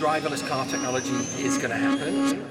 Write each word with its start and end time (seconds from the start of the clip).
driverless 0.00 0.48
car 0.48 0.64
technology 0.64 1.10
is 1.44 1.58
going 1.58 1.68
to 1.68 1.76
happen. 1.76 2.42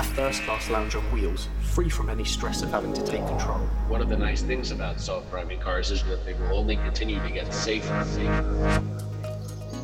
A 0.00 0.02
first 0.02 0.42
class 0.44 0.70
lounge 0.70 0.94
on 0.94 1.02
wheels, 1.12 1.48
free 1.60 1.90
from 1.90 2.08
any 2.08 2.24
stress 2.24 2.62
of 2.62 2.70
having 2.70 2.94
to 2.94 3.04
take 3.04 3.26
control. 3.26 3.58
One 3.88 4.00
of 4.00 4.08
the 4.08 4.16
nice 4.16 4.40
things 4.40 4.70
about 4.70 4.98
self 4.98 5.30
driving 5.30 5.60
cars 5.60 5.90
is 5.90 6.02
that 6.04 6.24
they 6.24 6.32
will 6.32 6.56
only 6.56 6.76
continue 6.76 7.20
to 7.20 7.30
get 7.30 7.52
safer 7.52 7.92
and 7.92 8.08
safer. 8.08 8.82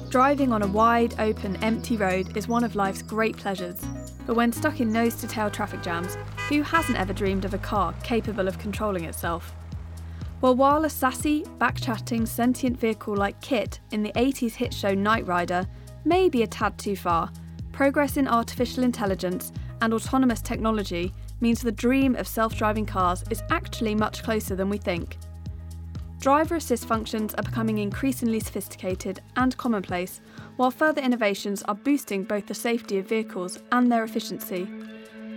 Driving 0.08 0.50
on 0.50 0.62
a 0.62 0.66
wide, 0.66 1.14
open, 1.18 1.62
empty 1.62 1.98
road 1.98 2.34
is 2.34 2.48
one 2.48 2.64
of 2.64 2.74
life's 2.74 3.02
great 3.02 3.36
pleasures. 3.36 3.84
But 4.26 4.34
when 4.34 4.50
stuck 4.50 4.80
in 4.80 4.90
nose 4.90 5.16
to 5.16 5.28
tail 5.28 5.50
traffic 5.50 5.82
jams, 5.82 6.16
who 6.48 6.62
hasn't 6.62 6.98
ever 6.98 7.12
dreamed 7.12 7.44
of 7.44 7.52
a 7.52 7.58
car 7.58 7.94
capable 8.02 8.48
of 8.48 8.58
controlling 8.58 9.04
itself? 9.04 9.54
Well, 10.40 10.54
while 10.54 10.86
a 10.86 10.90
sassy, 10.90 11.44
back-chatting, 11.58 12.24
sentient 12.24 12.80
vehicle 12.80 13.14
like 13.14 13.42
KITT 13.42 13.80
in 13.90 14.02
the 14.02 14.12
80s 14.12 14.54
hit 14.54 14.72
show 14.72 14.94
Knight 14.94 15.26
Rider 15.26 15.66
may 16.06 16.28
be 16.28 16.42
a 16.42 16.46
tad 16.46 16.78
too 16.78 16.96
far, 16.96 17.30
progress 17.72 18.16
in 18.16 18.28
artificial 18.28 18.84
intelligence 18.84 19.52
and 19.82 19.92
autonomous 19.92 20.40
technology 20.40 21.12
means 21.40 21.60
the 21.60 21.72
dream 21.72 22.14
of 22.16 22.26
self 22.26 22.56
driving 22.56 22.86
cars 22.86 23.24
is 23.30 23.42
actually 23.50 23.94
much 23.94 24.22
closer 24.22 24.54
than 24.54 24.70
we 24.70 24.78
think. 24.78 25.18
Driver 26.20 26.56
assist 26.56 26.86
functions 26.86 27.34
are 27.34 27.42
becoming 27.42 27.78
increasingly 27.78 28.40
sophisticated 28.40 29.20
and 29.36 29.56
commonplace, 29.58 30.20
while 30.56 30.70
further 30.70 31.02
innovations 31.02 31.62
are 31.64 31.74
boosting 31.74 32.24
both 32.24 32.46
the 32.46 32.54
safety 32.54 32.98
of 32.98 33.08
vehicles 33.08 33.58
and 33.72 33.92
their 33.92 34.04
efficiency. 34.04 34.66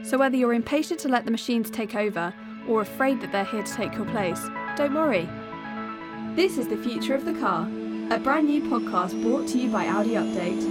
So, 0.04 0.18
whether 0.18 0.38
you're 0.38 0.54
impatient 0.54 1.00
to 1.02 1.10
let 1.10 1.26
the 1.26 1.32
machines 1.32 1.70
take 1.70 1.96
over 1.96 2.34
or 2.68 2.82
afraid 2.82 3.20
that 3.22 3.32
they're 3.32 3.44
here 3.44 3.64
to 3.64 3.74
take 3.74 3.94
your 3.96 4.06
place, 4.06 4.48
don't 4.78 4.94
worry. 4.94 5.28
This 6.36 6.58
is 6.58 6.68
the 6.68 6.78
future 6.78 7.16
of 7.16 7.26
the 7.26 7.34
car, 7.34 7.70
a 8.12 8.18
brand 8.18 8.48
new 8.48 8.60
podcast 8.64 9.22
brought 9.22 9.48
to 9.48 9.60
you 9.60 9.70
by 9.70 9.86
Audi 9.86 10.12
Update. 10.12 10.64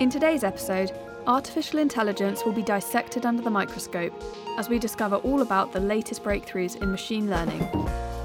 In 0.00 0.10
today's 0.10 0.42
episode, 0.42 0.90
artificial 1.28 1.78
intelligence 1.78 2.44
will 2.44 2.52
be 2.52 2.64
dissected 2.64 3.24
under 3.24 3.40
the 3.40 3.50
microscope 3.50 4.12
as 4.58 4.68
we 4.68 4.80
discover 4.80 5.16
all 5.16 5.42
about 5.42 5.72
the 5.72 5.78
latest 5.78 6.24
breakthroughs 6.24 6.82
in 6.82 6.90
machine 6.90 7.30
learning. 7.30 7.60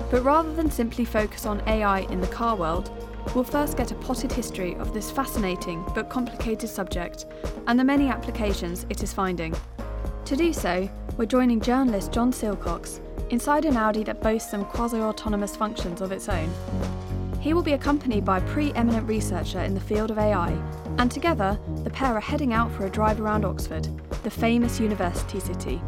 But 0.09 0.23
rather 0.23 0.51
than 0.55 0.71
simply 0.71 1.05
focus 1.05 1.45
on 1.45 1.61
AI 1.67 1.99
in 2.09 2.19
the 2.19 2.27
car 2.27 2.55
world, 2.55 2.89
we'll 3.35 3.43
first 3.43 3.77
get 3.77 3.91
a 3.91 3.95
potted 3.95 4.31
history 4.31 4.73
of 4.77 4.91
this 4.91 5.11
fascinating 5.11 5.85
but 5.93 6.09
complicated 6.09 6.67
subject 6.71 7.27
and 7.67 7.79
the 7.79 7.83
many 7.83 8.07
applications 8.07 8.87
it 8.89 9.03
is 9.03 9.13
finding. 9.13 9.53
To 10.25 10.35
do 10.35 10.51
so, 10.51 10.89
we're 11.17 11.25
joining 11.25 11.59
journalist 11.59 12.11
John 12.11 12.31
Silcox 12.31 12.99
inside 13.31 13.65
an 13.65 13.75
Audi 13.75 14.03
that 14.03 14.21
boasts 14.21 14.51
some 14.51 14.63
quasi 14.63 14.99
autonomous 14.99 15.55
functions 15.55 15.99
of 15.99 16.11
its 16.11 16.29
own. 16.29 16.47
He 17.39 17.55
will 17.55 17.63
be 17.63 17.73
accompanied 17.73 18.23
by 18.23 18.37
a 18.37 18.41
pre 18.41 18.71
eminent 18.73 19.07
researcher 19.07 19.61
in 19.61 19.73
the 19.73 19.79
field 19.79 20.11
of 20.11 20.19
AI, 20.19 20.51
and 20.99 21.09
together, 21.09 21.59
the 21.83 21.89
pair 21.89 22.13
are 22.13 22.21
heading 22.21 22.53
out 22.53 22.71
for 22.71 22.85
a 22.85 22.89
drive 22.89 23.19
around 23.19 23.45
Oxford, 23.45 23.87
the 24.21 24.29
famous 24.29 24.79
university 24.79 25.39
city. 25.39 25.81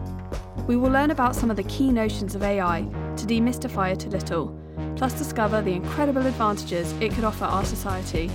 We 0.66 0.78
will 0.78 0.90
learn 0.90 1.12
about 1.12 1.36
some 1.36 1.52
of 1.52 1.58
the 1.58 1.64
key 1.64 1.92
notions 1.92 2.34
of 2.34 2.42
AI 2.42 2.82
to 3.18 3.26
demystify 3.28 3.94
it 3.94 4.06
a 4.06 4.10
little, 4.10 4.60
plus 4.96 5.14
discover 5.14 5.62
the 5.62 5.74
incredible 5.74 6.26
advantages 6.26 6.92
it 6.94 7.14
could 7.14 7.24
offer 7.24 7.46
our 7.46 7.66
society. 7.66 8.32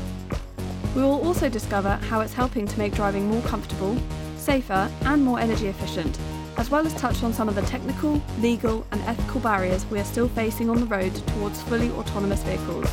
We 0.94 1.02
will 1.02 1.26
also 1.26 1.48
discover 1.48 1.96
how 2.08 2.20
it's 2.20 2.34
helping 2.34 2.68
to 2.68 2.78
make 2.78 2.94
driving 2.94 3.28
more 3.28 3.42
comfortable, 3.42 3.98
safer, 4.36 4.88
and 5.02 5.24
more 5.24 5.40
energy 5.40 5.66
efficient, 5.66 6.16
as 6.56 6.70
well 6.70 6.86
as 6.86 6.94
touch 6.94 7.22
on 7.22 7.32
some 7.32 7.48
of 7.48 7.54
the 7.54 7.62
technical, 7.62 8.22
legal, 8.40 8.86
and 8.92 9.00
ethical 9.02 9.40
barriers 9.40 9.84
we 9.86 9.98
are 9.98 10.04
still 10.04 10.28
facing 10.28 10.70
on 10.70 10.80
the 10.80 10.86
road 10.86 11.14
towards 11.28 11.62
fully 11.62 11.90
autonomous 11.90 12.42
vehicles. 12.42 12.88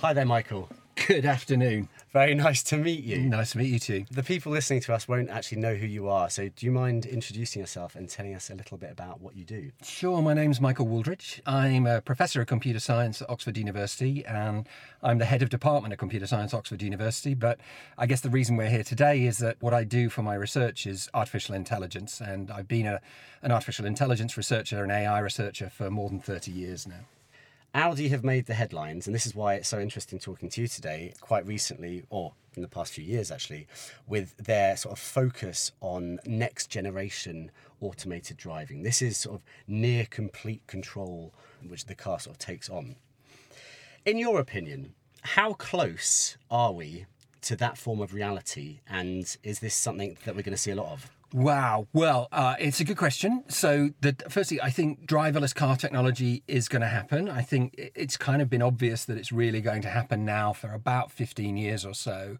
Hi 0.00 0.12
there, 0.14 0.24
Michael. 0.24 0.68
Good 1.06 1.26
afternoon. 1.26 1.88
Very 2.12 2.34
nice 2.46 2.62
to 2.64 2.76
meet 2.76 3.04
you. 3.04 3.18
Nice 3.20 3.52
to 3.52 3.58
meet 3.58 3.68
you 3.68 3.78
too. 3.78 4.04
The 4.10 4.22
people 4.22 4.50
listening 4.52 4.80
to 4.82 4.94
us 4.94 5.06
won't 5.06 5.30
actually 5.30 5.58
know 5.58 5.74
who 5.74 5.86
you 5.86 6.08
are, 6.08 6.28
so 6.28 6.48
do 6.48 6.66
you 6.66 6.72
mind 6.72 7.06
introducing 7.06 7.60
yourself 7.60 7.94
and 7.94 8.08
telling 8.08 8.34
us 8.34 8.50
a 8.50 8.54
little 8.54 8.78
bit 8.78 8.90
about 8.90 9.20
what 9.20 9.36
you 9.36 9.44
do? 9.44 9.70
Sure, 9.82 10.20
my 10.20 10.34
name's 10.34 10.60
Michael 10.60 10.86
Wooldridge. 10.86 11.40
I'm 11.46 11.86
a 11.86 12.00
professor 12.00 12.40
of 12.40 12.48
computer 12.48 12.80
science 12.80 13.22
at 13.22 13.30
Oxford 13.30 13.56
University 13.56 14.24
and 14.26 14.68
I'm 15.02 15.18
the 15.18 15.24
head 15.24 15.42
of 15.42 15.50
department 15.50 15.92
of 15.92 15.98
computer 15.98 16.26
science 16.26 16.52
at 16.52 16.58
Oxford 16.58 16.82
University. 16.82 17.34
But 17.34 17.60
I 17.96 18.06
guess 18.06 18.20
the 18.20 18.30
reason 18.30 18.56
we're 18.56 18.70
here 18.70 18.84
today 18.84 19.24
is 19.24 19.38
that 19.38 19.56
what 19.60 19.72
I 19.72 19.84
do 19.84 20.08
for 20.08 20.22
my 20.22 20.34
research 20.34 20.86
is 20.86 21.08
artificial 21.14 21.54
intelligence, 21.54 22.20
and 22.20 22.50
I've 22.50 22.68
been 22.68 22.86
a, 22.86 23.00
an 23.42 23.52
artificial 23.52 23.86
intelligence 23.86 24.36
researcher 24.36 24.82
and 24.82 24.90
AI 24.90 25.18
researcher 25.20 25.70
for 25.70 25.90
more 25.90 26.08
than 26.08 26.20
30 26.20 26.50
years 26.50 26.86
now. 26.86 27.06
Audi 27.72 28.08
have 28.08 28.24
made 28.24 28.46
the 28.46 28.54
headlines, 28.54 29.06
and 29.06 29.14
this 29.14 29.26
is 29.26 29.34
why 29.34 29.54
it's 29.54 29.68
so 29.68 29.78
interesting 29.78 30.18
talking 30.18 30.48
to 30.48 30.60
you 30.60 30.66
today, 30.66 31.14
quite 31.20 31.46
recently, 31.46 32.02
or 32.10 32.32
in 32.56 32.62
the 32.62 32.68
past 32.68 32.92
few 32.92 33.04
years 33.04 33.30
actually, 33.30 33.68
with 34.08 34.36
their 34.38 34.76
sort 34.76 34.92
of 34.92 34.98
focus 34.98 35.70
on 35.80 36.18
next 36.26 36.66
generation 36.66 37.50
automated 37.80 38.36
driving. 38.36 38.82
This 38.82 39.00
is 39.00 39.16
sort 39.18 39.36
of 39.36 39.44
near 39.68 40.04
complete 40.06 40.66
control 40.66 41.32
which 41.66 41.86
the 41.86 41.94
car 41.94 42.18
sort 42.18 42.34
of 42.34 42.38
takes 42.38 42.68
on. 42.68 42.96
In 44.04 44.18
your 44.18 44.40
opinion, 44.40 44.94
how 45.22 45.52
close 45.52 46.36
are 46.50 46.72
we 46.72 47.06
to 47.42 47.56
that 47.56 47.78
form 47.78 48.00
of 48.00 48.14
reality, 48.14 48.80
and 48.88 49.36
is 49.42 49.60
this 49.60 49.74
something 49.74 50.16
that 50.24 50.34
we're 50.34 50.42
going 50.42 50.52
to 50.52 50.58
see 50.58 50.70
a 50.70 50.76
lot 50.76 50.92
of? 50.92 51.10
Wow. 51.32 51.86
Well, 51.92 52.28
uh, 52.32 52.56
it's 52.58 52.80
a 52.80 52.84
good 52.84 52.96
question. 52.96 53.44
So, 53.48 53.90
the, 54.00 54.16
firstly, 54.28 54.60
I 54.60 54.70
think 54.70 55.06
driverless 55.06 55.54
car 55.54 55.76
technology 55.76 56.42
is 56.48 56.68
going 56.68 56.82
to 56.82 56.88
happen. 56.88 57.28
I 57.28 57.42
think 57.42 57.74
it's 57.76 58.16
kind 58.16 58.42
of 58.42 58.50
been 58.50 58.62
obvious 58.62 59.04
that 59.04 59.16
it's 59.16 59.30
really 59.30 59.60
going 59.60 59.82
to 59.82 59.88
happen 59.88 60.24
now 60.24 60.52
for 60.52 60.72
about 60.72 61.12
15 61.12 61.56
years 61.56 61.84
or 61.84 61.94
so. 61.94 62.38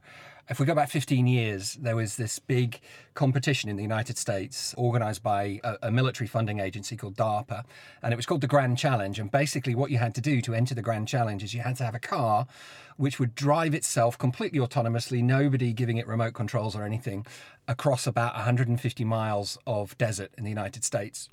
If 0.50 0.58
we 0.58 0.66
go 0.66 0.74
back 0.74 0.90
15 0.90 1.28
years, 1.28 1.74
there 1.74 1.94
was 1.94 2.16
this 2.16 2.40
big 2.40 2.80
competition 3.14 3.70
in 3.70 3.76
the 3.76 3.84
United 3.84 4.18
States 4.18 4.74
organized 4.76 5.22
by 5.22 5.60
a, 5.62 5.76
a, 5.82 5.90
military 5.92 6.26
funding 6.26 6.58
agency 6.58 6.96
called 6.96 7.14
DARPA, 7.14 7.62
and 8.02 8.12
it 8.12 8.16
was 8.16 8.26
called 8.26 8.40
the 8.40 8.48
Grand 8.48 8.76
Challenge. 8.76 9.20
And 9.20 9.30
basically, 9.30 9.76
what 9.76 9.92
you 9.92 9.98
had 9.98 10.12
to 10.16 10.20
do 10.20 10.40
to 10.40 10.52
enter 10.52 10.74
the 10.74 10.82
Grand 10.82 11.06
Challenge 11.06 11.44
is 11.44 11.54
you 11.54 11.60
had 11.60 11.76
to 11.76 11.84
have 11.84 11.94
a 11.94 12.00
car 12.00 12.48
which 12.96 13.20
would 13.20 13.36
drive 13.36 13.74
itself 13.74 14.18
completely 14.18 14.58
autonomously, 14.58 15.22
nobody 15.22 15.72
giving 15.72 15.98
it 15.98 16.08
remote 16.08 16.34
controls 16.34 16.74
or 16.74 16.82
anything, 16.82 17.24
across 17.68 18.04
about 18.04 18.34
150 18.34 19.04
miles 19.04 19.56
of 19.68 19.96
desert 19.98 20.32
in 20.36 20.42
the 20.42 20.50
United 20.50 20.82
States. 20.82 21.28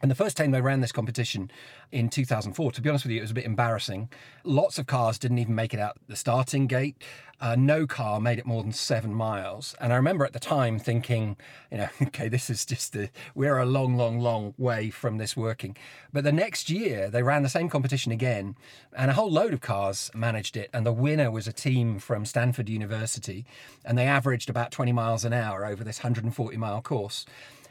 And 0.00 0.10
the 0.10 0.14
first 0.14 0.36
time 0.36 0.52
they 0.52 0.60
ran 0.60 0.80
this 0.80 0.92
competition 0.92 1.50
in 1.90 2.08
2004, 2.08 2.72
to 2.72 2.80
be 2.80 2.88
honest 2.88 3.04
with 3.04 3.12
you, 3.12 3.18
it 3.18 3.22
was 3.22 3.30
a 3.30 3.34
bit 3.34 3.44
embarrassing. 3.44 4.08
Lots 4.44 4.78
of 4.78 4.86
cars 4.86 5.18
didn't 5.18 5.38
even 5.38 5.54
make 5.54 5.74
it 5.74 5.80
out 5.80 5.98
the 6.06 6.16
starting 6.16 6.66
gate. 6.66 7.02
Uh, 7.40 7.54
no 7.56 7.86
car 7.86 8.20
made 8.20 8.38
it 8.38 8.46
more 8.46 8.62
than 8.62 8.72
seven 8.72 9.14
miles. 9.14 9.74
And 9.80 9.92
I 9.92 9.96
remember 9.96 10.24
at 10.24 10.32
the 10.32 10.40
time 10.40 10.78
thinking, 10.78 11.36
you 11.70 11.78
know, 11.78 11.88
okay, 12.02 12.28
this 12.28 12.50
is 12.50 12.64
just 12.64 12.92
the, 12.92 13.10
we're 13.34 13.58
a 13.58 13.66
long, 13.66 13.96
long, 13.96 14.18
long 14.18 14.54
way 14.56 14.90
from 14.90 15.18
this 15.18 15.36
working. 15.36 15.76
But 16.12 16.24
the 16.24 16.32
next 16.32 16.68
year, 16.68 17.10
they 17.10 17.22
ran 17.22 17.42
the 17.42 17.48
same 17.48 17.68
competition 17.68 18.10
again, 18.10 18.56
and 18.96 19.10
a 19.10 19.14
whole 19.14 19.30
load 19.30 19.52
of 19.52 19.60
cars 19.60 20.10
managed 20.14 20.56
it. 20.56 20.68
And 20.72 20.84
the 20.84 20.92
winner 20.92 21.30
was 21.30 21.46
a 21.46 21.52
team 21.52 21.98
from 21.98 22.24
Stanford 22.24 22.68
University, 22.68 23.44
and 23.84 23.96
they 23.96 24.06
averaged 24.06 24.50
about 24.50 24.72
20 24.72 24.92
miles 24.92 25.24
an 25.24 25.32
hour 25.32 25.64
over 25.64 25.84
this 25.84 26.00
140 26.00 26.56
mile 26.56 26.82
course. 26.82 27.24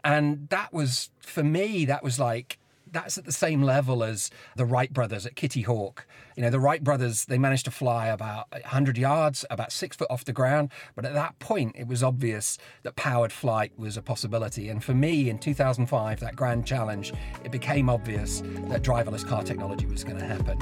And 0.08 0.48
that 0.52 0.72
was, 0.72 1.10
for 1.20 1.44
me, 1.44 1.84
that 1.84 2.02
was 2.02 2.18
like, 2.18 2.60
that's 2.90 3.18
at 3.18 3.26
the 3.26 3.32
same 3.34 3.62
level 3.62 4.06
as 4.06 4.32
the 4.56 4.64
Wright 4.64 4.94
brothers 4.94 5.26
at 5.26 5.36
Kitty 5.36 5.64
Hawk. 5.64 6.08
You 6.38 6.44
know, 6.44 6.50
the 6.50 6.62
Wright 6.62 6.82
brothers, 6.82 7.26
they 7.26 7.38
managed 7.38 7.66
to 7.66 7.72
fly 7.72 8.08
about 8.08 8.50
100 8.54 8.98
yards, 8.98 9.44
about 9.50 9.74
six 9.74 9.98
foot 9.98 10.08
off 10.10 10.24
the 10.24 10.32
ground. 10.32 10.72
But 10.96 11.04
at 11.04 11.14
that 11.14 11.38
point, 11.40 11.76
it 11.78 11.88
was 11.88 12.04
obvious 12.04 12.58
that 12.84 12.96
powered 12.96 13.34
flight 13.34 13.78
was 13.78 13.98
a 13.98 14.02
possibility. 14.02 14.70
And 14.70 14.82
for 14.82 14.94
me, 14.94 15.30
in 15.30 15.40
2005, 15.40 16.22
that 16.22 16.38
grand 16.38 16.66
challenge, 16.66 17.12
it 17.44 17.52
became 17.52 17.90
obvious 17.90 18.40
that 18.70 18.84
driverless 18.84 19.28
car 19.28 19.44
technology 19.44 19.88
was 19.88 20.06
going 20.06 20.20
to 20.20 20.26
happen. 20.26 20.58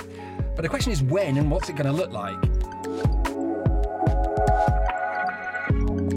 But 0.56 0.64
the 0.64 0.70
question 0.70 0.92
is 0.92 1.04
when 1.04 1.38
and 1.38 1.52
what's 1.52 1.70
it 1.70 1.76
going 1.76 1.86
to 1.86 1.92
look 1.92 2.12
like? 2.12 3.35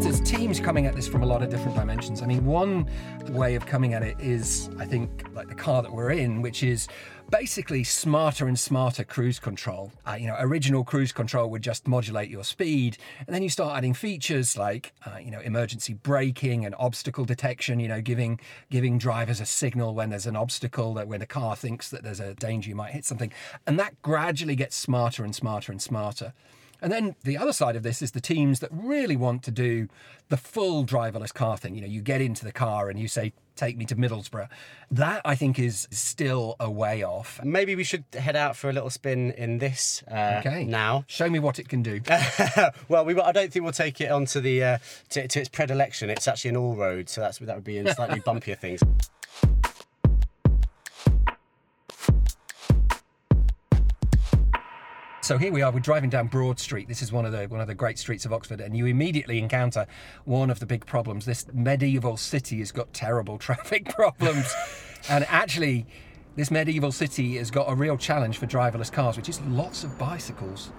There's 0.02 0.20
teams 0.20 0.60
coming 0.60 0.86
at 0.86 0.94
this 0.94 1.08
from 1.08 1.22
a 1.22 1.26
lot 1.26 1.42
of 1.42 1.50
different 1.50 1.76
dimensions. 1.76 2.22
I 2.22 2.26
mean, 2.26 2.44
one 2.44 2.88
way 3.30 3.56
of 3.56 3.66
coming 3.66 3.94
at 3.94 4.02
it 4.04 4.18
is, 4.20 4.70
I 4.78 4.84
think, 4.84 5.24
like 5.34 5.48
the 5.48 5.56
car 5.56 5.82
that 5.82 5.92
we're 5.92 6.12
in, 6.12 6.40
which 6.40 6.62
is 6.62 6.86
basically 7.30 7.82
smarter 7.82 8.46
and 8.46 8.58
smarter 8.58 9.02
cruise 9.02 9.40
control. 9.40 9.90
Uh, 10.06 10.14
you 10.14 10.28
know, 10.28 10.36
original 10.38 10.84
cruise 10.84 11.10
control 11.10 11.50
would 11.50 11.62
just 11.62 11.88
modulate 11.88 12.30
your 12.30 12.44
speed, 12.44 12.96
and 13.26 13.34
then 13.34 13.42
you 13.42 13.48
start 13.48 13.76
adding 13.76 13.92
features 13.92 14.56
like, 14.56 14.92
uh, 15.04 15.18
you 15.18 15.32
know, 15.32 15.40
emergency 15.40 15.94
braking 15.94 16.64
and 16.64 16.76
obstacle 16.78 17.24
detection. 17.24 17.80
You 17.80 17.88
know, 17.88 18.00
giving 18.00 18.38
giving 18.70 18.98
drivers 18.98 19.40
a 19.40 19.46
signal 19.46 19.94
when 19.94 20.10
there's 20.10 20.26
an 20.26 20.36
obstacle 20.36 20.94
that 20.94 21.08
when 21.08 21.18
the 21.18 21.26
car 21.26 21.56
thinks 21.56 21.90
that 21.90 22.04
there's 22.04 22.20
a 22.20 22.34
danger 22.34 22.68
you 22.68 22.76
might 22.76 22.92
hit 22.92 23.04
something, 23.04 23.32
and 23.66 23.78
that 23.80 24.00
gradually 24.02 24.54
gets 24.54 24.76
smarter 24.76 25.24
and 25.24 25.34
smarter 25.34 25.72
and 25.72 25.82
smarter. 25.82 26.34
And 26.80 26.92
then 26.92 27.16
the 27.24 27.36
other 27.36 27.52
side 27.52 27.74
of 27.76 27.82
this 27.82 28.02
is 28.02 28.12
the 28.12 28.20
teams 28.20 28.60
that 28.60 28.70
really 28.72 29.16
want 29.16 29.42
to 29.44 29.50
do 29.50 29.88
the 30.28 30.36
full 30.36 30.84
driverless 30.84 31.34
car 31.34 31.56
thing. 31.56 31.74
You 31.74 31.80
know, 31.80 31.86
you 31.88 32.00
get 32.02 32.20
into 32.20 32.44
the 32.44 32.52
car 32.52 32.88
and 32.88 32.98
you 33.00 33.08
say, 33.08 33.32
take 33.56 33.76
me 33.76 33.84
to 33.86 33.96
Middlesbrough. 33.96 34.48
That 34.90 35.20
I 35.24 35.34
think 35.34 35.58
is 35.58 35.88
still 35.90 36.54
a 36.60 36.70
way 36.70 37.02
off. 37.02 37.40
Maybe 37.42 37.74
we 37.74 37.82
should 37.82 38.04
head 38.12 38.36
out 38.36 38.54
for 38.56 38.70
a 38.70 38.72
little 38.72 38.90
spin 38.90 39.32
in 39.32 39.58
this 39.58 40.04
uh, 40.10 40.36
Okay. 40.46 40.64
now. 40.64 41.04
Show 41.08 41.28
me 41.28 41.40
what 41.40 41.58
it 41.58 41.68
can 41.68 41.82
do. 41.82 42.00
well, 42.88 43.04
we, 43.04 43.20
I 43.20 43.32
don't 43.32 43.52
think 43.52 43.64
we'll 43.64 43.72
take 43.72 44.00
it 44.00 44.10
onto 44.12 44.40
the 44.40 44.62
uh, 44.62 44.78
to, 45.10 45.26
to 45.26 45.40
its 45.40 45.48
predilection. 45.48 46.10
It's 46.10 46.28
actually 46.28 46.50
an 46.50 46.56
allroad, 46.56 47.08
so 47.08 47.20
that's 47.20 47.38
that 47.38 47.54
would 47.56 47.64
be 47.64 47.78
in 47.78 47.92
slightly 47.94 48.20
bumpier 48.26 48.56
things. 48.56 48.80
So 55.28 55.36
here 55.36 55.52
we 55.52 55.60
are. 55.60 55.70
We're 55.70 55.80
driving 55.80 56.08
down 56.08 56.28
Broad 56.28 56.58
Street. 56.58 56.88
This 56.88 57.02
is 57.02 57.12
one 57.12 57.26
of 57.26 57.32
the 57.32 57.44
one 57.48 57.60
of 57.60 57.66
the 57.66 57.74
great 57.74 57.98
streets 57.98 58.24
of 58.24 58.32
Oxford, 58.32 58.62
and 58.62 58.74
you 58.74 58.86
immediately 58.86 59.38
encounter 59.38 59.86
one 60.24 60.48
of 60.48 60.58
the 60.58 60.64
big 60.64 60.86
problems. 60.86 61.26
This 61.26 61.44
medieval 61.52 62.16
city 62.16 62.60
has 62.60 62.72
got 62.72 62.94
terrible 62.94 63.36
traffic 63.48 63.90
problems, 63.90 64.50
and 65.10 65.26
actually, 65.28 65.84
this 66.36 66.50
medieval 66.50 66.92
city 66.92 67.36
has 67.36 67.50
got 67.50 67.70
a 67.70 67.74
real 67.74 67.98
challenge 67.98 68.38
for 68.38 68.46
driverless 68.46 68.90
cars, 68.90 69.18
which 69.18 69.28
is 69.28 69.38
lots 69.42 69.84
of 69.84 69.98
bicycles. 69.98 70.70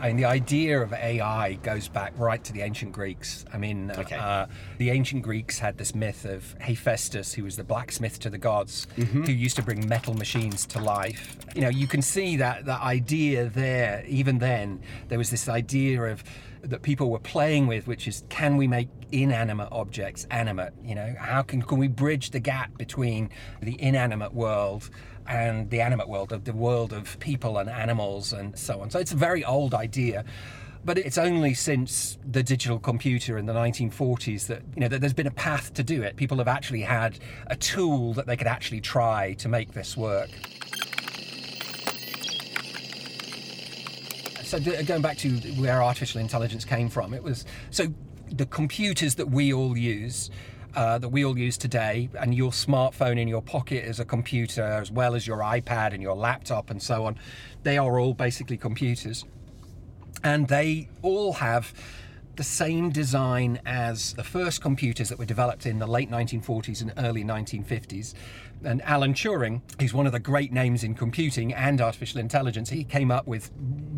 I 0.00 0.08
mean, 0.08 0.16
the 0.16 0.26
idea 0.26 0.80
of 0.80 0.92
AI 0.92 1.54
goes 1.62 1.88
back 1.88 2.12
right 2.18 2.42
to 2.44 2.52
the 2.52 2.60
ancient 2.62 2.92
Greeks. 2.92 3.44
I 3.52 3.58
mean, 3.58 3.90
uh, 3.90 4.00
Okay. 4.00 4.16
uh, 4.16 4.46
the 4.76 4.90
ancient 4.90 5.22
Greeks 5.22 5.58
had 5.58 5.78
this 5.78 5.94
myth 5.94 6.24
of 6.24 6.54
Hephaestus, 6.60 7.34
who 7.34 7.44
was 7.44 7.56
the 7.56 7.64
blacksmith 7.64 8.18
to 8.20 8.30
the 8.30 8.38
gods, 8.38 8.86
who 8.96 9.32
used 9.32 9.56
to 9.56 9.62
bring 9.62 9.88
metal 9.88 10.14
machines 10.14 10.66
to 10.66 10.78
life. 10.78 11.36
You 11.54 11.62
know, 11.62 11.68
you 11.70 11.86
can 11.86 12.02
see 12.02 12.36
that 12.36 12.66
that 12.66 12.80
idea 12.82 13.48
there. 13.48 14.04
Even 14.06 14.38
then, 14.38 14.80
there 15.08 15.18
was 15.18 15.30
this 15.30 15.48
idea 15.48 16.02
of 16.02 16.22
that 16.62 16.82
people 16.82 17.10
were 17.10 17.18
playing 17.18 17.66
with, 17.66 17.86
which 17.86 18.08
is, 18.08 18.24
can 18.28 18.56
we 18.56 18.66
make 18.66 18.88
inanimate 19.12 19.68
objects 19.72 20.26
animate? 20.30 20.72
You 20.84 20.94
know, 20.94 21.14
how 21.18 21.42
can 21.42 21.62
can 21.62 21.78
we 21.78 21.88
bridge 21.88 22.30
the 22.30 22.40
gap 22.40 22.76
between 22.78 23.30
the 23.62 23.80
inanimate 23.80 24.34
world 24.34 24.90
and 25.28 25.70
the 25.70 25.80
animate 25.80 26.08
world, 26.08 26.32
of 26.32 26.44
the 26.44 26.52
world 26.52 26.92
of 26.92 27.18
people 27.20 27.58
and 27.58 27.68
animals 27.68 28.32
and 28.32 28.58
so 28.58 28.80
on. 28.80 28.90
So 28.90 28.98
it's 28.98 29.12
a 29.12 29.16
very 29.16 29.44
old 29.44 29.74
idea. 29.74 30.24
But 30.84 30.96
it's 30.96 31.18
only 31.18 31.54
since 31.54 32.18
the 32.24 32.42
digital 32.42 32.78
computer 32.78 33.36
in 33.36 33.46
the 33.46 33.52
1940s 33.52 34.46
that 34.46 34.62
you 34.74 34.80
know 34.80 34.88
that 34.88 35.00
there's 35.00 35.12
been 35.12 35.26
a 35.26 35.32
path 35.32 35.74
to 35.74 35.82
do 35.82 36.02
it. 36.02 36.16
People 36.16 36.38
have 36.38 36.48
actually 36.48 36.82
had 36.82 37.18
a 37.48 37.56
tool 37.56 38.14
that 38.14 38.26
they 38.26 38.36
could 38.36 38.46
actually 38.46 38.80
try 38.80 39.34
to 39.34 39.48
make 39.48 39.72
this 39.72 39.96
work. 39.96 40.30
So 44.48 44.58
going 44.60 45.02
back 45.02 45.18
to 45.18 45.28
where 45.60 45.82
artificial 45.82 46.22
intelligence 46.22 46.64
came 46.64 46.88
from, 46.88 47.12
it 47.12 47.22
was 47.22 47.44
so 47.70 47.86
the 48.32 48.46
computers 48.46 49.14
that 49.16 49.28
we 49.28 49.52
all 49.52 49.76
use. 49.76 50.30
Uh, 50.74 50.98
that 50.98 51.08
we 51.08 51.24
all 51.24 51.36
use 51.36 51.56
today, 51.56 52.10
and 52.20 52.34
your 52.34 52.50
smartphone 52.50 53.18
in 53.18 53.26
your 53.26 53.40
pocket 53.40 53.84
is 53.84 53.98
a 53.98 54.04
computer, 54.04 54.62
as 54.62 54.92
well 54.92 55.14
as 55.14 55.26
your 55.26 55.38
iPad 55.38 55.94
and 55.94 56.02
your 56.02 56.14
laptop 56.14 56.70
and 56.70 56.80
so 56.80 57.06
on. 57.06 57.18
They 57.62 57.78
are 57.78 57.98
all 57.98 58.12
basically 58.12 58.58
computers 58.58 59.24
and 60.22 60.46
they 60.48 60.88
all 61.02 61.32
have 61.34 61.72
the 62.36 62.44
same 62.44 62.90
design 62.90 63.60
as 63.66 64.12
the 64.14 64.22
first 64.22 64.62
computers 64.62 65.08
that 65.08 65.18
were 65.18 65.24
developed 65.24 65.66
in 65.66 65.80
the 65.80 65.86
late 65.86 66.08
1940s 66.08 66.82
and 66.82 66.92
early 66.96 67.24
1950s. 67.24 68.14
And 68.64 68.82
Alan 68.82 69.14
Turing, 69.14 69.62
who's 69.80 69.94
one 69.94 70.06
of 70.06 70.12
the 70.12 70.18
great 70.18 70.52
names 70.52 70.82
in 70.84 70.94
computing 70.94 71.54
and 71.54 71.80
artificial 71.80 72.20
intelligence, 72.20 72.70
he 72.70 72.84
came 72.84 73.10
up 73.10 73.26
with 73.26 73.50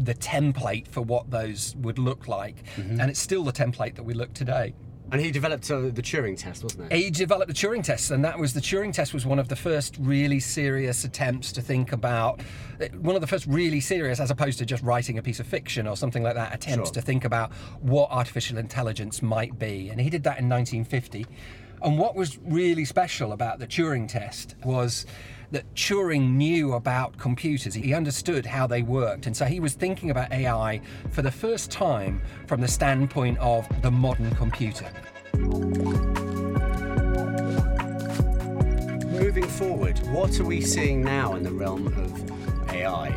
the 0.05 0.15
template 0.15 0.87
for 0.89 1.01
what 1.01 1.31
those 1.31 1.75
would 1.79 1.99
look 1.99 2.29
like. 2.29 2.65
And 2.77 3.03
it's 3.11 3.21
still 3.21 3.43
the 3.45 3.53
template 3.53 3.95
that 3.97 4.03
we 4.03 4.15
look 4.15 4.35
today. 4.35 4.75
and 5.13 5.21
he 5.21 5.33
developed 5.33 5.69
uh, 5.73 5.81
the 5.81 6.03
Turing 6.03 6.37
test, 6.39 6.63
wasn't 6.63 6.93
it? 6.93 6.97
He 6.97 7.11
developed 7.11 7.49
the 7.49 7.55
Turing 7.55 7.83
test, 7.83 8.13
and 8.13 8.25
that 8.25 8.39
was 8.39 8.53
the 8.55 8.61
Turing 8.61 8.93
test 8.93 9.13
was 9.13 9.27
one 9.27 9.41
of 9.41 9.49
the 9.49 9.57
first 9.57 9.97
really 9.99 10.39
serious 10.39 11.03
attempts 11.05 11.51
to 11.53 11.61
think 11.61 11.91
about 11.91 12.41
one 13.01 13.17
of 13.17 13.21
the 13.21 13.27
first 13.27 13.45
really 13.47 13.81
serious, 13.81 14.21
as 14.21 14.31
opposed 14.31 14.59
to 14.59 14.65
just 14.67 14.85
writing 14.85 15.19
a 15.19 15.23
piece 15.23 15.41
of 15.41 15.49
fiction 15.49 15.89
or 15.89 15.97
something 15.97 16.23
like 16.23 16.35
that, 16.37 16.55
attempts 16.55 16.91
Sure. 16.91 16.95
to 16.95 17.03
think 17.03 17.25
about 17.25 17.51
what 17.81 18.09
artificial 18.13 18.57
intelligence 18.57 19.21
might 19.21 19.59
be. 19.59 19.89
And 19.89 20.01
he 20.01 20.11
did 20.11 20.23
that 20.25 20.39
in 20.39 20.49
1950. 20.49 21.27
And 21.83 21.99
what 21.99 22.15
was 22.15 22.39
really 22.39 22.85
special 22.85 23.33
about 23.33 23.59
the 23.59 23.67
Turing 23.67 24.07
test 24.07 24.55
was 24.65 25.07
that 25.51 25.73
Turing 25.75 26.33
knew 26.33 26.75
about 26.75 27.17
computers. 27.17 27.75
He 27.75 27.95
understood 27.95 28.47
how 28.47 28.67
they 28.67 28.83
worked. 28.83 29.27
And 29.27 29.37
so 29.37 29.47
he 29.47 29.61
was 29.61 29.75
thinking 29.75 30.11
about 30.11 30.31
AI 30.31 30.81
for 31.11 31.23
the 31.23 31.31
first 31.31 31.71
time 31.71 32.21
from 32.47 32.61
the 32.61 32.69
standpoint 32.69 33.39
of 33.39 33.67
the 33.83 33.91
modern 33.91 34.31
computer. 34.37 34.87
Moving 39.09 39.49
forward, 39.49 39.99
what 40.09 40.39
are 40.39 40.45
we 40.45 40.61
seeing 40.61 41.03
now 41.03 41.35
in 41.35 41.43
the 41.43 41.53
realm 41.53 41.87
of 41.87 42.71
AI? 42.73 43.09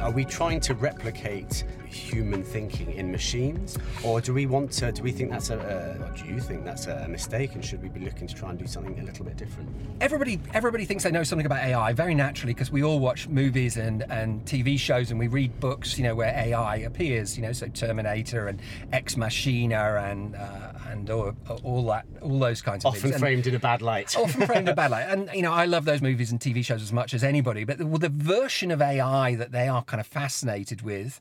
Are- 0.00 0.10
we 0.10 0.24
trying 0.24 0.60
to 0.60 0.74
replicate 0.74 1.64
human 1.88 2.42
thinking 2.42 2.92
in 2.92 3.10
machines, 3.10 3.78
or 4.04 4.20
do 4.20 4.34
we 4.34 4.46
want 4.46 4.72
to? 4.72 4.92
Do 4.92 5.02
we 5.02 5.12
think 5.12 5.30
that's 5.30 5.50
a? 5.50 5.56
or 5.58 6.14
do 6.16 6.24
you 6.26 6.40
think 6.40 6.64
that's 6.64 6.86
a 6.86 7.06
mistake? 7.08 7.54
And 7.54 7.64
should 7.64 7.82
we 7.82 7.88
be 7.88 8.00
looking 8.00 8.26
to 8.26 8.34
try 8.34 8.50
and 8.50 8.58
do 8.58 8.66
something 8.66 8.98
a 8.98 9.02
little 9.04 9.24
bit 9.24 9.36
different? 9.36 9.68
everybody 10.00 10.40
everybody 10.54 10.84
thinks 10.84 11.04
they 11.04 11.10
know 11.10 11.22
something 11.22 11.46
about 11.46 11.58
AI 11.58 11.92
very 11.92 12.14
naturally 12.14 12.54
because 12.54 12.70
we 12.70 12.82
all 12.82 13.00
watch 13.00 13.28
movies 13.28 13.76
and, 13.76 14.02
and 14.10 14.44
TV 14.44 14.78
shows 14.78 15.10
and 15.10 15.18
we 15.18 15.28
read 15.28 15.58
books, 15.60 15.98
you 15.98 16.04
know, 16.04 16.14
where 16.14 16.32
AI 16.34 16.76
appears, 16.76 17.36
you 17.36 17.42
know, 17.42 17.52
so 17.52 17.66
Terminator 17.68 18.48
and 18.48 18.60
Ex 18.92 19.16
Machina 19.16 19.96
and 19.96 20.36
uh, 20.36 20.72
and 20.88 21.10
all, 21.10 21.34
all 21.62 21.86
that 21.86 22.06
all 22.22 22.38
those 22.38 22.62
kinds 22.62 22.84
of 22.84 22.90
Often 22.90 23.00
things. 23.02 23.14
And- 23.14 23.20
framed 23.20 23.46
in 23.46 23.54
a 23.54 23.58
bad 23.58 23.82
light. 23.82 24.16
often 24.18 24.46
framed 24.46 24.68
in 24.68 24.72
a 24.72 24.76
bad 24.76 24.90
light. 24.90 25.06
And 25.08 25.28
you 25.34 25.42
know, 25.42 25.52
I 25.52 25.64
love 25.64 25.84
those 25.84 26.02
movies 26.02 26.30
and 26.30 26.40
TV 26.40 26.64
shows 26.64 26.82
as 26.82 26.92
much 26.92 27.14
as 27.14 27.24
anybody. 27.24 27.64
But 27.64 27.78
the, 27.78 27.86
well, 27.86 27.98
the 27.98 28.08
version 28.08 28.70
of 28.70 28.80
AI 28.80 29.34
that 29.36 29.52
they 29.52 29.68
are 29.68 29.82
kind 29.82 30.00
of 30.00 30.06
fascinated 30.06 30.82
with 30.82 31.20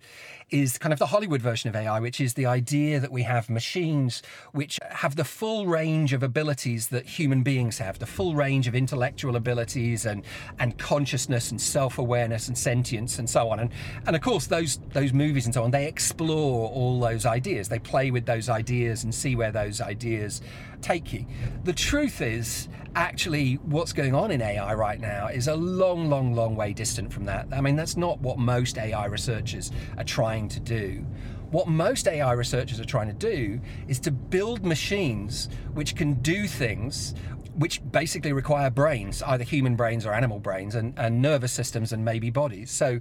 is 0.49 0.77
kind 0.77 0.93
of 0.93 0.99
the 0.99 1.07
Hollywood 1.07 1.41
version 1.41 1.69
of 1.69 1.75
AI, 1.75 1.99
which 1.99 2.21
is 2.21 2.33
the 2.35 2.45
idea 2.45 2.99
that 2.99 3.11
we 3.11 3.23
have 3.23 3.49
machines 3.49 4.23
which 4.53 4.79
have 4.89 5.15
the 5.15 5.25
full 5.25 5.67
range 5.67 6.13
of 6.13 6.23
abilities 6.23 6.87
that 6.87 7.05
human 7.05 7.43
beings 7.43 7.77
have, 7.79 7.99
the 7.99 8.05
full 8.05 8.33
range 8.33 8.67
of 8.67 8.73
intellectual 8.75 9.35
abilities 9.35 10.05
and 10.05 10.23
and 10.59 10.77
consciousness 10.77 11.51
and 11.51 11.59
self-awareness 11.59 12.47
and 12.47 12.57
sentience 12.57 13.19
and 13.19 13.29
so 13.29 13.49
on. 13.49 13.59
And 13.59 13.71
and 14.05 14.15
of 14.15 14.21
course, 14.21 14.47
those 14.47 14.79
those 14.93 15.11
movies 15.11 15.45
and 15.45 15.53
so 15.53 15.63
on, 15.63 15.71
they 15.71 15.87
explore 15.87 16.69
all 16.69 16.99
those 16.99 17.25
ideas. 17.25 17.67
They 17.67 17.79
play 17.79 18.11
with 18.11 18.25
those 18.25 18.47
ideas 18.47 19.03
and 19.03 19.13
see 19.13 19.35
where 19.35 19.51
those 19.51 19.81
ideas 19.81 20.41
take 20.81 21.11
you. 21.11 21.25
The 21.63 21.73
truth 21.73 22.21
is, 22.21 22.69
actually, 22.95 23.55
what's 23.55 23.93
going 23.93 24.15
on 24.15 24.31
in 24.31 24.41
AI 24.41 24.73
right 24.73 24.99
now 24.99 25.27
is 25.27 25.47
a 25.47 25.55
long, 25.55 26.09
long, 26.09 26.33
long 26.33 26.55
way 26.55 26.73
distant 26.73 27.11
from 27.11 27.25
that. 27.25 27.47
I 27.51 27.61
mean, 27.61 27.75
that's 27.75 27.97
not 27.97 28.19
what 28.21 28.37
most 28.37 28.77
AI 28.77 29.05
researchers 29.05 29.71
are 29.97 30.03
trying 30.03 30.36
to 30.49 30.59
do. 30.59 31.05
What 31.51 31.67
most 31.67 32.07
AI 32.07 32.33
researchers 32.33 32.79
are 32.79 32.85
trying 32.85 33.07
to 33.07 33.13
do 33.13 33.59
is 33.87 33.99
to 34.01 34.11
build 34.11 34.65
machines 34.65 35.49
which 35.73 35.95
can 35.95 36.15
do 36.15 36.47
things 36.47 37.15
which 37.55 37.81
basically 37.91 38.33
require 38.33 38.69
brains, 38.69 39.23
either 39.23 39.43
human 39.43 39.75
brains 39.75 40.05
or 40.05 40.13
animal 40.13 40.39
brains, 40.39 40.75
and, 40.75 40.93
and 40.95 41.21
nervous 41.21 41.51
systems 41.51 41.91
and 41.91 42.05
maybe 42.05 42.29
bodies. 42.29 42.69
So, 42.69 42.99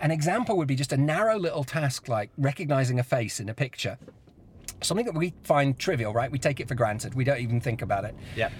an 0.00 0.12
example 0.12 0.56
would 0.58 0.68
be 0.68 0.76
just 0.76 0.92
a 0.92 0.96
narrow 0.96 1.38
little 1.38 1.64
task 1.64 2.06
like 2.06 2.30
recognizing 2.38 3.00
a 3.00 3.02
face 3.02 3.40
in 3.40 3.48
a 3.48 3.54
picture 3.54 3.98
something 4.82 5.06
that 5.06 5.14
we 5.14 5.32
find 5.42 5.78
trivial, 5.78 6.12
right? 6.12 6.30
We 6.30 6.38
take 6.38 6.60
it 6.60 6.68
for 6.68 6.74
granted. 6.74 7.14
We 7.14 7.24
don't 7.24 7.40
even 7.40 7.60
think 7.60 7.82
about 7.82 8.04
it. 8.04 8.14
Yeah. 8.34 8.50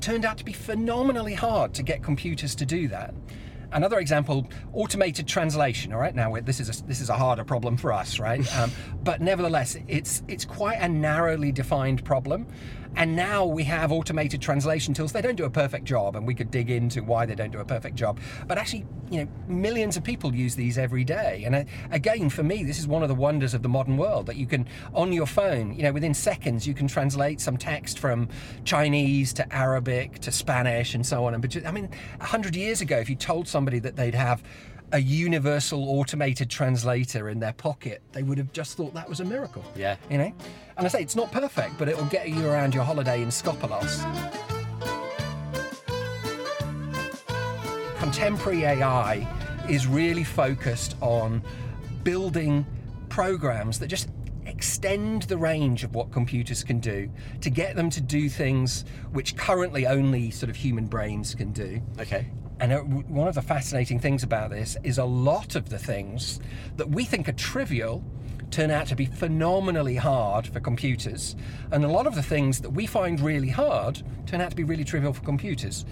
Turned 0.00 0.24
out 0.24 0.38
to 0.38 0.44
be 0.44 0.52
phenomenally 0.52 1.34
hard 1.34 1.74
to 1.74 1.82
get 1.82 2.02
computers 2.02 2.54
to 2.56 2.66
do 2.66 2.88
that. 2.88 3.14
Another 3.76 3.98
example, 3.98 4.46
automated 4.72 5.28
translation. 5.28 5.92
All 5.92 5.98
right, 5.98 6.14
now 6.14 6.30
we're- 6.30 6.42
this 6.42 6.60
is 6.60 6.80
a, 6.80 6.86
this 6.86 7.02
is 7.02 7.10
a 7.10 7.14
harder 7.14 7.44
problem 7.44 7.76
for 7.76 7.92
us, 7.92 8.18
right? 8.18 8.40
Um, 8.56 8.70
but 9.04 9.20
nevertheless, 9.20 9.76
it's 9.86 10.22
it's 10.28 10.46
quite 10.46 10.78
a 10.80 10.88
narrowly 10.88 11.52
defined 11.52 12.02
problem. 12.06 12.46
And 12.96 13.14
now 13.14 13.44
we 13.44 13.64
have 13.64 13.92
automated 13.92 14.40
translation 14.40 14.94
tools. 14.94 15.12
They 15.12 15.22
don't 15.22 15.36
do 15.36 15.44
a 15.44 15.50
perfect 15.50 15.84
job, 15.84 16.16
and 16.16 16.26
we 16.26 16.34
could 16.34 16.50
dig 16.50 16.70
into 16.70 17.02
why 17.02 17.26
they 17.26 17.34
don't 17.34 17.52
do 17.52 17.58
a 17.58 17.64
perfect 17.64 17.94
job. 17.94 18.18
But 18.46 18.58
actually, 18.58 18.86
you 19.10 19.20
know, 19.20 19.30
millions 19.46 19.96
of 19.96 20.02
people 20.02 20.34
use 20.34 20.56
these 20.56 20.78
every 20.78 21.04
day. 21.04 21.44
And 21.44 21.54
uh, 21.54 21.64
again, 21.90 22.30
for 22.30 22.42
me, 22.42 22.64
this 22.64 22.78
is 22.78 22.88
one 22.88 23.02
of 23.02 23.08
the 23.08 23.14
wonders 23.14 23.54
of 23.54 23.62
the 23.62 23.68
modern 23.68 23.96
world 23.96 24.26
that 24.26 24.36
you 24.36 24.46
can, 24.46 24.66
on 24.94 25.12
your 25.12 25.26
phone, 25.26 25.74
you 25.74 25.82
know, 25.82 25.92
within 25.92 26.14
seconds, 26.14 26.66
you 26.66 26.74
can 26.74 26.88
translate 26.88 27.40
some 27.40 27.56
text 27.56 27.98
from 27.98 28.28
Chinese 28.64 29.32
to 29.34 29.54
Arabic 29.54 30.18
to 30.20 30.32
Spanish 30.32 30.94
and 30.94 31.04
so 31.04 31.26
on. 31.26 31.34
And 31.34 31.62
I 31.66 31.70
mean, 31.70 31.90
a 32.20 32.24
hundred 32.24 32.56
years 32.56 32.80
ago, 32.80 32.98
if 32.98 33.10
you 33.10 33.16
told 33.16 33.46
somebody 33.46 33.78
that 33.80 33.96
they'd 33.96 34.14
have 34.14 34.42
a 34.92 34.98
universal 34.98 35.88
automated 35.88 36.48
translator 36.48 37.28
in 37.28 37.40
their 37.40 37.52
pocket, 37.52 38.02
they 38.12 38.22
would 38.22 38.38
have 38.38 38.52
just 38.52 38.76
thought 38.76 38.94
that 38.94 39.08
was 39.08 39.20
a 39.20 39.24
miracle. 39.24 39.64
Yeah. 39.74 39.96
You 40.10 40.18
know? 40.18 40.32
And 40.76 40.86
I 40.86 40.88
say 40.88 41.02
it's 41.02 41.16
not 41.16 41.32
perfect, 41.32 41.78
but 41.78 41.88
it 41.88 41.96
will 41.96 42.04
get 42.06 42.28
you 42.28 42.46
around 42.46 42.74
your 42.74 42.84
holiday 42.84 43.22
in 43.22 43.28
Skopelos. 43.28 44.04
Contemporary 47.98 48.64
AI 48.64 49.26
is 49.68 49.86
really 49.86 50.24
focused 50.24 50.96
on 51.00 51.42
building 52.04 52.64
programs 53.08 53.78
that 53.80 53.88
just 53.88 54.08
extend 54.46 55.22
the 55.22 55.36
range 55.36 55.82
of 55.82 55.94
what 55.94 56.12
computers 56.12 56.62
can 56.62 56.78
do 56.78 57.10
to 57.40 57.50
get 57.50 57.74
them 57.74 57.90
to 57.90 58.00
do 58.00 58.28
things 58.28 58.84
which 59.10 59.36
currently 59.36 59.86
only 59.86 60.30
sort 60.30 60.48
of 60.48 60.54
human 60.54 60.86
brains 60.86 61.34
can 61.34 61.50
do. 61.52 61.82
Okay. 61.98 62.28
And 62.60 62.72
uh, 62.72 62.78
one 62.80 63.28
of 63.28 63.34
the 63.34 63.42
fascinating 63.42 64.00
things 64.00 64.22
about 64.22 64.50
this 64.50 64.76
is 64.82 64.98
a 64.98 65.04
lot 65.04 65.56
of 65.56 65.68
the 65.68 65.78
things 65.78 66.40
that 66.76 66.88
we 66.88 67.04
think 67.04 67.28
are 67.28 67.32
trivial 67.32 68.02
turn 68.50 68.70
out 68.70 68.86
to 68.86 68.96
be 68.96 69.06
phenomenally 69.06 69.96
hard 69.96 70.46
for 70.46 70.60
computers. 70.60 71.36
And 71.72 71.84
a 71.84 71.88
lot 71.88 72.06
of 72.06 72.14
the 72.14 72.22
things 72.22 72.60
that 72.60 72.70
we 72.70 72.86
find 72.86 73.20
really 73.20 73.48
hard 73.48 74.02
turn 74.26 74.40
out 74.40 74.50
to 74.50 74.56
be 74.56 74.64
really 74.64 74.84
trivial 74.84 75.12
for 75.12 75.22
computers, 75.22 75.84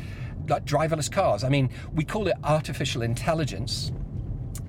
like 0.49 0.65
driverless 0.65 1.11
cars. 1.11 1.45
I 1.45 1.49
mean, 1.49 1.71
we 1.95 2.05
call 2.05 2.29
it 2.29 2.37
artificial 2.45 3.03
intelligence. 3.03 3.93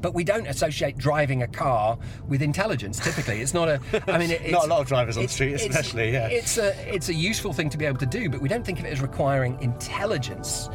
But 0.01 0.13
we 0.13 0.23
don't 0.23 0.45
associate 0.45 0.97
driving 0.97 1.41
a 1.41 1.47
car 1.47 1.97
with 2.27 2.41
intelligence. 2.41 2.99
Typically, 2.99 3.41
it's 3.41 3.55
not 3.55 3.69
a. 3.69 3.79
I 4.07 4.19
mean, 4.19 4.29
it, 4.29 4.41
it's, 4.41 4.51
Not 4.51 4.65
a 4.65 4.67
lot 4.67 4.81
of 4.81 4.87
drivers 4.87 5.17
on 5.17 5.23
the 5.23 5.29
street, 5.29 5.53
especially, 5.53 6.11
yeah. 6.11 6.27
It's 6.27 6.57
a 6.59 6.75
it's 6.93 7.09
a 7.09 7.13
useful 7.13 7.53
thing 7.53 7.69
to 7.69 7.77
be 7.77 7.85
able 7.85 7.97
to 7.99 8.05
do, 8.05 8.29
but 8.29 8.39
we 8.39 8.47
don't 8.47 8.63
think 8.63 8.79
of 8.79 8.85
it 8.85 8.89
as 8.89 9.01
requiring 9.01 9.59
intelligence. 9.61 10.69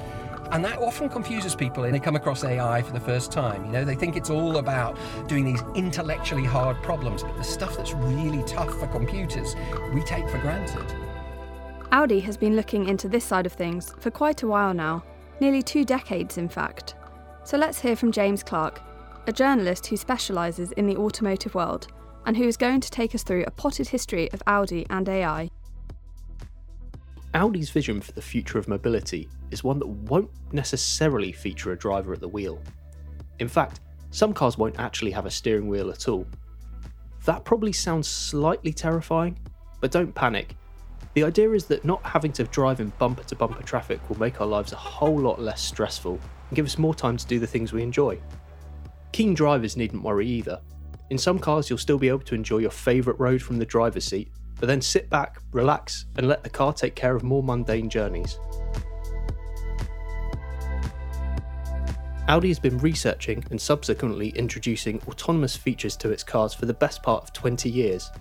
And 0.50 0.64
that 0.64 0.78
often 0.78 1.08
confuses 1.08 1.54
people 1.54 1.84
and 1.84 1.94
they 1.94 2.00
come 2.00 2.16
across 2.16 2.42
AI 2.42 2.82
for 2.82 2.92
the 2.92 3.00
first 3.00 3.30
time. 3.30 3.64
You 3.64 3.70
know, 3.70 3.84
they 3.84 3.94
think 3.94 4.16
it's 4.16 4.30
all 4.30 4.56
about 4.56 4.98
doing 5.28 5.44
these 5.44 5.62
intellectually 5.74 6.44
hard 6.44 6.82
problems, 6.82 7.22
but 7.22 7.36
the 7.36 7.44
stuff 7.44 7.76
that's 7.76 7.92
really 7.92 8.42
tough 8.44 8.78
for 8.78 8.88
computers, 8.88 9.54
we 9.94 10.02
take 10.02 10.28
for 10.28 10.38
granted. 10.38 10.84
Audi 11.92 12.20
has 12.20 12.36
been 12.36 12.56
looking 12.56 12.88
into 12.88 13.08
this 13.08 13.24
side 13.24 13.46
of 13.46 13.52
things 13.52 13.94
for 13.98 14.10
quite 14.10 14.42
a 14.42 14.46
while 14.46 14.74
now, 14.74 15.04
nearly 15.40 15.62
two 15.62 15.84
decades 15.84 16.36
in 16.36 16.48
fact. 16.48 16.94
So 17.44 17.56
let's 17.56 17.80
hear 17.80 17.96
from 17.96 18.12
James 18.12 18.42
Clark, 18.42 18.80
a 19.26 19.32
journalist 19.32 19.86
who 19.86 19.96
specialises 19.96 20.72
in 20.72 20.86
the 20.86 20.96
automotive 20.96 21.54
world 21.54 21.88
and 22.26 22.36
who 22.36 22.44
is 22.44 22.56
going 22.56 22.80
to 22.80 22.90
take 22.90 23.14
us 23.14 23.22
through 23.22 23.44
a 23.46 23.50
potted 23.50 23.88
history 23.88 24.30
of 24.32 24.42
Audi 24.46 24.86
and 24.90 25.08
AI. 25.08 25.50
Audi's 27.34 27.70
vision 27.70 28.00
for 28.00 28.10
the 28.12 28.22
future 28.22 28.58
of 28.58 28.66
mobility 28.66 29.28
is 29.52 29.62
one 29.62 29.78
that 29.78 29.86
won't 29.86 30.30
necessarily 30.52 31.30
feature 31.30 31.70
a 31.70 31.78
driver 31.78 32.12
at 32.12 32.20
the 32.20 32.28
wheel. 32.28 32.60
In 33.38 33.46
fact, 33.46 33.80
some 34.10 34.34
cars 34.34 34.58
won't 34.58 34.80
actually 34.80 35.12
have 35.12 35.26
a 35.26 35.30
steering 35.30 35.68
wheel 35.68 35.90
at 35.90 36.08
all. 36.08 36.26
That 37.26 37.44
probably 37.44 37.72
sounds 37.72 38.08
slightly 38.08 38.72
terrifying, 38.72 39.38
but 39.80 39.92
don't 39.92 40.12
panic. 40.12 40.56
The 41.14 41.22
idea 41.22 41.52
is 41.52 41.66
that 41.66 41.84
not 41.84 42.04
having 42.04 42.32
to 42.32 42.44
drive 42.44 42.80
in 42.80 42.92
bumper 42.98 43.22
to 43.24 43.36
bumper 43.36 43.62
traffic 43.62 44.00
will 44.08 44.18
make 44.18 44.40
our 44.40 44.46
lives 44.46 44.72
a 44.72 44.76
whole 44.76 45.18
lot 45.18 45.40
less 45.40 45.62
stressful 45.62 46.14
and 46.48 46.56
give 46.56 46.66
us 46.66 46.78
more 46.78 46.94
time 46.94 47.16
to 47.16 47.26
do 47.26 47.38
the 47.38 47.46
things 47.46 47.72
we 47.72 47.82
enjoy. 47.82 48.18
Keen 49.12 49.34
drivers 49.34 49.76
needn't 49.76 50.02
worry 50.02 50.26
either. 50.26 50.60
In 51.10 51.18
some 51.18 51.38
cars, 51.38 51.70
you'll 51.70 51.78
still 51.78 51.98
be 51.98 52.08
able 52.08 52.20
to 52.20 52.34
enjoy 52.34 52.58
your 52.58 52.70
favourite 52.70 53.18
road 53.20 53.42
from 53.42 53.58
the 53.58 53.66
driver's 53.66 54.04
seat, 54.04 54.30
but 54.60 54.66
then 54.66 54.80
sit 54.80 55.08
back, 55.08 55.40
relax, 55.52 56.04
and 56.16 56.28
let 56.28 56.44
the 56.44 56.50
car 56.50 56.72
take 56.72 56.94
care 56.94 57.16
of 57.16 57.24
more 57.24 57.42
mundane 57.42 57.88
journeys. 57.88 58.38
Audi 62.28 62.48
has 62.48 62.60
been 62.60 62.78
researching 62.78 63.42
and 63.50 63.60
subsequently 63.60 64.28
introducing 64.30 65.00
autonomous 65.08 65.56
features 65.56 65.96
to 65.96 66.10
its 66.10 66.22
cars 66.22 66.54
for 66.54 66.66
the 66.66 66.74
best 66.74 67.02
part 67.02 67.24
of 67.24 67.32
20 67.32 67.68
years. 67.68 68.12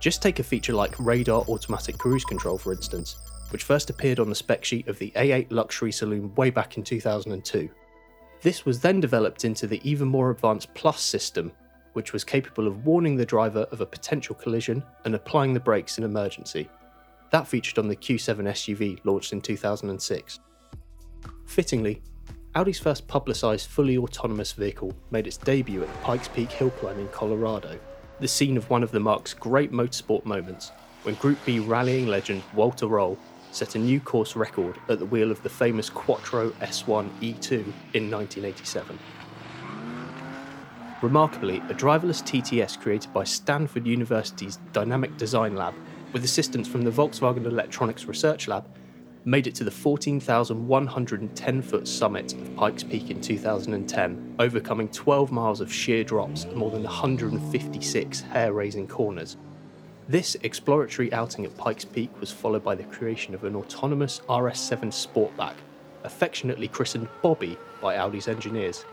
Just 0.00 0.20
take 0.20 0.38
a 0.38 0.42
feature 0.42 0.74
like 0.74 0.98
radar 0.98 1.42
automatic 1.48 1.96
cruise 1.96 2.24
control, 2.24 2.58
for 2.58 2.72
instance, 2.72 3.16
which 3.50 3.62
first 3.62 3.88
appeared 3.88 4.18
on 4.18 4.28
the 4.28 4.34
spec 4.34 4.64
sheet 4.64 4.86
of 4.88 4.98
the 4.98 5.12
A8 5.12 5.46
luxury 5.50 5.92
saloon 5.92 6.34
way 6.34 6.50
back 6.50 6.76
in 6.76 6.82
2002. 6.82 7.70
This 8.42 8.66
was 8.66 8.80
then 8.80 9.00
developed 9.00 9.44
into 9.44 9.66
the 9.66 9.80
even 9.88 10.08
more 10.08 10.30
advanced 10.30 10.74
Plus 10.74 11.00
system, 11.00 11.52
which 11.92 12.12
was 12.12 12.24
capable 12.24 12.66
of 12.66 12.84
warning 12.84 13.16
the 13.16 13.26
driver 13.26 13.66
of 13.70 13.80
a 13.80 13.86
potential 13.86 14.34
collision 14.34 14.82
and 15.04 15.14
applying 15.14 15.54
the 15.54 15.60
brakes 15.60 15.98
in 15.98 16.04
emergency. 16.04 16.68
That 17.30 17.46
featured 17.46 17.78
on 17.78 17.88
the 17.88 17.96
Q7 17.96 18.36
SUV 18.48 19.00
launched 19.04 19.32
in 19.32 19.40
2006. 19.40 20.40
Fittingly, 21.46 22.02
Audi's 22.54 22.78
first 22.78 23.06
publicised 23.06 23.68
fully 23.68 23.98
autonomous 23.98 24.52
vehicle 24.52 24.92
made 25.10 25.26
its 25.26 25.36
debut 25.36 25.82
at 25.82 25.88
the 25.88 25.98
Pikes 25.98 26.28
Peak 26.28 26.50
Hill 26.50 26.70
Climb 26.70 26.98
in 26.98 27.08
Colorado, 27.08 27.78
the 28.20 28.28
scene 28.28 28.56
of 28.56 28.68
one 28.70 28.82
of 28.82 28.90
the 28.90 29.00
marque's 29.00 29.34
great 29.34 29.70
motorsport 29.70 30.24
moments 30.24 30.72
when 31.02 31.14
Group 31.16 31.38
B 31.46 31.58
rallying 31.58 32.06
legend 32.06 32.42
Walter 32.54 32.86
Röhrl 32.86 33.16
set 33.50 33.74
a 33.76 33.78
new 33.78 34.00
course 34.00 34.36
record 34.36 34.78
at 34.88 34.98
the 34.98 35.06
wheel 35.06 35.30
of 35.30 35.42
the 35.42 35.48
famous 35.48 35.88
Quattro 35.88 36.50
S1 36.60 37.08
E2 37.20 37.52
in 37.94 38.10
1987. 38.10 38.98
Remarkably, 41.00 41.58
a 41.68 41.74
driverless 41.74 42.24
TTS 42.24 42.80
created 42.80 43.12
by 43.12 43.22
Stanford 43.22 43.86
University's 43.86 44.58
Dynamic 44.72 45.16
Design 45.16 45.54
Lab, 45.54 45.72
with 46.12 46.24
assistance 46.24 46.66
from 46.66 46.82
the 46.82 46.90
Volkswagen 46.90 47.46
Electronics 47.46 48.06
Research 48.06 48.48
Lab, 48.48 48.66
made 49.24 49.46
it 49.46 49.54
to 49.54 49.62
the 49.62 49.70
14,110 49.70 51.62
foot 51.62 51.86
summit 51.86 52.32
of 52.32 52.56
Pikes 52.56 52.82
Peak 52.82 53.10
in 53.10 53.20
2010, 53.20 54.34
overcoming 54.40 54.88
12 54.88 55.30
miles 55.30 55.60
of 55.60 55.72
sheer 55.72 56.02
drops 56.02 56.42
and 56.42 56.56
more 56.56 56.72
than 56.72 56.82
156 56.82 58.20
hair 58.22 58.52
raising 58.52 58.88
corners. 58.88 59.36
This 60.08 60.36
exploratory 60.42 61.12
outing 61.12 61.44
at 61.44 61.56
Pikes 61.56 61.84
Peak 61.84 62.10
was 62.18 62.32
followed 62.32 62.64
by 62.64 62.74
the 62.74 62.82
creation 62.82 63.34
of 63.34 63.44
an 63.44 63.54
autonomous 63.54 64.20
RS7 64.28 64.88
Sportback, 64.88 65.54
affectionately 66.02 66.66
christened 66.66 67.06
Bobby 67.22 67.56
by 67.80 67.98
Audi's 67.98 68.26
engineers. 68.26 68.84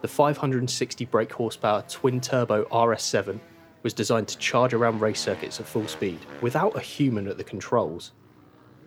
The 0.00 0.08
560 0.08 1.04
brake 1.06 1.32
horsepower 1.32 1.82
twin 1.88 2.20
turbo 2.20 2.64
RS7 2.66 3.40
was 3.82 3.92
designed 3.92 4.28
to 4.28 4.38
charge 4.38 4.72
around 4.72 5.00
race 5.00 5.20
circuits 5.20 5.58
at 5.58 5.66
full 5.66 5.88
speed 5.88 6.20
without 6.40 6.76
a 6.76 6.80
human 6.80 7.26
at 7.26 7.36
the 7.36 7.44
controls. 7.44 8.12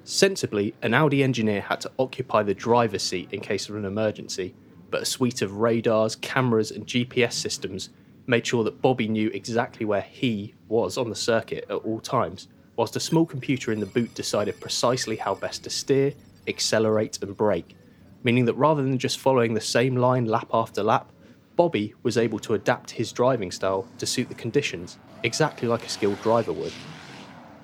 Sensibly, 0.05 0.73
an 0.81 0.93
Audi 0.93 1.21
engineer 1.21 1.61
had 1.61 1.81
to 1.81 1.91
occupy 1.99 2.43
the 2.43 2.53
driver's 2.53 3.03
seat 3.03 3.29
in 3.33 3.41
case 3.41 3.67
of 3.67 3.75
an 3.75 3.85
emergency, 3.85 4.55
but 4.89 5.01
a 5.01 5.05
suite 5.05 5.41
of 5.41 5.57
radars, 5.57 6.15
cameras, 6.15 6.71
and 6.71 6.87
GPS 6.87 7.33
systems 7.33 7.89
made 8.25 8.47
sure 8.47 8.63
that 8.63 8.81
Bobby 8.81 9.07
knew 9.07 9.29
exactly 9.29 9.85
where 9.85 10.01
he 10.01 10.53
was 10.69 10.97
on 10.97 11.09
the 11.09 11.15
circuit 11.15 11.65
at 11.69 11.75
all 11.75 11.99
times, 11.99 12.47
whilst 12.77 12.95
a 12.95 13.01
small 13.01 13.25
computer 13.25 13.73
in 13.73 13.79
the 13.81 13.85
boot 13.85 14.13
decided 14.15 14.59
precisely 14.61 15.17
how 15.17 15.35
best 15.35 15.63
to 15.65 15.69
steer, 15.69 16.13
accelerate, 16.47 17.21
and 17.21 17.35
brake, 17.35 17.75
meaning 18.23 18.45
that 18.45 18.53
rather 18.53 18.81
than 18.81 18.97
just 18.97 19.19
following 19.19 19.53
the 19.53 19.61
same 19.61 19.95
line 19.95 20.25
lap 20.25 20.49
after 20.53 20.83
lap, 20.83 21.11
Bobby 21.55 21.93
was 22.03 22.17
able 22.17 22.39
to 22.39 22.53
adapt 22.53 22.91
his 22.91 23.11
driving 23.11 23.51
style 23.51 23.87
to 23.97 24.05
suit 24.05 24.29
the 24.29 24.35
conditions, 24.35 24.97
exactly 25.23 25.67
like 25.67 25.85
a 25.85 25.89
skilled 25.89 26.21
driver 26.21 26.53
would. 26.53 26.73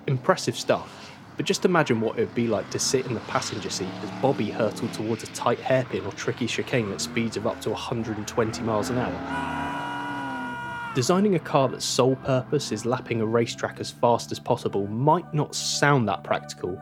Impressive 0.06 0.56
stuff, 0.56 1.12
but 1.36 1.46
just 1.46 1.64
imagine 1.64 2.00
what 2.00 2.18
it 2.18 2.22
would 2.22 2.34
be 2.34 2.48
like 2.48 2.68
to 2.70 2.78
sit 2.78 3.06
in 3.06 3.14
the 3.14 3.20
passenger 3.20 3.70
seat 3.70 3.88
as 4.02 4.10
Bobby 4.20 4.50
hurtled 4.50 4.92
towards 4.92 5.22
a 5.22 5.26
tight 5.28 5.60
hairpin 5.60 6.04
or 6.04 6.12
tricky 6.12 6.46
chicane 6.46 6.92
at 6.92 7.00
speeds 7.00 7.36
of 7.36 7.46
up 7.46 7.60
to 7.60 7.70
120 7.70 8.62
miles 8.62 8.90
an 8.90 8.98
hour. 8.98 10.94
Designing 10.94 11.36
a 11.36 11.38
car 11.38 11.68
that's 11.68 11.84
sole 11.84 12.16
purpose 12.16 12.72
is 12.72 12.84
lapping 12.84 13.20
a 13.20 13.26
racetrack 13.26 13.78
as 13.78 13.90
fast 13.90 14.32
as 14.32 14.40
possible 14.40 14.88
might 14.88 15.32
not 15.32 15.54
sound 15.54 16.08
that 16.08 16.24
practical, 16.24 16.76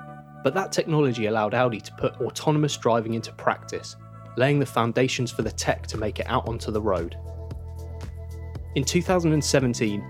but 0.47 0.55
that 0.55 0.71
technology 0.71 1.27
allowed 1.27 1.55
Audi 1.55 1.81
to 1.81 1.93
put 1.95 2.21
autonomous 2.21 2.77
driving 2.77 3.15
into 3.15 3.33
practice, 3.33 3.97
laying 4.37 4.61
the 4.61 4.65
foundations 4.65 5.33
for 5.33 5.43
the 5.43 5.51
tech 5.51 5.89
to 5.89 5.99
make 5.99 6.21
it 6.21 6.27
out 6.29 6.47
onto 6.47 6.71
the 6.71 6.81
road. 6.81 7.17
In 8.77 8.85
2017, 8.85 10.07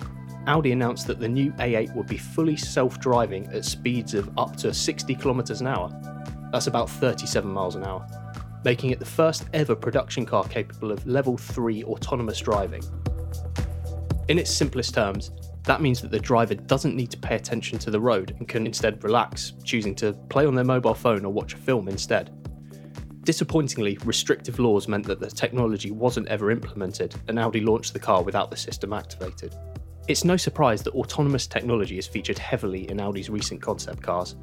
Audi 0.47 0.73
announced 0.73 1.07
that 1.07 1.21
the 1.21 1.26
new 1.26 1.52
A8 1.52 1.97
would 1.97 2.07
be 2.07 2.19
fully 2.19 2.55
self 2.55 3.00
driving 3.00 3.47
at 3.47 3.64
speeds 3.64 4.12
of 4.12 4.28
up 4.37 4.57
to 4.57 4.75
60 4.75 5.14
kilometers 5.14 5.62
an 5.62 5.69
hour. 5.69 5.90
That's 6.52 6.66
about 6.66 6.90
37 6.90 7.50
miles 7.50 7.75
an 7.75 7.85
hour, 7.85 8.07
making 8.62 8.90
it 8.90 8.99
the 8.99 9.07
first 9.07 9.47
ever 9.55 9.75
production 9.75 10.26
car 10.26 10.45
capable 10.45 10.93
of 10.93 11.07
level 11.07 11.38
3 11.38 11.83
autonomous 11.85 12.40
driving. 12.40 12.83
In 14.28 14.38
its 14.38 14.50
simplest 14.50 14.93
terms, 14.93 15.31
that 15.67 15.83
means 15.83 16.01
that 16.01 16.13
the 16.13 16.21
driver 16.21 16.55
doesn't 16.55 16.95
need 16.95 17.11
to 17.11 17.19
pay 17.19 17.35
attention 17.35 17.77
to 17.81 17.91
the 17.91 18.01
road 18.01 18.37
and 18.39 18.49
can 18.49 18.67
instead 18.67 19.03
relax, 19.03 19.53
choosing 19.65 19.97
to 19.97 20.13
play 20.31 20.47
on 20.47 20.55
their 20.55 20.65
mobile 20.65 20.95
phone 20.95 21.25
or 21.25 21.33
watch 21.33 21.55
a 21.55 21.59
film 21.59 21.89
instead. 21.89 22.33
Disappointingly, 23.25 23.99
restrictive 24.05 24.61
laws 24.61 24.87
meant 24.87 25.05
that 25.07 25.19
the 25.19 25.29
technology 25.29 25.91
wasn't 25.91 26.29
ever 26.29 26.53
implemented, 26.53 27.17
and 27.27 27.41
Audi 27.41 27.61
launched 27.61 27.93
the 27.93 27.99
car 27.99 28.23
without 28.23 28.49
the 28.49 28.57
system 28.57 28.93
activated. 28.93 29.57
It's 30.07 30.25
no 30.25 30.37
surprise 30.37 30.83
that 30.85 30.95
autonomous 30.95 31.49
technology 31.49 31.99
is 31.99 32.07
featured 32.07 32.39
heavily 32.39 32.89
in 32.89 33.01
Audi's 33.01 33.29
recent 33.29 33.61
concept 33.61 34.01
cars. 34.01 34.37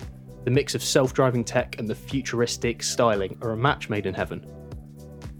The 0.43 0.51
mix 0.51 0.75
of 0.75 0.83
self 0.83 1.13
driving 1.13 1.45
tech 1.45 1.79
and 1.79 1.87
the 1.87 1.95
futuristic 1.95 2.83
styling 2.83 3.37
are 3.41 3.51
a 3.51 3.57
match 3.57 3.89
made 3.89 4.05
in 4.05 4.13
heaven. 4.13 4.45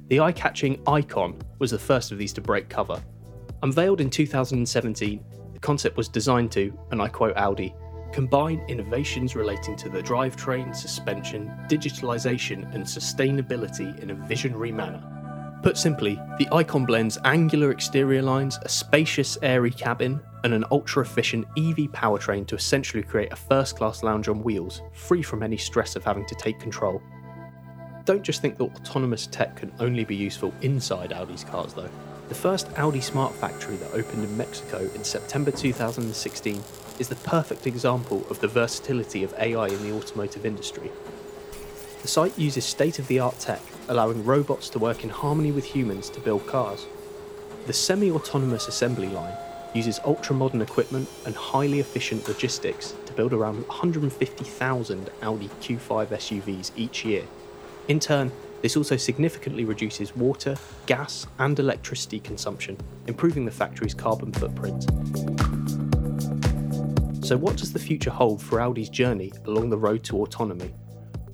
The 0.08 0.22
eye 0.22 0.32
catching 0.32 0.78
Aicon 0.86 1.42
was 1.60 1.72
the 1.72 1.80
first 1.80 2.14
of 2.14 2.18
these 2.18 2.32
to 2.34 2.42
break 2.42 2.70
cover. 2.70 3.04
Unveiled 3.64 4.00
in 4.00 4.10
2017, 4.10 5.22
the 5.30 5.33
concept 5.64 5.98
was 5.98 6.08
designed 6.08 6.52
to, 6.52 6.78
and 6.92 7.02
I 7.02 7.08
quote 7.08 7.36
Audi, 7.38 7.74
combine 8.12 8.64
innovations 8.68 9.36
relating 9.36 9.76
to 9.78 9.90
the 9.90 10.04
drivetrain, 10.04 10.76
suspension, 10.76 11.52
digitalization, 11.68 12.72
and 12.76 12.84
sustainability 12.84 13.98
in 14.00 14.12
a 14.12 14.14
visionary 14.14 14.72
manner. 14.72 15.02
Put 15.64 15.78
simply, 15.78 16.16
the 16.38 16.46
Aicon 16.48 16.86
blends 16.86 17.18
angular 17.24 17.72
exterior 17.72 18.22
lines, 18.22 18.60
a 18.64 18.70
spacious, 18.70 19.38
airy 19.42 19.72
cabin, 19.72 20.20
and 20.44 20.54
an 20.54 20.66
ultra 20.72 21.02
efficient 21.02 21.48
EV 21.58 21.90
powertrain 21.92 22.46
to 22.48 22.56
essentially 22.56 23.02
create 23.02 23.32
a 23.32 23.38
first 23.38 23.78
class 23.78 24.04
lounge 24.04 24.28
on 24.28 24.44
wheels, 24.44 24.82
free 24.92 25.24
from 25.24 25.42
any 25.42 25.58
stress 25.58 25.96
of 25.96 26.04
having 26.04 26.26
to 26.28 26.36
take 26.36 26.60
control. 26.60 27.02
Don't 28.04 28.24
just 28.24 28.42
think 28.42 28.58
that 28.58 28.66
autonomous 28.66 29.28
tech 29.28 29.56
can 29.56 29.72
only 29.80 30.04
be 30.04 30.16
useful 30.16 30.54
inside 30.62 31.14
Audi's 31.14 31.46
cars, 31.46 31.74
though. 31.74 31.90
The 32.34 32.40
first 32.40 32.68
Audi 32.78 33.00
Smart 33.00 33.36
Factory 33.36 33.76
that 33.76 33.94
opened 33.94 34.24
in 34.24 34.36
Mexico 34.36 34.90
in 34.96 35.04
September 35.04 35.52
2016 35.52 36.64
is 36.98 37.08
the 37.08 37.16
perfect 37.18 37.68
example 37.68 38.26
of 38.28 38.40
the 38.40 38.48
versatility 38.48 39.24
of 39.24 39.36
AI 39.38 39.68
in 39.68 39.84
the 39.84 39.96
automotive 39.96 40.44
industry. 40.44 40.92
The 42.02 42.08
site 42.08 42.38
uses 42.40 42.66
state 42.66 42.98
of 42.98 43.08
the 43.08 43.20
art 43.20 43.38
tech, 43.38 43.62
allowing 43.88 44.26
robots 44.26 44.68
to 44.70 44.80
work 44.80 45.04
in 45.04 45.12
harmony 45.12 45.52
with 45.52 45.64
humans 45.64 46.10
to 46.10 46.20
build 46.20 46.48
cars. 46.48 46.88
The 47.68 47.74
semi 47.74 48.10
autonomous 48.10 48.68
assembly 48.68 49.10
line 49.10 49.38
uses 49.76 50.00
ultra 50.04 50.36
modern 50.36 50.64
equipment 50.64 51.10
and 51.28 51.36
highly 51.36 51.80
efficient 51.80 52.28
logistics 52.28 52.96
to 53.06 53.14
build 53.14 53.34
around 53.34 53.68
150,000 53.68 55.10
Audi 55.22 55.50
Q5 55.62 56.08
SUVs 56.08 56.72
each 56.76 57.06
year. 57.06 57.26
In 57.88 58.00
turn, 58.00 58.32
this 58.64 58.78
also 58.78 58.96
significantly 58.96 59.66
reduces 59.66 60.16
water, 60.16 60.56
gas, 60.86 61.28
and 61.40 61.60
electricity 61.60 62.22
consumption, 62.22 62.78
improving 63.08 63.44
the 63.44 63.52
factory's 63.52 63.94
carbon 63.94 64.32
footprint. 64.32 64.84
So, 67.26 67.36
what 67.36 67.58
does 67.58 67.74
the 67.74 67.80
future 67.80 68.10
hold 68.10 68.42
for 68.42 68.62
Audi's 68.62 68.88
journey 68.88 69.34
along 69.48 69.70
the 69.70 69.78
road 69.78 70.02
to 70.06 70.22
autonomy? 70.22 70.74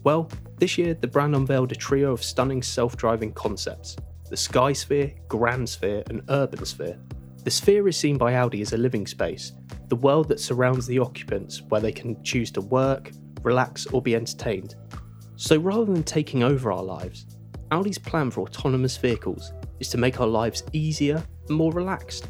Well, 0.04 0.28
this 0.58 0.76
year 0.76 0.96
the 0.96 1.08
brand 1.08 1.36
unveiled 1.36 1.72
a 1.72 1.76
trio 1.76 2.12
of 2.12 2.24
stunning 2.24 2.64
self 2.64 2.98
driving 2.98 3.32
concepts 3.34 3.96
the 4.32 4.38
Sky 4.38 4.74
Sphere, 4.74 5.14
Grand 5.28 5.70
Sphere, 5.70 6.04
and 6.10 6.24
Urban 6.30 6.66
Sphere. 6.66 6.98
The 7.44 7.52
Sphere 7.52 7.88
is 7.88 7.98
seen 7.98 8.18
by 8.18 8.36
Audi 8.36 8.62
as 8.62 8.74
a 8.74 8.78
living 8.78 9.06
space, 9.06 9.54
the 9.88 9.96
world 9.96 10.28
that 10.30 10.40
surrounds 10.40 10.88
the 10.88 10.98
occupants 10.98 11.62
where 11.70 11.82
they 11.82 11.92
can 11.92 12.22
choose 12.24 12.50
to 12.52 12.62
work, 12.62 13.12
relax, 13.44 13.86
or 13.88 14.02
be 14.02 14.16
entertained. 14.16 14.76
So 15.40 15.56
rather 15.56 15.86
than 15.86 16.04
taking 16.04 16.44
over 16.44 16.70
our 16.70 16.84
lives, 16.84 17.26
Audi's 17.72 17.98
plan 17.98 18.30
for 18.30 18.42
autonomous 18.42 18.98
vehicles 18.98 19.54
is 19.80 19.88
to 19.88 19.98
make 19.98 20.20
our 20.20 20.28
lives 20.28 20.64
easier 20.74 21.24
and 21.48 21.58
more 21.58 21.72
relaxed. 21.72 22.28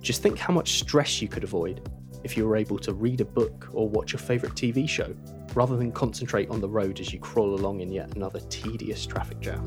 Just 0.00 0.22
think 0.22 0.38
how 0.38 0.54
much 0.54 0.78
stress 0.78 1.20
you 1.20 1.28
could 1.28 1.44
avoid 1.44 1.86
if 2.24 2.38
you 2.38 2.48
were 2.48 2.56
able 2.56 2.78
to 2.78 2.94
read 2.94 3.20
a 3.20 3.26
book 3.26 3.68
or 3.74 3.90
watch 3.90 4.14
your 4.14 4.20
favourite 4.20 4.54
TV 4.54 4.88
show, 4.88 5.14
rather 5.52 5.76
than 5.76 5.92
concentrate 5.92 6.48
on 6.48 6.62
the 6.62 6.68
road 6.68 6.98
as 6.98 7.12
you 7.12 7.18
crawl 7.20 7.56
along 7.56 7.80
in 7.80 7.92
yet 7.92 8.16
another 8.16 8.40
tedious 8.48 9.04
traffic 9.04 9.38
jam. 9.40 9.62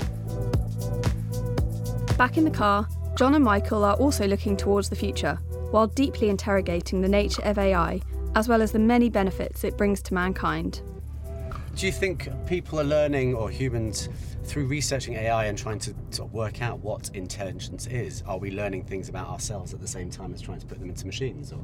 Back 2.18 2.38
in 2.38 2.44
the 2.44 2.52
car, 2.52 2.88
John 3.16 3.36
and 3.36 3.46
Michael 3.46 3.84
are 3.84 3.98
also 3.98 4.26
looking 4.26 4.58
towards 4.58 4.90
the 4.90 4.96
future, 4.96 5.36
while 5.70 5.86
deeply 5.86 6.30
interrogating 6.30 7.02
the 7.02 7.08
nature 7.08 7.44
of 7.44 7.60
AI, 7.60 8.02
as 8.34 8.48
well 8.48 8.64
as 8.64 8.72
the 8.72 8.80
many 8.80 9.12
benefits 9.12 9.64
it 9.64 9.78
brings 9.78 10.02
to 10.02 10.16
mankind. 10.16 10.82
Do 11.76 11.88
you 11.88 11.92
think 11.92 12.30
people 12.46 12.80
are 12.80 12.84
learning, 12.84 13.34
or 13.34 13.50
humans, 13.50 14.08
through 14.44 14.68
researching 14.68 15.16
AI 15.16 15.46
and 15.46 15.58
trying 15.58 15.80
to 15.80 15.96
sort 16.12 16.30
of 16.30 16.34
work 16.34 16.62
out 16.62 16.80
what 16.80 17.10
intelligence 17.16 17.88
is? 17.88 18.24
Are 18.28 18.38
we 18.38 18.52
learning 18.52 18.84
things 18.84 19.10
about 19.10 19.28
ourselves 19.28 19.74
at 19.74 19.82
the 19.82 19.88
same 19.88 20.12
time 20.12 20.34
as 20.34 20.42
trying 20.42 20.60
to 20.60 20.68
put 20.68 20.80
them 20.80 20.90
into 20.90 21.08
machines? 21.08 21.52
Or 21.52 21.60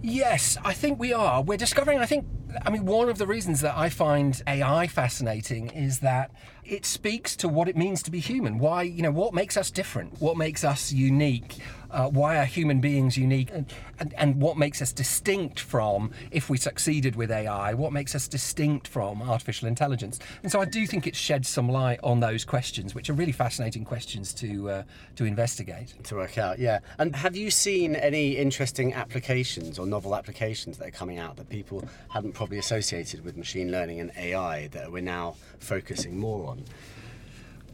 Yes, 0.00 0.56
I 0.64 0.72
think 0.72 0.98
we 0.98 1.12
are. 1.12 1.42
We're 1.42 1.58
discovering, 1.58 1.98
I 1.98 2.06
think, 2.06 2.26
I 2.62 2.70
mean, 2.70 2.84
one 2.84 3.08
of 3.08 3.18
the 3.18 3.26
reasons 3.26 3.60
that 3.60 3.76
I 3.76 3.88
find 3.88 4.40
AI 4.46 4.86
fascinating 4.86 5.70
is 5.70 6.00
that 6.00 6.30
it 6.64 6.86
speaks 6.86 7.36
to 7.36 7.48
what 7.48 7.68
it 7.68 7.76
means 7.76 8.02
to 8.02 8.10
be 8.10 8.20
human. 8.20 8.58
Why, 8.58 8.82
you 8.82 9.02
know, 9.02 9.10
what 9.10 9.34
makes 9.34 9.56
us 9.56 9.70
different? 9.70 10.20
What 10.20 10.36
makes 10.36 10.64
us 10.64 10.92
unique? 10.92 11.58
Uh, 11.90 12.08
why 12.08 12.38
are 12.38 12.44
human 12.44 12.80
beings 12.80 13.16
unique? 13.16 13.50
And, 13.52 13.72
and, 14.00 14.14
and 14.14 14.40
what 14.40 14.56
makes 14.56 14.82
us 14.82 14.92
distinct 14.92 15.60
from, 15.60 16.10
if 16.30 16.50
we 16.50 16.56
succeeded 16.56 17.14
with 17.14 17.30
AI, 17.30 17.74
what 17.74 17.92
makes 17.92 18.14
us 18.14 18.26
distinct 18.26 18.88
from 18.88 19.22
artificial 19.22 19.68
intelligence? 19.68 20.18
And 20.42 20.50
so 20.50 20.60
I 20.60 20.64
do 20.64 20.86
think 20.86 21.06
it 21.06 21.14
sheds 21.14 21.48
some 21.48 21.68
light 21.68 22.00
on 22.02 22.20
those 22.20 22.44
questions, 22.44 22.94
which 22.94 23.10
are 23.10 23.12
really 23.12 23.30
fascinating 23.32 23.84
questions 23.84 24.32
to, 24.34 24.70
uh, 24.70 24.82
to 25.16 25.24
investigate. 25.24 25.94
to 26.04 26.16
work 26.16 26.38
out, 26.38 26.58
yeah. 26.58 26.80
And 26.98 27.14
have 27.14 27.36
you 27.36 27.50
seen 27.50 27.94
any 27.94 28.32
interesting 28.32 28.94
applications 28.94 29.78
or 29.78 29.86
novel 29.86 30.16
applications 30.16 30.78
that 30.78 30.88
are 30.88 30.92
coming 30.92 31.18
out 31.18 31.36
that 31.36 31.48
people 31.48 31.86
hadn't 32.08 32.32
probably 32.44 32.58
associated 32.58 33.24
with 33.24 33.38
machine 33.38 33.70
learning 33.70 34.00
and 34.00 34.12
AI 34.18 34.66
that 34.66 34.92
we're 34.92 35.00
now 35.00 35.34
focusing 35.60 36.18
more 36.18 36.46
on? 36.46 36.62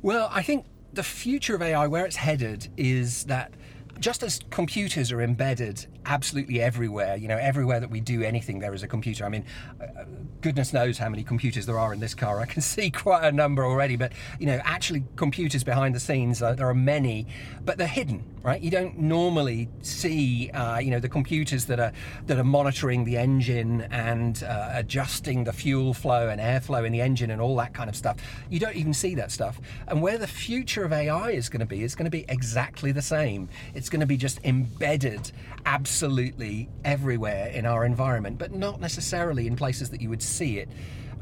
Well, 0.01 0.31
I 0.33 0.43
think 0.43 0.65
the 0.93 1.03
future 1.03 1.57
of 1.57 1.63
AI, 1.63 1.89
where 1.89 2.07
it's 2.07 2.15
headed, 2.15 2.69
is 2.77 3.25
that 3.25 3.53
just 4.01 4.23
as 4.23 4.41
computers 4.51 5.13
are 5.13 5.21
embedded 5.21 5.87
absolutely 6.07 6.61
everywhere, 6.61 7.17
you 7.17 7.29
know, 7.29 7.37
everywhere 7.37 7.79
that 7.79 7.91
we 7.91 8.01
do 8.01 8.23
anything, 8.23 8.59
there 8.59 8.75
is 8.75 8.83
a 8.83 8.89
computer. 8.89 9.25
I 9.25 9.29
mean, 9.29 9.45
uh, 9.81 10.05
goodness 10.41 10.73
knows 10.73 10.97
how 10.97 11.11
many 11.11 11.23
computers 11.23 11.67
there 11.67 11.79
are 11.79 11.93
in 11.93 12.01
this 12.01 12.15
car. 12.15 12.41
I 12.41 12.47
can 12.47 12.63
see 12.75 12.91
quite 12.91 13.25
a 13.25 13.31
number 13.31 13.65
already, 13.65 13.97
but, 13.97 14.13
you 14.39 14.47
know, 14.47 14.61
actually, 14.65 15.05
computers 15.17 15.63
behind 15.63 15.95
the 15.95 16.01
scenes, 16.01 16.43
uh, 16.43 16.55
there 16.55 16.69
are 16.69 16.75
many, 16.75 17.27
but 17.65 17.77
they're 17.77 17.87
hidden, 17.87 18.25
right? 18.43 18.61
You 18.61 18.71
don't 18.71 18.99
normally 18.99 19.69
see, 19.83 20.51
uh, 20.51 20.79
you 20.79 20.91
know, 20.91 21.01
the 21.01 21.09
computers 21.09 21.67
that 21.67 21.79
are 21.79 21.93
that 22.27 22.39
are 22.39 22.45
monitoring 22.45 23.05
the 23.05 23.19
engine 23.19 23.83
and 23.91 24.43
uh, 24.43 24.71
adjusting 24.73 25.45
the 25.45 25.53
fuel 25.53 25.93
flow 25.93 26.29
and 26.29 26.41
airflow 26.41 26.87
in 26.87 26.93
the 26.93 27.03
engine 27.03 27.31
and 27.31 27.41
all 27.41 27.57
that 27.57 27.75
kind 27.75 27.91
of 27.91 27.97
stuff. 27.97 28.17
You 28.49 28.59
don't 28.59 28.77
even 28.77 28.95
see 28.95 29.15
that 29.17 29.31
stuff. 29.31 29.61
And 29.87 30.01
where 30.01 30.17
the 30.17 30.27
future 30.27 30.85
of 30.85 30.93
AI 30.93 31.31
is 31.33 31.49
going 31.49 31.61
to 31.61 31.67
be 31.67 31.83
is 31.83 31.95
going 31.95 32.07
to 32.07 32.11
be 32.11 32.25
exactly 32.29 32.93
the 32.93 33.03
same. 33.03 33.49
It's 33.75 33.90
going 33.91 34.01
to 34.01 34.07
be 34.07 34.17
just 34.17 34.41
embedded 34.45 35.31
absolutely 35.67 36.69
everywhere 36.85 37.49
in 37.49 37.67
our 37.67 37.85
environment, 37.85 38.39
but 38.39 38.53
not 38.53 38.81
necessarily 38.81 39.47
in 39.47 39.57
places 39.57 39.91
that 39.91 40.01
you 40.01 40.09
would 40.09 40.23
see 40.23 40.59
it. 40.59 40.69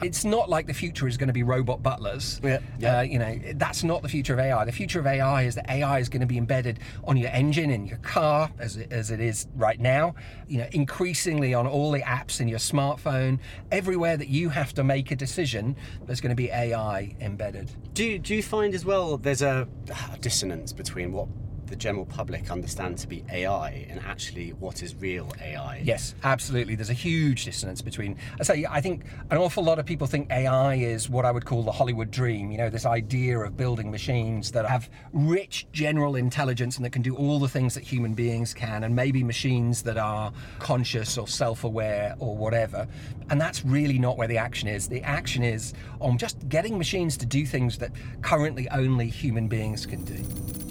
It's 0.01 0.25
not 0.25 0.49
like 0.49 0.69
the 0.69 0.75
future 0.75 1.09
is 1.09 1.17
going 1.17 1.27
to 1.27 1.33
be 1.33 1.43
robot 1.43 1.83
butlers. 1.83 2.41
Yeah, 2.43 2.61
yeah. 2.79 2.99
Uh, 2.99 3.01
you 3.03 3.19
know, 3.19 3.37
that's 3.55 3.83
not 3.83 4.03
the 4.03 4.09
future 4.09 4.33
of 4.33 4.39
AI. 4.39 4.65
The 4.65 4.73
future 4.73 5.01
of 5.01 5.07
AI 5.07 5.43
is 5.43 5.57
that 5.57 5.69
AI 5.69 5.99
is 5.99 6.09
going 6.09 6.21
to 6.21 6.27
be 6.27 6.39
embedded 6.39 6.79
on 7.05 7.17
your 7.17 7.31
engine 7.31 7.71
in 7.71 7.85
your 7.85 7.99
car, 7.99 8.51
as 8.61 8.77
it, 8.77 8.93
as 8.93 9.11
it 9.11 9.21
is 9.21 9.49
right 9.57 9.81
now. 9.81 10.15
You 10.47 10.59
know, 10.59 10.69
increasingly 10.71 11.53
on 11.53 11.67
all 11.67 11.91
the 11.91 12.03
apps 12.03 12.41
in 12.41 12.47
your 12.47 12.61
smartphone, 12.61 13.41
everywhere 13.73 14.17
that 14.17 14.29
you 14.29 14.51
have 14.51 14.73
to 14.75 14.85
make 14.85 15.11
a 15.11 15.17
decision, 15.17 15.75
there's 16.07 16.21
going 16.21 16.31
to 16.31 16.37
be 16.37 16.51
AI 16.51 17.17
embedded. 17.21 17.69
Do 17.95 18.05
you, 18.05 18.19
do 18.21 18.37
you 18.37 18.43
find 18.43 18.75
as 18.75 18.85
well 18.85 19.17
there's 19.17 19.43
a, 19.43 19.67
a 20.13 20.19
dissonance 20.19 20.73
between 20.73 21.11
what 21.11 21.27
the 21.69 21.77
general 21.77 22.07
public 22.07 22.51
understand 22.51 22.99
to 22.99 23.07
be 23.07 23.25
AI 23.31 23.87
and 23.89 24.01
actually 24.07 24.51
what 24.55 24.83
is 24.83 24.95
real 24.95 25.33
AI? 25.41 25.81
Yes, 25.85 26.15
absolutely. 26.25 26.75
There's 26.75 26.91
a 26.91 26.95
huge 26.95 27.45
dissonance 27.45 27.83
between. 27.83 28.17
I 28.41 28.43
say, 28.43 28.67
I 28.69 28.81
think 28.81 29.05
an 29.31 29.39
awful 29.39 29.63
lot 29.63 29.79
of 29.79 29.87
people 29.87 30.07
think 30.07 30.31
AI 30.31 30.75
is 30.75 31.09
what 31.09 31.25
I 31.25 31.31
would 31.31 31.45
call 31.45 31.63
the 31.63 31.73
Hollywood 31.73 32.11
dream. 32.11 32.51
You 32.51 32.59
know, 32.59 32.71
this 32.71 32.87
idea 32.87 33.39
of 33.39 33.57
building 33.57 33.91
machines 33.91 34.53
that 34.53 34.67
have 34.67 34.89
rich 35.13 35.67
general 35.73 36.17
intelligence 36.17 36.77
and 36.77 36.85
that 36.85 36.91
can 36.91 37.03
do 37.03 37.15
all 37.17 37.39
the 37.39 37.49
things 37.49 37.75
that 37.75 37.85
human 37.85 38.15
beings 38.15 38.55
can, 38.55 38.85
and 38.85 38.95
maybe 38.95 39.23
machines 39.23 39.83
that 39.83 39.99
are 39.99 40.33
conscious 40.59 41.19
or 41.19 41.29
self-aware 41.29 42.17
or 42.19 42.37
whatever. 42.37 42.87
And 43.31 43.41
that's 43.41 43.65
really 43.65 43.99
not 43.99 44.17
where 44.17 44.29
the 44.29 44.39
action 44.39 44.69
is. 44.69 44.89
The 44.89 45.03
action 45.03 45.43
is 45.43 45.75
on 46.01 46.19
just 46.19 46.49
getting 46.49 46.79
machines 46.79 47.17
to 47.19 47.27
do 47.27 47.45
things 47.45 47.79
that 47.79 47.93
currently 48.23 48.69
only 48.71 49.09
human 49.09 49.49
beings 49.49 49.87
can 49.87 50.05
do. 50.05 50.68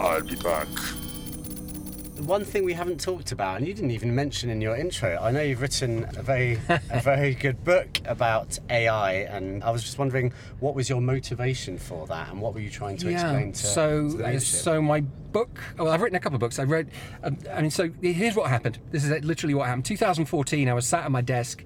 I'll 0.00 0.22
be 0.22 0.36
back. 0.36 0.68
One 2.18 2.44
thing 2.44 2.64
we 2.64 2.72
haven't 2.72 3.00
talked 3.00 3.32
about, 3.32 3.58
and 3.58 3.66
you 3.66 3.72
didn't 3.72 3.92
even 3.92 4.12
mention 4.14 4.50
in 4.50 4.60
your 4.60 4.76
intro, 4.76 5.16
I 5.20 5.30
know 5.30 5.40
you've 5.40 5.60
written 5.60 6.04
a 6.16 6.22
very, 6.22 6.58
a 6.68 7.00
very 7.00 7.34
good 7.34 7.62
book 7.64 8.00
about 8.06 8.58
AI, 8.70 9.12
and 9.12 9.62
I 9.62 9.70
was 9.70 9.82
just 9.82 9.98
wondering 9.98 10.32
what 10.60 10.74
was 10.74 10.88
your 10.88 11.00
motivation 11.00 11.78
for 11.78 12.06
that, 12.08 12.30
and 12.30 12.40
what 12.40 12.54
were 12.54 12.60
you 12.60 12.70
trying 12.70 12.96
to 12.98 13.08
explain 13.08 13.52
to, 13.52 13.66
so 13.66 14.10
to 14.10 14.16
the 14.16 14.36
uh, 14.36 14.38
so 14.40 14.82
my 14.82 15.00
book 15.00 15.60
well 15.76 15.88
i've 15.88 16.00
written 16.00 16.16
a 16.16 16.20
couple 16.20 16.36
of 16.36 16.40
books. 16.40 16.58
I 16.58 16.62
read 16.62 16.90
um, 17.22 17.36
i 17.52 17.60
mean 17.60 17.70
so 17.70 17.90
here's 18.00 18.34
what 18.34 18.48
happened. 18.48 18.78
This 18.90 19.04
is 19.04 19.24
literally 19.24 19.54
what 19.54 19.66
happened. 19.66 19.84
2014 19.84 20.68
i 20.68 20.72
was 20.72 20.86
sat 20.86 21.04
at 21.04 21.10
my 21.10 21.20
desk 21.20 21.64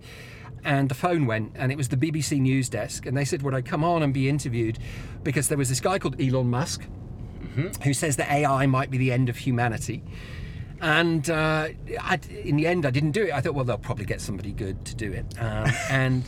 and 0.65 0.89
the 0.89 0.95
phone 0.95 1.27
went 1.27 1.53
and 1.55 1.71
it 1.71 1.79
was 1.79 1.89
the 1.89 1.97
bbc 1.97 2.41
news 2.41 2.69
desk 2.69 3.07
and 3.07 3.17
they 3.17 3.25
said 3.25 3.43
would 3.43 3.55
i 3.55 3.63
come 3.63 3.85
on 3.85 4.03
and 4.03 4.13
be 4.13 4.29
interviewed? 4.29 4.79
Because 5.23 5.49
there 5.49 5.59
was 5.59 5.69
this 5.69 5.81
guy 5.81 5.99
called 5.99 6.21
elon 6.21 6.51
musk 6.51 6.83
who 7.83 7.93
says 7.93 8.17
that 8.17 8.31
ai 8.31 8.67
might 8.67 8.91
be 8.91 8.99
the 8.99 9.13
end 9.13 9.29
of 9.29 9.37
humanity 9.37 10.03
and 10.83 11.31
uh, 11.31 11.69
I, 12.01 12.19
in 12.43 12.57
the 12.57 12.67
end, 12.67 12.85
I 12.85 12.91
didn't 12.91 13.13
do 13.13 13.23
it. 13.23 13.33
I 13.33 13.41
thought, 13.41 13.55
well, 13.55 13.65
they'll 13.65 13.79
probably 13.79 14.05
get 14.05 14.21
somebody 14.21 14.51
good 14.51 14.85
to 14.87 14.97
do 14.97 15.13
it. 15.13 15.25
Um, 15.39 15.71
and 15.91 16.25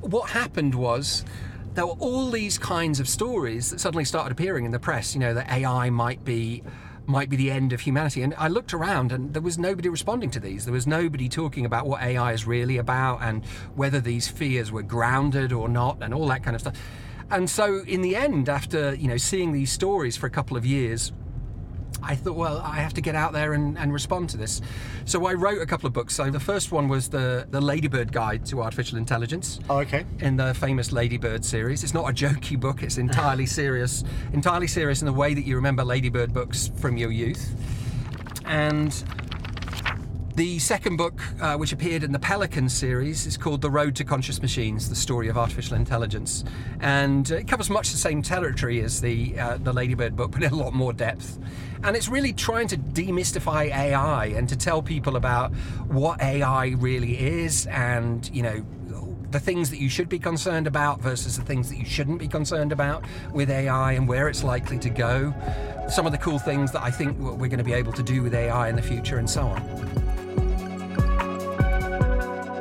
what 0.00 0.30
happened 0.30 0.74
was 0.74 1.26
there 1.74 1.86
were 1.86 1.96
all 1.98 2.30
these 2.30 2.56
kinds 2.56 3.00
of 3.00 3.08
stories 3.08 3.70
that 3.70 3.80
suddenly 3.80 4.06
started 4.06 4.32
appearing 4.32 4.64
in 4.64 4.70
the 4.70 4.78
press. 4.78 5.14
You 5.14 5.20
know, 5.20 5.34
that 5.34 5.50
AI 5.50 5.90
might 5.90 6.24
be 6.24 6.62
might 7.06 7.30
be 7.30 7.36
the 7.36 7.50
end 7.50 7.72
of 7.72 7.80
humanity. 7.80 8.22
And 8.22 8.34
I 8.36 8.48
looked 8.48 8.72
around, 8.72 9.12
and 9.12 9.32
there 9.32 9.42
was 9.42 9.58
nobody 9.58 9.90
responding 9.90 10.30
to 10.30 10.40
these. 10.40 10.64
There 10.64 10.74
was 10.74 10.86
nobody 10.86 11.28
talking 11.28 11.66
about 11.66 11.86
what 11.86 12.02
AI 12.02 12.32
is 12.32 12.46
really 12.46 12.78
about 12.78 13.22
and 13.22 13.44
whether 13.74 14.00
these 14.00 14.28
fears 14.28 14.72
were 14.72 14.82
grounded 14.82 15.52
or 15.52 15.68
not, 15.68 15.98
and 16.02 16.14
all 16.14 16.28
that 16.28 16.42
kind 16.42 16.54
of 16.54 16.62
stuff. 16.62 16.76
And 17.30 17.48
so, 17.48 17.80
in 17.86 18.00
the 18.00 18.16
end, 18.16 18.48
after 18.48 18.94
you 18.94 19.08
know 19.08 19.16
seeing 19.16 19.52
these 19.52 19.70
stories 19.70 20.16
for 20.16 20.26
a 20.26 20.30
couple 20.30 20.56
of 20.56 20.64
years, 20.64 21.12
I 22.02 22.14
thought, 22.14 22.36
well, 22.36 22.58
I 22.58 22.76
have 22.76 22.94
to 22.94 23.00
get 23.00 23.14
out 23.14 23.32
there 23.32 23.52
and, 23.52 23.76
and 23.76 23.92
respond 23.92 24.30
to 24.30 24.36
this. 24.36 24.60
So 25.04 25.26
I 25.26 25.34
wrote 25.34 25.60
a 25.60 25.66
couple 25.66 25.86
of 25.86 25.92
books. 25.92 26.14
So 26.14 26.30
the 26.30 26.40
first 26.40 26.70
one 26.72 26.88
was 26.88 27.08
the 27.08 27.46
the 27.50 27.60
Ladybird 27.60 28.12
Guide 28.12 28.46
to 28.46 28.62
Artificial 28.62 28.98
Intelligence. 28.98 29.60
Oh, 29.68 29.78
okay. 29.78 30.06
In 30.20 30.36
the 30.36 30.54
famous 30.54 30.92
Ladybird 30.92 31.44
series, 31.44 31.84
it's 31.84 31.94
not 31.94 32.08
a 32.08 32.12
jokey 32.12 32.58
book. 32.58 32.82
It's 32.82 32.98
entirely 32.98 33.46
serious, 33.60 34.04
entirely 34.32 34.68
serious 34.68 35.02
in 35.02 35.06
the 35.06 35.12
way 35.12 35.34
that 35.34 35.44
you 35.44 35.56
remember 35.56 35.84
Ladybird 35.84 36.32
books 36.32 36.70
from 36.76 36.96
your 36.96 37.10
youth. 37.10 37.54
And 38.46 38.92
the 40.38 40.58
second 40.60 40.96
book, 40.96 41.20
uh, 41.40 41.56
which 41.56 41.72
appeared 41.72 42.04
in 42.04 42.12
the 42.12 42.18
Pelican 42.20 42.68
series, 42.68 43.26
is 43.26 43.36
called 43.36 43.60
The 43.60 43.70
Road 43.70 43.96
to 43.96 44.04
Conscious 44.04 44.40
Machines: 44.40 44.88
The 44.88 44.94
Story 44.94 45.26
of 45.26 45.36
Artificial 45.36 45.74
Intelligence, 45.74 46.44
and 46.78 47.28
it 47.28 47.48
covers 47.48 47.68
much 47.68 47.90
the 47.90 47.96
same 47.96 48.22
territory 48.22 48.80
as 48.80 49.00
the 49.00 49.36
uh, 49.36 49.56
the 49.56 49.72
Ladybird 49.72 50.14
book, 50.14 50.30
but 50.34 50.44
in 50.44 50.52
a 50.52 50.56
lot 50.56 50.74
more 50.74 50.92
depth. 50.92 51.40
And 51.82 51.96
it's 51.96 52.08
really 52.08 52.32
trying 52.32 52.68
to 52.68 52.76
demystify 52.76 53.74
AI 53.74 54.26
and 54.26 54.48
to 54.48 54.56
tell 54.56 54.80
people 54.80 55.16
about 55.16 55.52
what 55.88 56.22
AI 56.22 56.68
really 56.78 57.18
is, 57.18 57.66
and 57.66 58.30
you 58.32 58.44
know 58.44 58.64
the 59.32 59.40
things 59.40 59.70
that 59.70 59.80
you 59.80 59.88
should 59.88 60.08
be 60.08 60.20
concerned 60.20 60.68
about 60.68 61.00
versus 61.00 61.36
the 61.36 61.42
things 61.42 61.68
that 61.68 61.78
you 61.78 61.84
shouldn't 61.84 62.20
be 62.20 62.28
concerned 62.28 62.70
about 62.70 63.04
with 63.32 63.50
AI 63.50 63.92
and 63.92 64.06
where 64.06 64.28
it's 64.28 64.44
likely 64.44 64.78
to 64.78 64.88
go. 64.88 65.34
Some 65.88 66.06
of 66.06 66.12
the 66.12 66.18
cool 66.18 66.38
things 66.38 66.70
that 66.70 66.82
I 66.84 66.92
think 66.92 67.18
we're 67.18 67.48
going 67.48 67.58
to 67.58 67.64
be 67.64 67.72
able 67.72 67.92
to 67.94 68.04
do 68.04 68.22
with 68.22 68.34
AI 68.34 68.68
in 68.68 68.76
the 68.76 68.82
future, 68.82 69.18
and 69.18 69.28
so 69.28 69.42
on. 69.42 70.07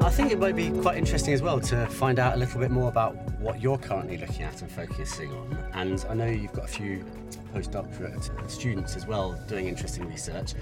I 0.07 0.09
think 0.09 0.31
it 0.31 0.39
might 0.39 0.55
be 0.55 0.71
quite 0.71 0.97
interesting 0.97 1.33
as 1.33 1.41
well 1.41 1.59
to 1.59 1.85
find 1.87 2.17
out 2.17 2.35
a 2.35 2.37
little 2.37 2.61
bit 2.61 2.71
more 2.71 2.87
about 2.87 3.13
what 3.41 3.61
you're 3.61 3.77
currently 3.77 4.15
looking 4.15 4.43
at 4.43 4.61
and 4.61 4.71
focusing 4.71 5.29
on. 5.33 5.57
And 5.73 6.05
I 6.09 6.13
know 6.13 6.25
you've 6.27 6.53
got 6.53 6.63
a 6.63 6.69
few 6.69 7.03
postdoctorate 7.53 8.49
students 8.49 8.95
as 8.95 9.05
well 9.05 9.37
doing 9.49 9.67
interesting 9.67 10.07
research. 10.07 10.53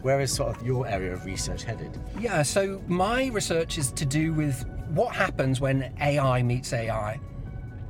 Where 0.00 0.18
is 0.20 0.32
sort 0.32 0.56
of 0.56 0.66
your 0.66 0.88
area 0.88 1.12
of 1.12 1.26
research 1.26 1.62
headed? 1.62 1.90
Yeah, 2.18 2.42
so 2.42 2.82
my 2.86 3.26
research 3.26 3.76
is 3.76 3.92
to 3.92 4.06
do 4.06 4.32
with 4.32 4.66
what 4.88 5.14
happens 5.14 5.60
when 5.60 5.92
AI 6.00 6.42
meets 6.42 6.72
AI. 6.72 7.20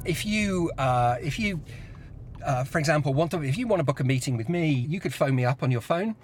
If 0.05 0.27
you, 0.27 0.73
uh, 0.77 1.19
if 1.23 1.38
you, 1.38 1.61
uh, 2.45 2.64
for 2.64 2.81
example, 2.81 3.14
want 3.14 3.31
to, 3.31 3.45
if 3.45 3.57
you 3.57 3.69
want 3.69 3.79
to 3.79 3.85
book 3.85 4.01
a 4.01 4.05
meeting 4.05 4.37
with 4.37 4.49
me, 4.49 4.71
you 4.71 4.99
could 4.99 5.14
phone 5.14 5.37
me 5.37 5.45
up 5.45 5.62
on 5.62 5.71
your 5.71 5.83
phone 5.83 6.16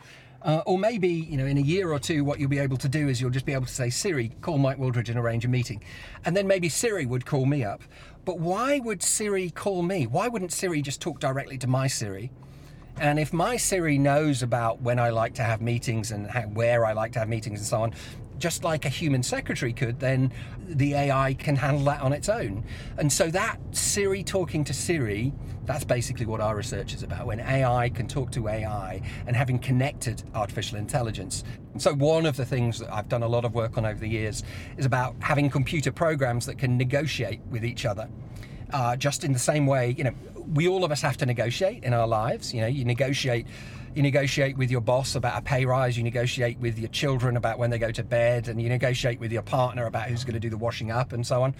uh, 0.44 0.62
or 0.66 0.78
maybe, 0.78 1.08
you 1.08 1.36
know, 1.36 1.46
in 1.46 1.58
a 1.58 1.62
year 1.62 1.92
or 1.92 1.98
two, 1.98 2.24
what 2.24 2.40
you'll 2.40 2.50
be 2.50 2.58
able 2.58 2.76
to 2.78 2.88
do 2.88 3.08
is 3.08 3.20
you'll 3.20 3.30
just 3.30 3.46
be 3.46 3.52
able 3.52 3.66
to 3.66 3.72
say, 3.72 3.90
Siri, 3.90 4.32
call 4.40 4.58
Mike 4.58 4.78
Wooldridge 4.78 5.08
and 5.08 5.18
arrange 5.18 5.44
a 5.44 5.48
meeting. 5.48 5.82
And 6.24 6.36
then 6.36 6.46
maybe 6.46 6.68
Siri 6.68 7.06
would 7.06 7.26
call 7.26 7.46
me 7.46 7.64
up. 7.64 7.82
But 8.24 8.38
why 8.38 8.78
would 8.80 9.02
Siri 9.02 9.50
call 9.50 9.82
me? 9.82 10.06
Why 10.06 10.28
wouldn't 10.28 10.52
Siri 10.52 10.82
just 10.82 11.00
talk 11.00 11.20
directly 11.20 11.58
to 11.58 11.66
my 11.66 11.86
Siri? 11.86 12.30
And 12.98 13.18
if 13.18 13.32
my 13.32 13.56
Siri 13.56 13.98
knows 13.98 14.42
about 14.42 14.82
when 14.82 14.98
I 14.98 15.10
like 15.10 15.34
to 15.34 15.42
have 15.42 15.60
meetings 15.60 16.10
and 16.10 16.26
how, 16.26 16.42
where 16.42 16.84
I 16.84 16.92
like 16.92 17.12
to 17.12 17.18
have 17.20 17.28
meetings 17.28 17.60
and 17.60 17.66
so 17.66 17.82
on, 17.82 17.94
just 18.38 18.64
like 18.64 18.84
a 18.84 18.88
human 18.88 19.22
secretary 19.22 19.72
could, 19.72 20.00
then 20.00 20.32
the 20.66 20.94
AI 20.94 21.34
can 21.34 21.56
handle 21.56 21.84
that 21.84 22.00
on 22.00 22.12
its 22.12 22.28
own. 22.28 22.64
And 22.98 23.12
so 23.12 23.28
that 23.30 23.58
Siri 23.70 24.22
talking 24.22 24.64
to 24.64 24.74
Siri, 24.74 25.32
that's 25.64 25.84
basically 25.84 26.26
what 26.26 26.40
our 26.40 26.56
research 26.56 26.94
is 26.94 27.02
about 27.02 27.26
when 27.26 27.40
AI 27.40 27.88
can 27.90 28.08
talk 28.08 28.32
to 28.32 28.48
AI 28.48 29.00
and 29.26 29.36
having 29.36 29.58
connected 29.58 30.22
artificial 30.34 30.78
intelligence. 30.78 31.44
And 31.72 31.80
so, 31.80 31.94
one 31.94 32.26
of 32.26 32.36
the 32.36 32.44
things 32.44 32.78
that 32.80 32.92
I've 32.92 33.08
done 33.08 33.22
a 33.22 33.28
lot 33.28 33.44
of 33.44 33.54
work 33.54 33.78
on 33.78 33.86
over 33.86 33.98
the 33.98 34.08
years 34.08 34.42
is 34.76 34.86
about 34.86 35.14
having 35.20 35.50
computer 35.50 35.92
programs 35.92 36.46
that 36.46 36.58
can 36.58 36.76
negotiate 36.76 37.40
with 37.50 37.64
each 37.64 37.86
other. 37.86 38.08
Uh, 38.72 38.96
just 38.96 39.22
in 39.22 39.32
the 39.32 39.38
same 39.38 39.66
way, 39.66 39.94
you 39.96 40.04
know, 40.04 40.14
we 40.54 40.66
all 40.66 40.84
of 40.84 40.90
us 40.90 41.02
have 41.02 41.16
to 41.18 41.26
negotiate 41.26 41.84
in 41.84 41.94
our 41.94 42.06
lives. 42.06 42.52
You 42.52 42.62
know, 42.62 42.66
you 42.66 42.84
negotiate 42.84 43.46
you 43.94 44.02
negotiate 44.02 44.56
with 44.56 44.70
your 44.70 44.80
boss 44.80 45.14
about 45.14 45.38
a 45.38 45.42
pay 45.42 45.64
rise, 45.64 45.96
you 45.96 46.02
negotiate 46.02 46.58
with 46.58 46.78
your 46.78 46.88
children 46.88 47.36
about 47.36 47.58
when 47.58 47.70
they 47.70 47.78
go 47.78 47.90
to 47.90 48.02
bed, 48.02 48.48
and 48.48 48.60
you 48.60 48.68
negotiate 48.68 49.20
with 49.20 49.32
your 49.32 49.42
partner 49.42 49.86
about 49.86 50.08
who's 50.08 50.24
going 50.24 50.34
to 50.34 50.40
do 50.40 50.48
the 50.48 50.56
washing 50.56 50.90
up 50.90 51.12
and 51.12 51.26
so 51.26 51.42
on. 51.42 51.54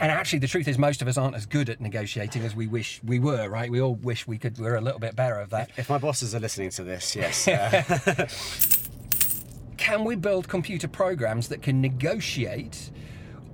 And 0.00 0.12
actually, 0.12 0.40
the 0.40 0.48
truth 0.48 0.68
is, 0.68 0.78
most 0.78 1.02
of 1.02 1.08
us 1.08 1.16
aren't 1.16 1.34
as 1.34 1.46
good 1.46 1.70
at 1.70 1.80
negotiating 1.80 2.42
as 2.42 2.54
we 2.54 2.66
wish 2.66 3.00
we 3.04 3.18
were, 3.18 3.48
right? 3.48 3.70
We 3.70 3.80
all 3.80 3.94
wish 3.94 4.26
we 4.26 4.38
could, 4.38 4.58
we 4.58 4.66
are 4.66 4.76
a 4.76 4.80
little 4.80 5.00
bit 5.00 5.16
better 5.16 5.40
at 5.40 5.50
that. 5.50 5.70
If, 5.70 5.78
if 5.80 5.90
my 5.90 5.98
bosses 5.98 6.34
are 6.34 6.40
listening 6.40 6.70
to 6.70 6.84
this, 6.84 7.16
yes. 7.16 7.48
Uh... 7.58 8.26
can 9.78 10.04
we 10.04 10.14
build 10.14 10.48
computer 10.48 10.86
programs 10.86 11.48
that 11.48 11.62
can 11.62 11.80
negotiate 11.80 12.90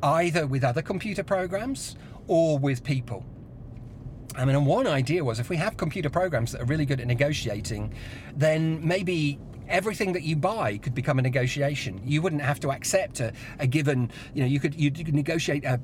either 0.02 0.46
with 0.46 0.64
other 0.64 0.82
computer 0.82 1.22
programs 1.22 1.96
or 2.26 2.58
with 2.58 2.82
people? 2.82 3.24
I 4.36 4.44
mean, 4.44 4.56
and 4.56 4.66
one 4.66 4.86
idea 4.86 5.24
was 5.24 5.38
if 5.38 5.48
we 5.48 5.56
have 5.56 5.76
computer 5.76 6.10
programs 6.10 6.52
that 6.52 6.60
are 6.60 6.64
really 6.64 6.86
good 6.86 7.00
at 7.00 7.06
negotiating, 7.06 7.94
then 8.36 8.86
maybe 8.86 9.38
everything 9.68 10.12
that 10.12 10.22
you 10.22 10.36
buy 10.36 10.78
could 10.78 10.94
become 10.94 11.18
a 11.18 11.22
negotiation. 11.22 12.00
You 12.04 12.20
wouldn't 12.22 12.42
have 12.42 12.60
to 12.60 12.70
accept 12.70 13.20
a, 13.20 13.32
a 13.58 13.66
given, 13.66 14.10
you 14.34 14.42
know, 14.42 14.48
you 14.48 14.60
could, 14.60 14.74
you 14.74 14.90
could 14.90 15.14
negotiate 15.14 15.64
a, 15.64 15.80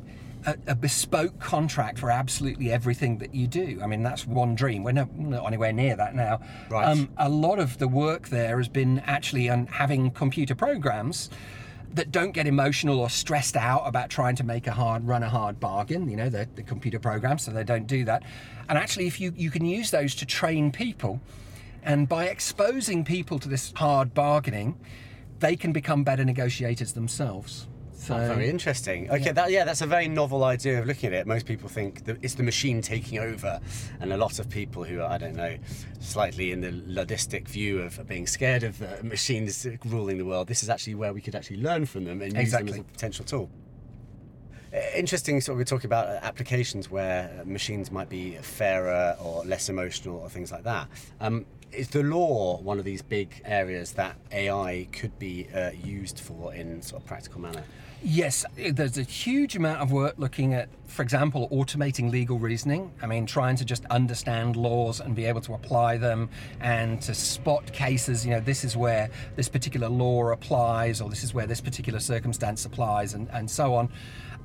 a, 0.47 0.57
a, 0.69 0.75
bespoke 0.75 1.39
contract 1.39 1.99
for 1.99 2.11
absolutely 2.11 2.73
everything 2.73 3.19
that 3.19 3.35
you 3.35 3.47
do. 3.47 3.81
I 3.83 3.87
mean, 3.87 4.03
that's 4.03 4.27
one 4.27 4.55
dream. 4.55 4.85
We're 4.85 4.93
not, 4.93 5.17
not 5.17 5.47
anywhere 5.47 5.73
near 5.73 5.97
that 5.97 6.15
now. 6.15 6.41
Right. 6.69 6.85
Um, 6.85 7.09
a 7.17 7.29
lot 7.29 7.59
of 7.59 7.79
the 7.79 7.89
work 7.89 8.29
there 8.29 8.59
has 8.59 8.69
been 8.69 9.01
actually 9.01 9.49
on 9.49 9.67
having 9.67 10.11
computer 10.11 10.55
programs 10.55 11.31
that 11.95 12.13
don't 12.13 12.33
get 12.33 12.47
emotional 12.47 13.01
or 13.01 13.11
stressed 13.11 13.57
out 13.57 13.83
about 13.87 14.11
trying 14.11 14.37
to 14.37 14.45
make 14.45 14.67
a 14.67 14.73
hard 14.73 15.07
run 15.07 15.23
a 15.23 15.29
hard 15.29 15.59
bargain 15.59 16.09
you 16.09 16.17
know 16.17 16.29
the, 16.29 16.49
the 16.55 16.63
computer 16.63 16.99
programs 16.99 17.45
so 17.45 17.51
they 17.51 17.65
don't 17.65 17.87
do 17.87 18.05
that. 18.05 18.23
And 18.69 18.79
actually 18.79 19.07
if 19.07 19.21
you 19.21 19.33
you 19.37 19.51
can 19.51 19.65
use 19.65 19.91
those 19.91 20.15
to 20.17 20.27
train 20.27 20.71
people 20.71 21.21
and 21.83 22.09
by 22.09 22.27
exposing 22.27 23.05
people 23.05 23.39
to 23.39 23.49
this 23.49 23.73
hard 23.77 24.15
bargaining 24.15 24.79
they 25.41 25.57
can 25.57 25.73
become 25.73 26.05
better 26.05 26.25
negotiators 26.25 26.93
themselves 26.93 27.67
so, 28.01 28.15
oh, 28.15 28.29
very 28.29 28.49
interesting. 28.49 29.11
Okay, 29.11 29.27
yeah. 29.27 29.33
That, 29.33 29.51
yeah, 29.51 29.65
that's 29.65 29.83
a 29.83 29.87
very 29.87 30.09
novel 30.09 30.43
idea 30.43 30.79
of 30.79 30.87
looking 30.87 31.09
at 31.09 31.13
it. 31.13 31.27
Most 31.27 31.45
people 31.45 31.69
think 31.69 32.07
that 32.07 32.17
it's 32.23 32.33
the 32.33 32.43
machine 32.43 32.81
taking 32.81 33.19
over, 33.19 33.61
and 34.01 34.11
a 34.15 34.17
lot 34.17 34.39
of 34.39 34.49
people 34.49 34.85
who 34.85 35.03
are, 35.03 35.11
I 35.11 35.19
don't 35.19 35.37
know, 35.37 35.59
slightly 36.01 36.51
in 36.51 36.63
the 36.63 36.71
ludistic 36.71 37.47
view 37.47 37.83
of 37.83 38.09
being 38.09 38.27
scared 38.27 38.63
of 38.63 38.79
the 38.79 39.05
machines 39.05 39.67
ruling 39.85 40.17
the 40.17 40.25
world. 40.25 40.49
This 40.49 40.63
is 40.63 40.71
actually 40.71 40.95
where 40.95 41.13
we 41.13 41.21
could 41.21 41.35
actually 41.35 41.59
learn 41.59 41.85
from 41.85 42.05
them 42.07 42.23
and 42.23 42.35
exactly. 42.39 42.69
use 42.69 42.77
them 42.77 42.87
as 42.87 42.91
a 42.91 42.95
potential 42.95 43.25
tool. 43.27 43.51
Interesting, 44.95 45.39
sort 45.43 45.55
of, 45.55 45.59
we're 45.59 45.65
talking 45.65 45.89
about 45.89 46.09
applications 46.23 46.91
where 46.91 47.43
machines 47.45 47.91
might 47.91 48.09
be 48.09 48.37
fairer 48.37 49.15
or 49.21 49.45
less 49.45 49.69
emotional 49.69 50.17
or 50.17 50.31
things 50.31 50.51
like 50.51 50.65
that. 50.65 50.89
Um, 51.21 51.45
is 51.71 51.89
the 51.89 52.03
law 52.03 52.61
one 52.63 52.79
of 52.79 52.85
these 52.85 53.03
big 53.03 53.43
areas 53.45 53.93
that 53.93 54.17
AI 54.33 54.89
could 54.91 55.19
be 55.19 55.49
uh, 55.55 55.71
used 55.73 56.19
for 56.19 56.55
in 56.55 56.81
sort 56.81 57.03
of 57.03 57.07
practical 57.07 57.43
manner? 57.43 57.63
Yes, 58.03 58.47
eh, 58.57 58.73
there's 58.75 58.97
a 58.97 59.03
huge 59.03 59.57
amount 59.57 59.83
of 59.83 59.93
work 59.93 60.15
looking 60.17 60.55
at, 60.55 60.71
for 60.87 61.03
example, 61.03 61.51
automating 61.51 62.11
legal 62.11 62.39
reasoning. 62.39 62.93
I 63.03 63.07
mean, 63.07 63.27
trying 63.27 63.57
to 63.57 63.65
just 63.65 63.85
understand 63.87 64.57
laws 64.57 65.01
and 65.01 65.15
be 65.15 65.27
able 65.27 65.43
to 65.43 65.53
apply 65.53 65.99
them 65.99 66.31
and 66.61 67.03
to 67.03 67.13
spot 67.13 67.71
cases. 67.75 68.25
You 68.25 68.33
know, 68.33 68.41
this 68.41 68.65
is 68.65 68.75
where 68.75 69.11
this 69.37 69.51
particular 69.51 69.89
law 69.91 70.31
applies, 70.31 71.03
or 71.03 71.11
this 71.11 71.23
is 71.23 71.35
where 71.35 71.47
this 71.47 71.61
particular 71.61 72.01
circumstance 72.01 72.65
applies, 72.65 73.13
and, 73.13 73.29
and 73.33 73.51
so 73.51 73.75
on 73.75 73.91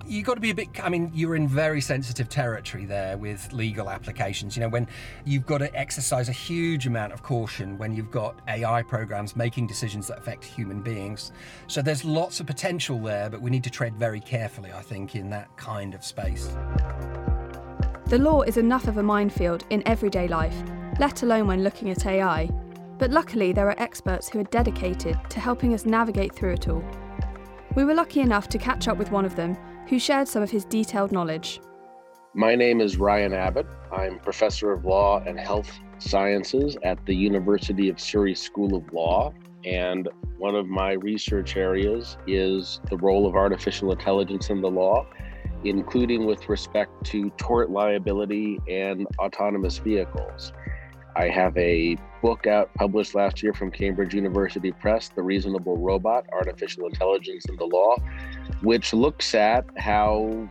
you 0.07 0.21
got 0.23 0.35
to 0.35 0.41
be 0.41 0.51
a 0.51 0.55
bit 0.55 0.67
i 0.83 0.89
mean 0.89 1.11
you're 1.13 1.35
in 1.35 1.47
very 1.47 1.81
sensitive 1.81 2.29
territory 2.29 2.85
there 2.85 3.17
with 3.17 3.51
legal 3.53 3.89
applications. 3.89 4.55
You 4.55 4.61
know 4.61 4.69
when 4.69 4.87
you've 5.25 5.45
got 5.45 5.59
to 5.59 5.75
exercise 5.75 6.29
a 6.29 6.33
huge 6.33 6.87
amount 6.87 7.13
of 7.13 7.23
caution 7.23 7.77
when 7.77 7.93
you've 7.93 8.11
got 8.11 8.39
ai 8.47 8.83
programs 8.83 9.35
making 9.35 9.67
decisions 9.67 10.07
that 10.07 10.17
affect 10.17 10.43
human 10.43 10.81
beings. 10.81 11.31
So 11.67 11.81
there's 11.81 12.05
lots 12.05 12.39
of 12.39 12.45
potential 12.45 12.99
there 12.99 13.29
but 13.29 13.41
we 13.41 13.49
need 13.49 13.63
to 13.63 13.69
tread 13.69 13.95
very 13.95 14.19
carefully 14.19 14.71
i 14.71 14.81
think 14.81 15.15
in 15.15 15.29
that 15.31 15.55
kind 15.57 15.93
of 15.93 16.03
space. 16.03 16.55
The 18.07 18.19
law 18.19 18.41
is 18.43 18.57
enough 18.57 18.87
of 18.87 18.97
a 18.97 19.03
minefield 19.03 19.65
in 19.69 19.81
everyday 19.87 20.27
life 20.27 20.55
let 20.99 21.23
alone 21.23 21.47
when 21.47 21.63
looking 21.63 21.89
at 21.89 22.05
ai 22.05 22.49
but 22.97 23.11
luckily 23.11 23.51
there 23.51 23.67
are 23.67 23.79
experts 23.79 24.29
who 24.29 24.39
are 24.39 24.45
dedicated 24.45 25.17
to 25.29 25.39
helping 25.39 25.73
us 25.73 25.85
navigate 25.85 26.33
through 26.33 26.53
it 26.53 26.69
all. 26.69 26.83
We 27.75 27.83
were 27.83 27.93
lucky 27.93 28.21
enough 28.21 28.47
to 28.49 28.57
catch 28.57 28.87
up 28.87 28.97
with 28.97 29.11
one 29.11 29.25
of 29.25 29.35
them 29.35 29.57
who 29.87 29.99
shared 29.99 30.27
some 30.27 30.41
of 30.41 30.51
his 30.51 30.65
detailed 30.65 31.11
knowledge. 31.11 31.61
My 32.33 32.55
name 32.55 32.81
is 32.81 32.97
Ryan 32.97 33.33
Abbott. 33.33 33.67
I'm 33.91 34.19
professor 34.19 34.73
of 34.73 34.83
law 34.83 35.23
and 35.25 35.39
health 35.39 35.71
sciences 35.99 36.75
at 36.83 37.03
the 37.05 37.15
University 37.15 37.87
of 37.89 37.99
Surrey 37.99 38.35
School 38.35 38.75
of 38.75 38.91
Law. 38.91 39.33
And 39.63 40.09
one 40.37 40.55
of 40.55 40.67
my 40.67 40.93
research 40.93 41.55
areas 41.55 42.17
is 42.27 42.81
the 42.89 42.97
role 42.97 43.25
of 43.25 43.35
artificial 43.35 43.91
intelligence 43.91 44.49
in 44.49 44.61
the 44.61 44.69
law, 44.69 45.07
including 45.63 46.25
with 46.25 46.49
respect 46.49 46.91
to 47.05 47.29
tort 47.37 47.71
liability 47.71 48.59
and 48.67 49.07
autonomous 49.17 49.77
vehicles. 49.77 50.51
I 51.17 51.29
have 51.29 51.55
a 51.57 51.95
book 52.21 52.45
out 52.45 52.73
published 52.73 53.15
last 53.15 53.41
year 53.41 53.53
from 53.53 53.71
Cambridge 53.71 54.13
University 54.13 54.73
Press, 54.73 55.07
The 55.07 55.23
Reasonable 55.23 55.77
Robot 55.77 56.25
Artificial 56.33 56.87
Intelligence 56.87 57.45
in 57.47 57.55
the 57.55 57.65
Law, 57.65 57.95
which 58.65 58.93
looks 58.93 59.35
at 59.35 59.63
how 59.77 60.49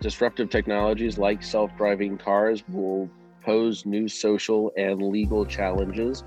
disruptive 0.00 0.50
technologies 0.50 1.16
like 1.16 1.42
self 1.42 1.74
driving 1.78 2.18
cars 2.18 2.62
will 2.68 3.08
pose 3.42 3.86
new 3.86 4.06
social 4.08 4.70
and 4.76 5.00
legal 5.00 5.46
challenges, 5.46 6.22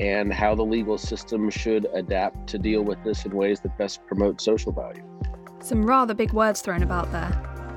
and 0.00 0.32
how 0.32 0.54
the 0.54 0.62
legal 0.62 0.98
system 0.98 1.48
should 1.48 1.86
adapt 1.94 2.46
to 2.48 2.58
deal 2.58 2.82
with 2.82 3.02
this 3.04 3.24
in 3.24 3.34
ways 3.34 3.58
that 3.60 3.76
best 3.78 4.04
promote 4.06 4.38
social 4.40 4.70
value. 4.70 5.02
Some 5.60 5.86
rather 5.86 6.12
big 6.12 6.32
words 6.32 6.60
thrown 6.60 6.82
about 6.82 7.10
there. 7.10 7.32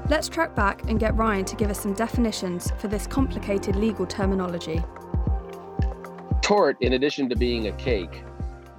Let's 0.10 0.28
track 0.28 0.54
back 0.54 0.90
and 0.90 1.00
get 1.00 1.16
Ryan 1.16 1.46
to 1.46 1.56
give 1.56 1.70
us 1.70 1.80
some 1.80 1.94
definitions 1.94 2.72
for 2.80 2.90
this 2.90 3.08
complicated 3.08 3.78
legal 3.78 4.06
terminology. 4.06 4.84
Tort, 6.42 6.76
in 6.82 6.94
addition 6.94 7.30
to 7.30 7.36
being 7.36 7.68
a 7.68 7.72
cake, 7.74 8.24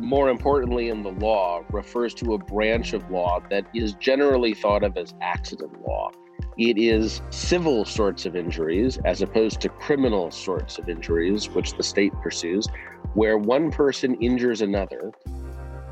more 0.00 0.30
importantly 0.30 0.88
in 0.88 1.02
the 1.02 1.12
law, 1.12 1.62
refers 1.70 2.14
to 2.14 2.34
a 2.34 2.38
branch 2.38 2.92
of 2.92 3.08
law 3.10 3.40
that 3.50 3.64
is 3.74 3.94
generally 3.94 4.54
thought 4.54 4.82
of 4.82 4.96
as 4.96 5.14
accident 5.20 5.80
law. 5.82 6.10
It 6.58 6.78
is 6.78 7.22
civil 7.30 7.84
sorts 7.84 8.26
of 8.26 8.34
injuries 8.34 8.98
as 9.04 9.22
opposed 9.22 9.60
to 9.60 9.68
criminal 9.68 10.30
sorts 10.30 10.78
of 10.78 10.88
injuries, 10.88 11.48
which 11.50 11.74
the 11.76 11.82
state 11.82 12.12
pursues, 12.22 12.66
where 13.14 13.38
one 13.38 13.70
person 13.70 14.14
injures 14.16 14.60
another 14.60 15.12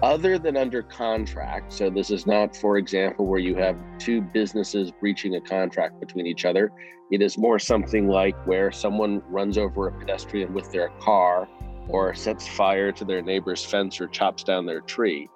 other 0.03 0.39
than 0.39 0.57
under 0.57 0.83
contract. 0.83 1.73
So, 1.73 1.91
this 1.91 2.11
is 2.11 2.27
not, 2.27 2.57
for 2.57 2.79
example, 2.79 3.27
where 3.27 3.41
you 3.41 3.57
have 3.57 3.77
two 3.99 4.21
businesses 4.21 4.93
breaching 4.93 5.35
a 5.35 5.41
contract 5.41 5.99
between 6.01 6.27
each 6.27 6.45
other. 6.45 6.71
It 7.11 7.23
is 7.23 7.39
more 7.39 7.59
something 7.59 8.09
like 8.09 8.37
where 8.47 8.71
someone 8.71 9.23
runs 9.29 9.59
over 9.59 9.89
a 9.89 9.93
pedestrian 9.93 10.53
with 10.53 10.71
their 10.71 10.91
car 11.01 11.49
or 11.89 12.15
sets 12.15 12.47
fire 12.47 12.93
to 12.93 13.05
their 13.05 13.23
neighbor's 13.23 13.65
fence 13.65 14.01
or 14.01 14.09
chops 14.09 14.43
down 14.43 14.67
their 14.67 14.81
tree. 14.81 15.29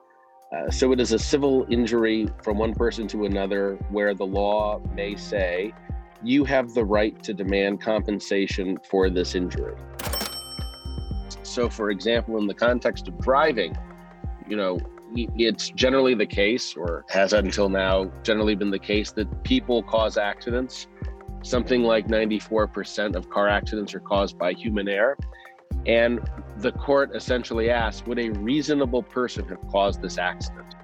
Uh, 0.54 0.70
so, 0.70 0.92
it 0.92 1.00
is 1.00 1.12
a 1.12 1.18
civil 1.18 1.66
injury 1.70 2.28
from 2.42 2.58
one 2.58 2.74
person 2.74 3.08
to 3.08 3.24
another 3.24 3.76
where 3.90 4.14
the 4.14 4.26
law 4.26 4.80
may 4.94 5.16
say 5.16 5.72
you 6.22 6.44
have 6.44 6.72
the 6.74 6.84
right 6.84 7.20
to 7.22 7.34
demand 7.34 7.80
compensation 7.80 8.78
for 8.88 9.10
this 9.10 9.34
injury. 9.34 9.74
So, 11.42 11.68
for 11.68 11.90
example, 11.90 12.38
in 12.38 12.46
the 12.46 12.54
context 12.54 13.08
of 13.08 13.18
driving, 13.18 13.76
you 14.48 14.56
know, 14.56 14.78
it's 15.14 15.70
generally 15.70 16.14
the 16.14 16.26
case, 16.26 16.74
or 16.76 17.04
has 17.10 17.32
until 17.32 17.68
now 17.68 18.10
generally 18.22 18.54
been 18.54 18.70
the 18.70 18.78
case, 18.78 19.12
that 19.12 19.42
people 19.42 19.82
cause 19.82 20.16
accidents. 20.16 20.86
Something 21.42 21.82
like 21.82 22.06
94% 22.06 23.16
of 23.16 23.28
car 23.28 23.48
accidents 23.48 23.94
are 23.94 24.00
caused 24.00 24.38
by 24.38 24.52
human 24.52 24.88
error. 24.88 25.18
And 25.86 26.20
the 26.62 26.72
court 26.72 27.14
essentially 27.14 27.70
asks 27.70 28.06
Would 28.06 28.18
a 28.18 28.30
reasonable 28.30 29.02
person 29.02 29.46
have 29.48 29.66
caused 29.68 30.00
this 30.00 30.16
accident? 30.16 30.74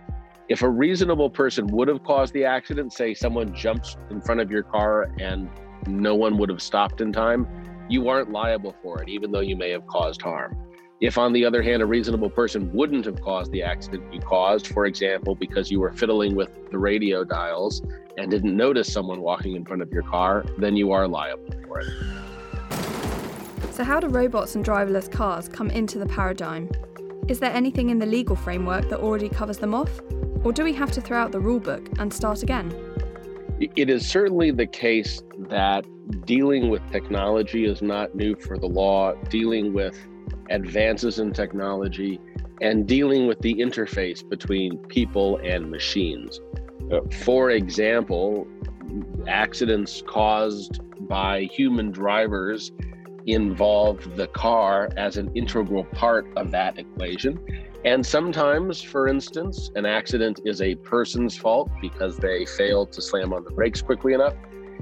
If 0.49 0.63
a 0.63 0.69
reasonable 0.69 1.31
person 1.31 1.67
would 1.69 1.89
have 1.89 2.03
caused 2.03 2.35
the 2.35 2.45
accident, 2.45 2.93
say 2.93 3.15
someone 3.15 3.55
jumps 3.55 3.97
in 4.11 4.21
front 4.21 4.41
of 4.41 4.51
your 4.51 4.63
car 4.63 5.11
and 5.21 5.49
no 5.87 6.15
one 6.15 6.39
would 6.39 6.49
have 6.49 6.63
stopped 6.63 7.01
in 7.01 7.13
time, 7.13 7.47
you 7.89 8.09
aren't 8.09 8.31
liable 8.31 8.75
for 8.83 9.03
it, 9.03 9.09
even 9.09 9.31
though 9.31 9.41
you 9.41 9.57
may 9.57 9.71
have 9.71 9.87
caused 9.87 10.21
harm. 10.21 10.57
If, 11.01 11.17
on 11.17 11.33
the 11.33 11.45
other 11.45 11.63
hand, 11.63 11.81
a 11.81 11.87
reasonable 11.87 12.31
person 12.31 12.73
wouldn't 12.73 13.05
have 13.05 13.21
caused 13.21 13.53
the 13.53 13.63
accident 13.63 14.13
you 14.13 14.21
caused, 14.21 14.67
for 14.69 14.87
example, 14.87 15.37
because 15.37 15.71
you 15.71 15.79
were 15.79 15.93
fiddling 15.93 16.35
with 16.35 16.51
the 16.73 16.79
radio 16.79 17.23
dials 17.23 17.83
and 18.17 18.31
didn't 18.31 18.57
notice 18.57 18.93
someone 18.93 19.21
walking 19.21 19.55
in 19.55 19.65
front 19.65 19.81
of 19.81 19.93
your 19.93 20.03
car, 20.03 20.45
then 20.59 20.77
you 20.77 20.91
are 20.91 21.07
liable 21.07 21.55
for 21.67 21.81
it. 21.81 22.28
So, 23.79 23.85
how 23.85 24.01
do 24.01 24.09
robots 24.09 24.57
and 24.57 24.65
driverless 24.65 25.09
cars 25.09 25.49
come 25.49 25.71
into 25.71 26.01
the 26.01 26.07
paradigm? 26.07 26.69
Is 27.29 27.39
there 27.39 27.53
anything 27.53 27.91
in 27.91 28.01
the 28.01 28.07
legal 28.07 28.35
framework 28.35 28.89
that 28.89 28.99
already 28.99 29.29
covers 29.29 29.59
them 29.59 29.73
off? 29.73 30.01
Or 30.43 30.53
do 30.53 30.65
we 30.65 30.73
have 30.73 30.91
to 30.91 31.01
throw 31.01 31.17
out 31.17 31.31
the 31.31 31.39
rulebook 31.39 31.97
and 32.01 32.13
start 32.13 32.43
again? 32.43 32.75
It 33.61 33.89
is 33.89 34.05
certainly 34.05 34.51
the 34.51 34.67
case 34.67 35.23
that 35.49 35.85
dealing 36.27 36.71
with 36.71 36.83
technology 36.91 37.67
is 37.67 37.81
not 37.81 38.17
new 38.17 38.35
for 38.35 38.59
the 38.59 38.67
law. 38.67 39.15
Dealing 39.31 39.73
with 39.73 39.97
advances 40.51 41.21
in 41.21 41.33
technology, 41.33 42.19
and 42.61 42.85
dealing 42.85 43.29
with 43.29 43.39
the 43.43 43.55
interface 43.55 44.29
between 44.29 44.79
people 44.89 45.37
and 45.45 45.71
machines. 45.71 46.41
Uh, 46.91 46.99
for 47.13 47.51
example, 47.51 48.45
accidents 49.29 50.03
caused 50.05 50.81
by 51.07 51.45
human 51.45 51.93
drivers 51.93 52.73
involve 53.29 54.17
the 54.17 54.27
car 54.29 54.89
as 54.97 55.17
an 55.17 55.31
integral 55.35 55.85
part 55.85 56.27
of 56.37 56.51
that 56.51 56.79
equation. 56.79 57.39
And 57.85 58.05
sometimes, 58.05 58.83
for 58.83 59.07
instance, 59.07 59.71
an 59.77 59.87
accident 59.87 60.41
is 60.45 60.61
a 60.61 60.75
person's 60.77 61.37
fault 61.37 61.71
because 61.81 62.17
they 62.17 62.45
failed 62.45 62.93
to 62.93 63.03
slam 63.03 63.33
on 63.33 63.45
the 63.45 63.51
brakes 63.51 63.81
quickly 63.83 64.15
enough. 64.15 64.35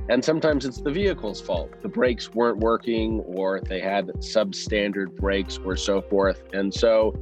And 0.08 0.24
sometimes 0.24 0.64
it's 0.64 0.80
the 0.80 0.90
vehicle's 0.90 1.40
fault. 1.40 1.70
The 1.82 1.88
brakes 1.88 2.32
weren't 2.32 2.58
working, 2.58 3.20
or 3.26 3.60
they 3.60 3.80
had 3.80 4.06
substandard 4.18 5.16
brakes, 5.16 5.58
or 5.64 5.76
so 5.76 6.00
forth. 6.00 6.44
And 6.52 6.72
so 6.72 7.14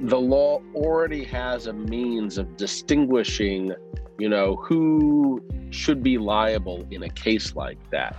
the 0.00 0.18
law 0.18 0.60
already 0.74 1.22
has 1.24 1.68
a 1.68 1.72
means 1.72 2.36
of 2.38 2.56
distinguishing, 2.56 3.72
you 4.18 4.28
know, 4.28 4.56
who 4.56 5.40
should 5.70 6.02
be 6.02 6.18
liable 6.18 6.84
in 6.90 7.04
a 7.04 7.08
case 7.08 7.54
like 7.54 7.78
that. 7.90 8.16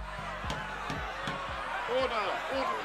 Order, 1.94 2.16
order 2.56 2.84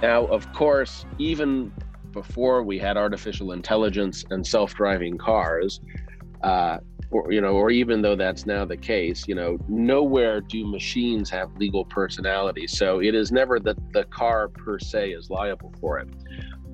Now, 0.00 0.24
of 0.26 0.50
course, 0.52 1.04
even 1.18 1.70
before 2.12 2.62
we 2.62 2.78
had 2.78 2.96
artificial 2.96 3.52
intelligence 3.52 4.24
and 4.30 4.46
self-driving 4.46 5.18
cars, 5.18 5.80
uh, 6.42 6.78
or 7.10 7.30
you 7.30 7.42
know, 7.42 7.52
or 7.52 7.70
even 7.70 8.00
though 8.00 8.16
that's 8.16 8.46
now 8.46 8.64
the 8.64 8.76
case, 8.76 9.28
you 9.28 9.34
know, 9.34 9.58
nowhere 9.68 10.40
do 10.40 10.66
machines 10.66 11.28
have 11.30 11.54
legal 11.56 11.84
personality. 11.84 12.66
So 12.66 13.00
it 13.00 13.14
is 13.14 13.30
never 13.30 13.60
that 13.60 13.76
the 13.92 14.04
car 14.04 14.48
per 14.48 14.78
se 14.78 15.10
is 15.10 15.28
liable 15.28 15.74
for 15.78 15.98
it. 15.98 16.08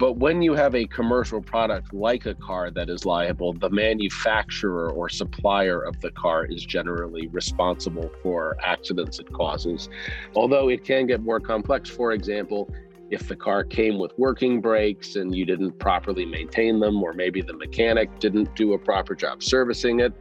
But 0.01 0.17
when 0.17 0.41
you 0.41 0.55
have 0.55 0.75
a 0.75 0.87
commercial 0.87 1.43
product 1.43 1.93
like 1.93 2.25
a 2.25 2.35
car 2.35 2.71
that 2.71 2.89
is 2.89 3.05
liable, 3.05 3.53
the 3.53 3.69
manufacturer 3.69 4.91
or 4.91 5.11
supplier 5.11 5.83
of 5.83 6.01
the 6.01 6.11
car 6.13 6.47
is 6.47 6.65
generally 6.65 7.27
responsible 7.27 8.11
for 8.23 8.57
accidents 8.65 9.19
it 9.19 9.31
causes. 9.31 9.91
Although 10.35 10.71
it 10.71 10.85
can 10.85 11.07
get 11.07 11.21
more 11.21 11.39
complex, 11.39 11.91
for 11.91 12.13
example, 12.13 12.73
if 13.11 13.29
the 13.29 13.37
car 13.37 13.63
came 13.63 13.99
with 13.99 14.13
working 14.17 14.63
brakes 14.63 15.17
and 15.17 15.35
you 15.35 15.45
didn't 15.45 15.79
properly 15.79 16.25
maintain 16.25 16.81
them, 16.81 17.03
or 17.03 17.13
maybe 17.13 17.43
the 17.43 17.53
mechanic 17.53 18.21
didn't 18.21 18.57
do 18.57 18.73
a 18.73 18.79
proper 18.79 19.15
job 19.15 19.43
servicing 19.43 20.01
it, 20.01 20.15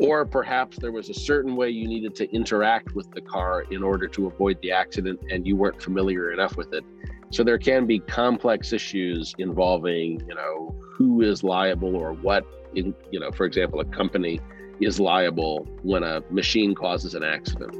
or 0.00 0.26
perhaps 0.26 0.78
there 0.78 0.90
was 0.90 1.10
a 1.10 1.14
certain 1.14 1.54
way 1.54 1.70
you 1.70 1.86
needed 1.86 2.16
to 2.16 2.28
interact 2.34 2.96
with 2.96 3.08
the 3.12 3.20
car 3.20 3.66
in 3.70 3.84
order 3.84 4.08
to 4.08 4.26
avoid 4.26 4.60
the 4.62 4.72
accident 4.72 5.20
and 5.30 5.46
you 5.46 5.54
weren't 5.54 5.80
familiar 5.80 6.32
enough 6.32 6.56
with 6.56 6.72
it. 6.72 6.84
So 7.32 7.42
there 7.42 7.56
can 7.56 7.86
be 7.86 7.98
complex 7.98 8.74
issues 8.74 9.34
involving, 9.38 10.20
you 10.28 10.34
know, 10.34 10.76
who 10.82 11.22
is 11.22 11.42
liable 11.42 11.96
or 11.96 12.12
what 12.12 12.44
in, 12.74 12.94
you 13.10 13.18
know, 13.18 13.30
for 13.30 13.46
example, 13.46 13.80
a 13.80 13.86
company 13.86 14.38
is 14.82 15.00
liable 15.00 15.66
when 15.82 16.02
a 16.02 16.22
machine 16.28 16.74
causes 16.74 17.14
an 17.14 17.22
accident. 17.24 17.74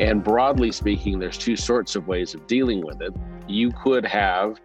And 0.00 0.22
broadly 0.22 0.70
speaking, 0.70 1.18
there's 1.18 1.38
two 1.38 1.56
sorts 1.56 1.96
of 1.96 2.06
ways 2.06 2.34
of 2.34 2.46
dealing 2.46 2.86
with 2.86 3.02
it. 3.02 3.12
You 3.48 3.72
could 3.82 4.04
have 4.06 4.60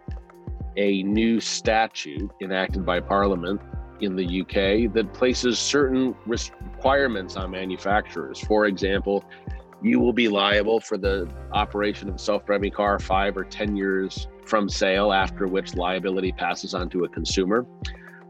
a 0.76 1.02
new 1.02 1.40
statute 1.40 2.30
enacted 2.40 2.86
by 2.86 3.00
Parliament 3.00 3.60
in 4.00 4.14
the 4.14 4.42
UK 4.42 4.92
that 4.92 5.12
places 5.12 5.58
certain 5.58 6.14
requirements 6.24 7.36
on 7.36 7.50
manufacturers. 7.50 8.38
For 8.38 8.66
example, 8.66 9.24
you 9.82 10.00
will 10.00 10.12
be 10.12 10.28
liable 10.28 10.80
for 10.80 10.98
the 10.98 11.28
operation 11.52 12.08
of 12.08 12.16
a 12.16 12.18
self 12.18 12.44
driving 12.46 12.72
car 12.72 12.98
five 12.98 13.36
or 13.36 13.44
10 13.44 13.76
years 13.76 14.28
from 14.44 14.68
sale, 14.68 15.12
after 15.12 15.46
which 15.46 15.74
liability 15.74 16.32
passes 16.32 16.74
on 16.74 16.88
to 16.90 17.04
a 17.04 17.08
consumer, 17.08 17.66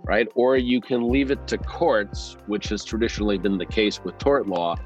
right? 0.04 0.28
Or 0.34 0.56
you 0.56 0.80
can 0.80 1.08
leave 1.08 1.30
it 1.30 1.46
to 1.48 1.58
courts, 1.58 2.36
which 2.46 2.68
has 2.68 2.84
traditionally 2.84 3.38
been 3.38 3.56
the 3.56 3.66
case 3.66 4.02
with 4.02 4.18
tort 4.18 4.48
law, 4.48 4.76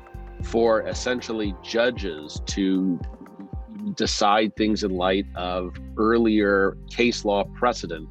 for 0.42 0.86
essentially 0.86 1.54
judges 1.62 2.40
to 2.46 3.00
decide 3.96 4.54
things 4.56 4.84
in 4.84 4.92
light 4.92 5.26
of 5.34 5.74
earlier 5.96 6.76
case 6.90 7.24
law 7.24 7.44
precedent 7.54 8.08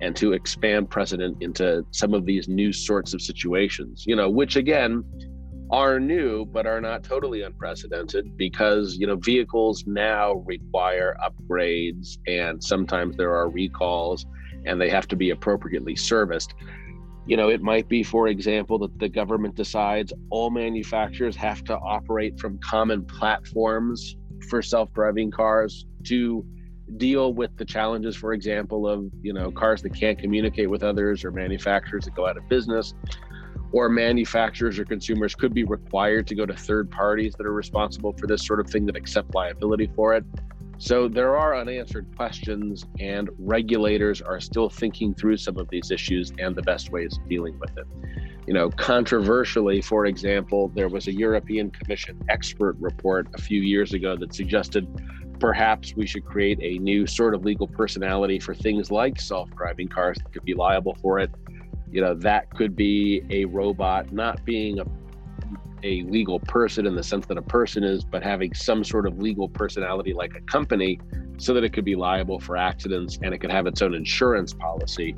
and 0.00 0.14
to 0.16 0.32
expand 0.32 0.90
precedent 0.90 1.36
into 1.40 1.84
some 1.92 2.12
of 2.12 2.26
these 2.26 2.48
new 2.48 2.72
sorts 2.72 3.14
of 3.14 3.22
situations, 3.22 4.04
you 4.06 4.16
know, 4.16 4.28
which 4.28 4.56
again 4.56 5.04
are 5.70 5.98
new 5.98 6.44
but 6.44 6.66
are 6.66 6.80
not 6.80 7.02
totally 7.02 7.42
unprecedented 7.42 8.36
because, 8.36 8.96
you 8.96 9.06
know, 9.06 9.16
vehicles 9.16 9.84
now 9.86 10.34
require 10.46 11.16
upgrades 11.24 12.18
and 12.26 12.62
sometimes 12.62 13.16
there 13.16 13.34
are 13.34 13.48
recalls 13.48 14.26
and 14.66 14.80
they 14.80 14.90
have 14.90 15.08
to 15.08 15.16
be 15.16 15.30
appropriately 15.30 15.96
serviced. 15.96 16.54
You 17.26 17.36
know, 17.36 17.48
it 17.48 17.62
might 17.62 17.88
be, 17.88 18.02
for 18.02 18.28
example, 18.28 18.78
that 18.80 18.98
the 18.98 19.08
government 19.08 19.54
decides 19.54 20.12
all 20.30 20.50
manufacturers 20.50 21.36
have 21.36 21.64
to 21.64 21.76
operate 21.78 22.38
from 22.38 22.58
common 22.58 23.04
platforms 23.04 24.16
for 24.50 24.60
self 24.60 24.92
driving 24.92 25.30
cars 25.30 25.86
to 26.04 26.44
deal 26.98 27.32
with 27.32 27.56
the 27.56 27.64
challenges, 27.64 28.14
for 28.14 28.34
example, 28.34 28.86
of 28.86 29.10
you 29.22 29.32
know 29.32 29.50
cars 29.50 29.80
that 29.82 29.94
can't 29.94 30.18
communicate 30.18 30.68
with 30.68 30.82
others 30.82 31.24
or 31.24 31.30
manufacturers 31.30 32.04
that 32.04 32.14
go 32.14 32.26
out 32.26 32.36
of 32.36 32.46
business, 32.48 32.92
or 33.74 33.88
manufacturers 33.88 34.78
or 34.78 34.84
consumers 34.84 35.34
could 35.34 35.52
be 35.52 35.64
required 35.64 36.28
to 36.28 36.34
go 36.36 36.46
to 36.46 36.54
third 36.54 36.88
parties 36.92 37.34
that 37.36 37.44
are 37.44 37.52
responsible 37.52 38.12
for 38.12 38.28
this 38.28 38.46
sort 38.46 38.60
of 38.60 38.70
thing 38.70 38.86
that 38.86 38.94
accept 38.94 39.34
liability 39.34 39.90
for 39.96 40.14
it. 40.14 40.24
So 40.78 41.08
there 41.08 41.36
are 41.36 41.56
unanswered 41.56 42.06
questions, 42.14 42.86
and 43.00 43.28
regulators 43.36 44.22
are 44.22 44.38
still 44.38 44.70
thinking 44.70 45.12
through 45.12 45.38
some 45.38 45.56
of 45.56 45.68
these 45.70 45.90
issues 45.90 46.32
and 46.38 46.54
the 46.54 46.62
best 46.62 46.92
ways 46.92 47.18
of 47.18 47.28
dealing 47.28 47.58
with 47.58 47.76
it. 47.76 47.86
You 48.46 48.54
know, 48.54 48.70
controversially, 48.70 49.80
for 49.80 50.06
example, 50.06 50.70
there 50.76 50.88
was 50.88 51.08
a 51.08 51.12
European 51.12 51.72
Commission 51.72 52.22
expert 52.28 52.76
report 52.78 53.26
a 53.34 53.42
few 53.42 53.60
years 53.60 53.92
ago 53.92 54.14
that 54.18 54.32
suggested 54.34 54.86
perhaps 55.40 55.96
we 55.96 56.06
should 56.06 56.24
create 56.24 56.60
a 56.62 56.78
new 56.78 57.08
sort 57.08 57.34
of 57.34 57.44
legal 57.44 57.66
personality 57.66 58.38
for 58.38 58.54
things 58.54 58.92
like 58.92 59.20
self-driving 59.20 59.88
cars 59.88 60.16
that 60.18 60.32
could 60.32 60.44
be 60.44 60.54
liable 60.54 60.96
for 61.02 61.18
it 61.18 61.28
you 61.94 62.00
know 62.00 62.12
that 62.12 62.50
could 62.50 62.74
be 62.74 63.22
a 63.30 63.44
robot 63.46 64.12
not 64.12 64.44
being 64.44 64.80
a 64.80 64.84
a 65.84 66.02
legal 66.04 66.40
person 66.40 66.86
in 66.86 66.94
the 66.94 67.02
sense 67.02 67.26
that 67.26 67.36
a 67.36 67.42
person 67.42 67.84
is 67.84 68.04
but 68.04 68.22
having 68.22 68.52
some 68.54 68.82
sort 68.82 69.06
of 69.06 69.18
legal 69.18 69.48
personality 69.48 70.14
like 70.14 70.34
a 70.34 70.40
company 70.50 70.98
so 71.36 71.52
that 71.52 71.62
it 71.62 71.74
could 71.74 71.84
be 71.84 71.94
liable 71.94 72.40
for 72.40 72.56
accidents 72.56 73.18
and 73.22 73.34
it 73.34 73.38
could 73.38 73.50
have 73.50 73.66
its 73.66 73.82
own 73.82 73.94
insurance 73.94 74.54
policy 74.54 75.14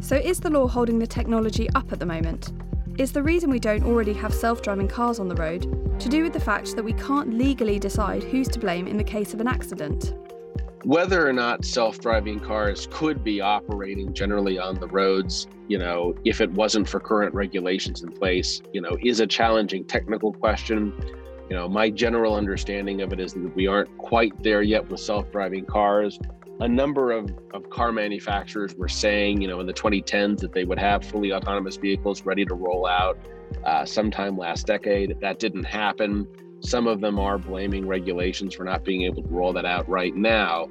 so 0.00 0.16
is 0.16 0.38
the 0.38 0.48
law 0.48 0.66
holding 0.68 0.98
the 0.98 1.06
technology 1.06 1.68
up 1.74 1.92
at 1.92 1.98
the 1.98 2.06
moment 2.06 2.52
is 2.96 3.10
the 3.10 3.22
reason 3.22 3.50
we 3.50 3.58
don't 3.58 3.82
already 3.84 4.12
have 4.12 4.32
self 4.32 4.62
driving 4.62 4.88
cars 4.88 5.18
on 5.18 5.28
the 5.28 5.34
road 5.34 5.62
to 6.00 6.08
do 6.08 6.22
with 6.22 6.32
the 6.32 6.40
fact 6.40 6.76
that 6.76 6.84
we 6.84 6.92
can't 6.92 7.34
legally 7.34 7.78
decide 7.78 8.22
who's 8.22 8.48
to 8.48 8.58
blame 8.58 8.86
in 8.86 8.96
the 8.96 9.04
case 9.04 9.34
of 9.34 9.40
an 9.40 9.48
accident? 9.48 10.14
Whether 10.84 11.26
or 11.26 11.32
not 11.32 11.64
self 11.64 11.98
driving 11.98 12.40
cars 12.40 12.88
could 12.90 13.24
be 13.24 13.40
operating 13.40 14.12
generally 14.12 14.58
on 14.58 14.76
the 14.76 14.88
roads, 14.88 15.46
you 15.68 15.78
know, 15.78 16.14
if 16.24 16.40
it 16.40 16.50
wasn't 16.52 16.88
for 16.88 17.00
current 17.00 17.34
regulations 17.34 18.02
in 18.02 18.12
place, 18.12 18.60
you 18.72 18.80
know, 18.80 18.96
is 19.02 19.20
a 19.20 19.26
challenging 19.26 19.84
technical 19.84 20.32
question. 20.32 20.92
You 21.48 21.56
know, 21.56 21.68
my 21.68 21.90
general 21.90 22.34
understanding 22.34 23.02
of 23.02 23.12
it 23.12 23.20
is 23.20 23.34
that 23.34 23.56
we 23.56 23.66
aren't 23.66 23.96
quite 23.98 24.42
there 24.42 24.62
yet 24.62 24.88
with 24.88 25.00
self 25.00 25.30
driving 25.32 25.64
cars 25.64 26.18
a 26.60 26.68
number 26.68 27.10
of, 27.12 27.32
of 27.52 27.68
car 27.70 27.92
manufacturers 27.92 28.74
were 28.76 28.88
saying, 28.88 29.40
you 29.42 29.48
know, 29.48 29.60
in 29.60 29.66
the 29.66 29.72
2010s 29.72 30.38
that 30.40 30.52
they 30.52 30.64
would 30.64 30.78
have 30.78 31.04
fully 31.04 31.32
autonomous 31.32 31.76
vehicles 31.76 32.24
ready 32.24 32.44
to 32.44 32.54
roll 32.54 32.86
out 32.86 33.18
uh, 33.64 33.84
sometime 33.84 34.38
last 34.38 34.66
decade. 34.66 35.16
That 35.20 35.38
didn't 35.38 35.64
happen. 35.64 36.26
Some 36.64 36.86
of 36.86 37.00
them 37.00 37.18
are 37.18 37.38
blaming 37.38 37.86
regulations 37.86 38.54
for 38.54 38.64
not 38.64 38.84
being 38.84 39.02
able 39.02 39.22
to 39.22 39.28
roll 39.28 39.52
that 39.52 39.64
out 39.64 39.88
right 39.88 40.14
now. 40.14 40.68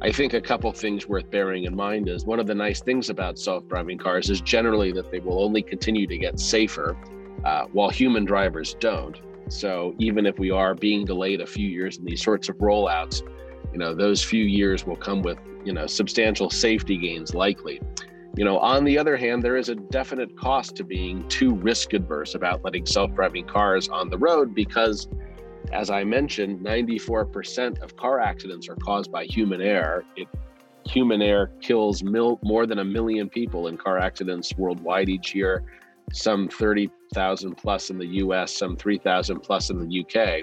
I 0.00 0.12
think 0.12 0.34
a 0.34 0.40
couple 0.40 0.70
things 0.72 1.08
worth 1.08 1.30
bearing 1.30 1.64
in 1.64 1.74
mind 1.74 2.08
is 2.08 2.24
one 2.24 2.40
of 2.40 2.46
the 2.46 2.54
nice 2.54 2.80
things 2.80 3.08
about 3.08 3.38
self-driving 3.38 3.98
cars 3.98 4.30
is 4.30 4.40
generally 4.40 4.92
that 4.92 5.10
they 5.10 5.20
will 5.20 5.42
only 5.42 5.62
continue 5.62 6.06
to 6.06 6.18
get 6.18 6.38
safer, 6.38 6.96
uh, 7.44 7.64
while 7.72 7.88
human 7.88 8.24
drivers 8.24 8.74
don't. 8.74 9.16
So 9.48 9.94
even 9.98 10.26
if 10.26 10.38
we 10.38 10.50
are 10.50 10.74
being 10.74 11.04
delayed 11.04 11.40
a 11.40 11.46
few 11.46 11.68
years 11.68 11.98
in 11.98 12.04
these 12.04 12.22
sorts 12.22 12.48
of 12.48 12.56
rollouts, 12.58 13.22
you 13.72 13.78
know 13.78 13.94
those 13.94 14.22
few 14.22 14.44
years 14.44 14.86
will 14.86 14.96
come 14.96 15.22
with 15.22 15.38
you 15.64 15.72
know 15.72 15.86
substantial 15.86 16.50
safety 16.50 16.96
gains 16.96 17.34
likely 17.34 17.80
you 18.36 18.44
know 18.44 18.58
on 18.58 18.84
the 18.84 18.96
other 18.98 19.16
hand 19.16 19.42
there 19.42 19.56
is 19.56 19.68
a 19.68 19.74
definite 19.74 20.36
cost 20.36 20.76
to 20.76 20.84
being 20.84 21.26
too 21.28 21.54
risk 21.54 21.92
adverse 21.92 22.34
about 22.34 22.64
letting 22.64 22.86
self-driving 22.86 23.44
cars 23.46 23.88
on 23.88 24.08
the 24.08 24.18
road 24.18 24.54
because 24.54 25.08
as 25.72 25.90
i 25.90 26.04
mentioned 26.04 26.60
94% 26.60 27.80
of 27.80 27.96
car 27.96 28.20
accidents 28.20 28.68
are 28.68 28.76
caused 28.76 29.10
by 29.10 29.24
human 29.24 29.60
error 29.60 30.04
it, 30.16 30.28
human 30.86 31.20
error 31.20 31.50
kills 31.60 32.02
mil, 32.02 32.38
more 32.42 32.66
than 32.66 32.78
a 32.78 32.84
million 32.84 33.28
people 33.28 33.68
in 33.68 33.76
car 33.76 33.98
accidents 33.98 34.52
worldwide 34.56 35.08
each 35.08 35.34
year 35.34 35.62
some 36.12 36.48
30,000 36.48 37.54
plus 37.54 37.90
in 37.90 37.98
the 37.98 38.06
US 38.06 38.56
some 38.56 38.76
3,000 38.76 39.40
plus 39.40 39.70
in 39.70 39.78
the 39.78 40.00
UK 40.00 40.42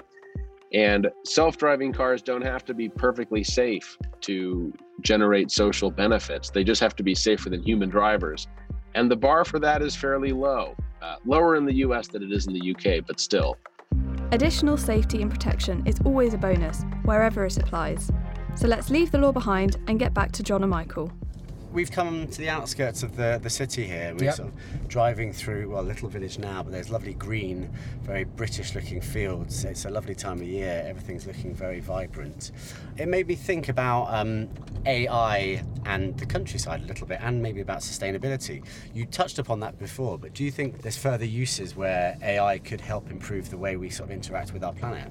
and 0.72 1.08
self 1.24 1.56
driving 1.56 1.92
cars 1.92 2.22
don't 2.22 2.42
have 2.42 2.64
to 2.64 2.74
be 2.74 2.88
perfectly 2.88 3.44
safe 3.44 3.96
to 4.22 4.72
generate 5.00 5.50
social 5.50 5.90
benefits. 5.90 6.50
They 6.50 6.64
just 6.64 6.80
have 6.80 6.96
to 6.96 7.02
be 7.02 7.14
safer 7.14 7.50
than 7.50 7.62
human 7.62 7.88
drivers. 7.88 8.48
And 8.94 9.10
the 9.10 9.16
bar 9.16 9.44
for 9.44 9.58
that 9.60 9.82
is 9.82 9.94
fairly 9.94 10.32
low, 10.32 10.74
uh, 11.02 11.16
lower 11.24 11.56
in 11.56 11.64
the 11.64 11.74
US 11.76 12.08
than 12.08 12.22
it 12.22 12.32
is 12.32 12.46
in 12.46 12.54
the 12.54 12.70
UK, 12.74 13.06
but 13.06 13.20
still. 13.20 13.56
Additional 14.32 14.76
safety 14.76 15.22
and 15.22 15.30
protection 15.30 15.86
is 15.86 16.00
always 16.04 16.34
a 16.34 16.38
bonus, 16.38 16.82
wherever 17.04 17.44
it 17.44 17.56
applies. 17.58 18.10
So 18.56 18.66
let's 18.66 18.90
leave 18.90 19.12
the 19.12 19.18
law 19.18 19.30
behind 19.30 19.76
and 19.86 20.00
get 20.00 20.14
back 20.14 20.32
to 20.32 20.42
John 20.42 20.62
and 20.62 20.70
Michael 20.70 21.12
we've 21.72 21.90
come 21.90 22.26
to 22.28 22.38
the 22.38 22.48
outskirts 22.48 23.02
of 23.02 23.16
the, 23.16 23.38
the 23.42 23.50
city 23.50 23.86
here. 23.86 24.14
We're 24.18 24.26
yep. 24.26 24.34
sort 24.34 24.48
of 24.48 24.88
driving 24.88 25.32
through, 25.32 25.70
well, 25.70 25.82
a 25.82 25.82
little 25.82 26.08
village 26.08 26.38
now, 26.38 26.62
but 26.62 26.72
there's 26.72 26.90
lovely 26.90 27.14
green, 27.14 27.70
very 28.02 28.24
British 28.24 28.74
looking 28.74 29.00
fields. 29.00 29.64
It's 29.64 29.84
a 29.84 29.90
lovely 29.90 30.14
time 30.14 30.38
of 30.38 30.46
year. 30.46 30.84
Everything's 30.86 31.26
looking 31.26 31.54
very 31.54 31.80
vibrant. 31.80 32.52
It 32.96 33.08
made 33.08 33.26
me 33.26 33.34
think 33.34 33.68
about 33.68 34.06
um, 34.12 34.48
AI 34.86 35.62
and 35.84 36.16
the 36.18 36.26
countryside 36.26 36.82
a 36.82 36.86
little 36.86 37.06
bit, 37.06 37.18
and 37.20 37.42
maybe 37.42 37.60
about 37.60 37.80
sustainability. 37.80 38.64
You 38.94 39.06
touched 39.06 39.38
upon 39.38 39.60
that 39.60 39.78
before, 39.78 40.18
but 40.18 40.32
do 40.32 40.44
you 40.44 40.50
think 40.50 40.82
there's 40.82 40.96
further 40.96 41.24
uses 41.24 41.76
where 41.76 42.16
AI 42.22 42.58
could 42.58 42.80
help 42.80 43.10
improve 43.10 43.50
the 43.50 43.58
way 43.58 43.76
we 43.76 43.90
sort 43.90 44.10
of 44.10 44.14
interact 44.14 44.52
with 44.52 44.64
our 44.64 44.72
planet? 44.72 45.10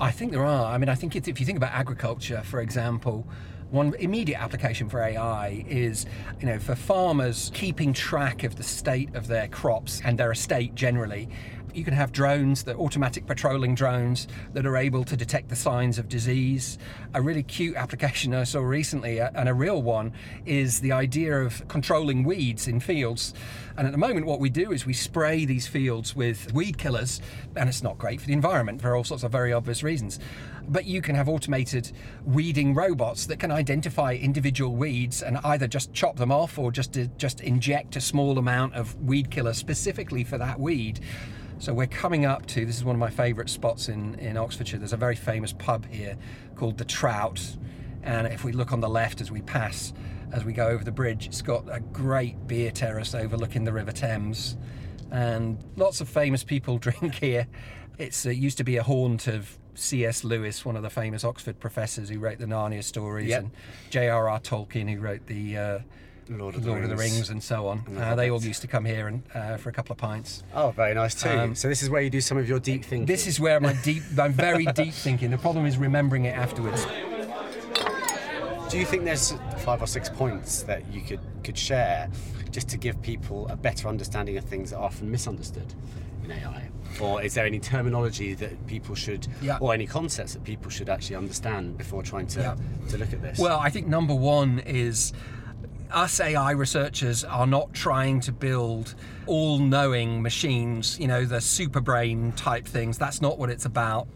I 0.00 0.10
think 0.10 0.32
there 0.32 0.44
are. 0.44 0.72
I 0.72 0.78
mean, 0.78 0.88
I 0.88 0.94
think 0.94 1.14
if 1.14 1.38
you 1.38 1.46
think 1.46 1.58
about 1.58 1.72
agriculture, 1.72 2.42
for 2.44 2.60
example, 2.60 3.26
one 3.72 3.94
immediate 3.94 4.40
application 4.40 4.88
for 4.88 5.02
AI 5.02 5.64
is, 5.66 6.04
you 6.40 6.46
know, 6.46 6.58
for 6.58 6.74
farmers 6.74 7.50
keeping 7.54 7.94
track 7.94 8.44
of 8.44 8.56
the 8.56 8.62
state 8.62 9.14
of 9.14 9.26
their 9.26 9.48
crops 9.48 10.02
and 10.04 10.18
their 10.18 10.30
estate 10.30 10.74
generally 10.74 11.28
you 11.74 11.84
can 11.84 11.94
have 11.94 12.12
drones, 12.12 12.64
the 12.64 12.76
automatic 12.76 13.26
patrolling 13.26 13.74
drones 13.74 14.28
that 14.52 14.66
are 14.66 14.76
able 14.76 15.04
to 15.04 15.16
detect 15.16 15.48
the 15.48 15.56
signs 15.56 15.98
of 15.98 16.08
disease. 16.08 16.78
A 17.14 17.22
really 17.22 17.42
cute 17.42 17.76
application 17.76 18.34
I 18.34 18.44
saw 18.44 18.60
recently, 18.60 19.20
uh, 19.20 19.30
and 19.34 19.48
a 19.48 19.54
real 19.54 19.82
one, 19.82 20.12
is 20.44 20.80
the 20.80 20.92
idea 20.92 21.40
of 21.40 21.66
controlling 21.68 22.24
weeds 22.24 22.68
in 22.68 22.80
fields. 22.80 23.34
And 23.76 23.86
at 23.86 23.92
the 23.92 23.98
moment, 23.98 24.26
what 24.26 24.40
we 24.40 24.50
do 24.50 24.72
is 24.72 24.84
we 24.84 24.92
spray 24.92 25.44
these 25.44 25.66
fields 25.66 26.14
with 26.14 26.52
weed 26.52 26.78
killers, 26.78 27.20
and 27.56 27.68
it's 27.68 27.82
not 27.82 27.98
great 27.98 28.20
for 28.20 28.26
the 28.26 28.32
environment 28.34 28.82
for 28.82 28.94
all 28.94 29.04
sorts 29.04 29.22
of 29.22 29.32
very 29.32 29.52
obvious 29.52 29.82
reasons. 29.82 30.18
But 30.68 30.86
you 30.86 31.02
can 31.02 31.14
have 31.14 31.28
automated 31.28 31.92
weeding 32.24 32.74
robots 32.74 33.26
that 33.26 33.38
can 33.38 33.50
identify 33.50 34.14
individual 34.14 34.74
weeds 34.76 35.22
and 35.22 35.38
either 35.44 35.66
just 35.66 35.92
chop 35.92 36.16
them 36.16 36.30
off 36.32 36.58
or 36.58 36.70
just 36.70 36.96
uh, 36.96 37.04
just 37.16 37.40
inject 37.40 37.96
a 37.96 38.00
small 38.00 38.38
amount 38.38 38.74
of 38.74 38.94
weed 39.02 39.30
killer 39.30 39.52
specifically 39.52 40.24
for 40.24 40.38
that 40.38 40.58
weed. 40.58 41.00
So 41.58 41.72
we're 41.72 41.86
coming 41.86 42.26
up 42.26 42.46
to 42.46 42.66
this 42.66 42.76
is 42.76 42.84
one 42.84 42.96
of 42.96 43.00
my 43.00 43.10
favourite 43.10 43.48
spots 43.48 43.88
in, 43.88 44.16
in 44.16 44.36
Oxfordshire. 44.36 44.80
There's 44.80 44.92
a 44.92 44.96
very 44.96 45.14
famous 45.14 45.52
pub 45.52 45.86
here 45.86 46.16
called 46.56 46.76
the 46.76 46.84
Trout. 46.84 47.56
And 48.02 48.26
if 48.26 48.42
we 48.42 48.50
look 48.50 48.72
on 48.72 48.80
the 48.80 48.88
left 48.88 49.20
as 49.20 49.30
we 49.30 49.42
pass, 49.42 49.92
as 50.32 50.44
we 50.44 50.52
go 50.52 50.66
over 50.66 50.82
the 50.82 50.90
bridge, 50.90 51.26
it's 51.26 51.40
got 51.40 51.64
a 51.70 51.78
great 51.78 52.48
beer 52.48 52.72
terrace 52.72 53.14
overlooking 53.14 53.62
the 53.62 53.72
River 53.72 53.92
Thames. 53.92 54.56
And 55.12 55.62
lots 55.76 56.00
of 56.00 56.08
famous 56.08 56.42
people 56.42 56.78
drink 56.78 57.14
here. 57.14 57.46
It's, 57.96 58.26
it 58.26 58.38
used 58.38 58.58
to 58.58 58.64
be 58.64 58.76
a 58.76 58.82
haunt 58.82 59.28
of 59.28 59.56
C.S. 59.74 60.24
Lewis, 60.24 60.64
one 60.64 60.76
of 60.76 60.82
the 60.82 60.90
famous 60.90 61.24
Oxford 61.24 61.58
professors 61.58 62.08
who 62.08 62.18
wrote 62.18 62.38
the 62.38 62.46
Narnia 62.46 62.82
stories, 62.82 63.28
yep. 63.28 63.42
and 63.42 63.50
J.R.R. 63.90 64.40
Tolkien, 64.40 64.92
who 64.92 65.00
wrote 65.00 65.26
the 65.26 65.56
uh, 65.56 65.78
Lord 66.28 66.54
of, 66.54 66.66
Lord 66.66 66.80
the, 66.80 66.84
of 66.84 66.90
the 66.90 66.96
Rings 66.96 67.30
and 67.30 67.42
so 67.42 67.66
on. 67.66 67.84
Uh, 67.96 68.14
they 68.14 68.30
all 68.30 68.42
used 68.42 68.62
to 68.62 68.68
come 68.68 68.84
here 68.84 69.08
and 69.08 69.22
uh, 69.34 69.56
for 69.56 69.68
a 69.68 69.72
couple 69.72 69.92
of 69.92 69.98
pints. 69.98 70.42
Oh, 70.54 70.70
very 70.70 70.94
nice 70.94 71.14
too. 71.14 71.28
Um, 71.28 71.54
so 71.54 71.68
this 71.68 71.82
is 71.82 71.90
where 71.90 72.02
you 72.02 72.10
do 72.10 72.20
some 72.20 72.38
of 72.38 72.48
your 72.48 72.60
deep 72.60 72.84
thinking. 72.84 73.06
This 73.06 73.26
is 73.26 73.40
where 73.40 73.60
my 73.60 73.72
deep, 73.82 74.02
I'm 74.18 74.32
very 74.32 74.66
deep 74.74 74.94
thinking. 74.94 75.30
The 75.30 75.38
problem 75.38 75.66
is 75.66 75.78
remembering 75.78 76.26
it 76.26 76.36
afterwards. 76.36 76.86
Do 78.70 78.78
you 78.78 78.86
think 78.86 79.04
there's 79.04 79.34
five 79.58 79.82
or 79.82 79.86
six 79.86 80.08
points 80.08 80.62
that 80.62 80.90
you 80.90 81.02
could 81.02 81.20
could 81.44 81.58
share 81.58 82.08
just 82.50 82.68
to 82.70 82.78
give 82.78 83.00
people 83.02 83.46
a 83.48 83.56
better 83.56 83.88
understanding 83.88 84.36
of 84.38 84.44
things 84.44 84.70
that 84.70 84.76
are 84.76 84.84
often 84.84 85.10
misunderstood 85.10 85.74
AI? 86.32 86.68
Or 87.00 87.22
is 87.22 87.34
there 87.34 87.46
any 87.46 87.58
terminology 87.58 88.34
that 88.34 88.66
people 88.66 88.94
should, 88.94 89.26
yeah. 89.40 89.58
or 89.60 89.72
any 89.72 89.86
concepts 89.86 90.34
that 90.34 90.44
people 90.44 90.70
should 90.70 90.88
actually 90.88 91.16
understand 91.16 91.78
before 91.78 92.02
trying 92.02 92.26
to, 92.28 92.40
yeah. 92.40 92.56
to 92.90 92.98
look 92.98 93.12
at 93.12 93.22
this? 93.22 93.38
Well, 93.38 93.58
I 93.58 93.70
think 93.70 93.86
number 93.86 94.14
one 94.14 94.58
is 94.60 95.12
us 95.90 96.20
AI 96.20 96.52
researchers 96.52 97.24
are 97.24 97.46
not 97.46 97.72
trying 97.74 98.20
to 98.20 98.32
build 98.32 98.94
all 99.26 99.58
knowing 99.58 100.22
machines, 100.22 100.98
you 100.98 101.06
know, 101.06 101.24
the 101.24 101.40
super 101.40 101.80
brain 101.80 102.32
type 102.32 102.66
things. 102.66 102.98
That's 102.98 103.20
not 103.20 103.38
what 103.38 103.50
it's 103.50 103.64
about. 103.64 104.08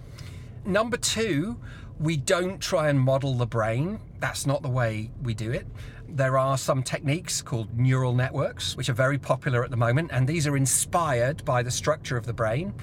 Number 0.64 0.96
two, 0.96 1.58
we 1.98 2.16
don't 2.16 2.60
try 2.60 2.88
and 2.88 2.98
model 2.98 3.34
the 3.34 3.46
brain. 3.46 4.00
That's 4.18 4.46
not 4.46 4.62
the 4.62 4.68
way 4.68 5.10
we 5.22 5.34
do 5.34 5.50
it. 5.50 5.66
There 6.08 6.38
are 6.38 6.56
some 6.56 6.82
techniques 6.82 7.42
called 7.42 7.76
neural 7.78 8.14
networks, 8.14 8.76
which 8.76 8.88
are 8.88 8.94
very 8.94 9.18
popular 9.18 9.64
at 9.64 9.70
the 9.70 9.76
moment, 9.76 10.10
and 10.12 10.26
these 10.26 10.46
are 10.46 10.56
inspired 10.56 11.44
by 11.44 11.62
the 11.62 11.70
structure 11.70 12.16
of 12.16 12.26
the 12.26 12.32
brain. 12.32 12.74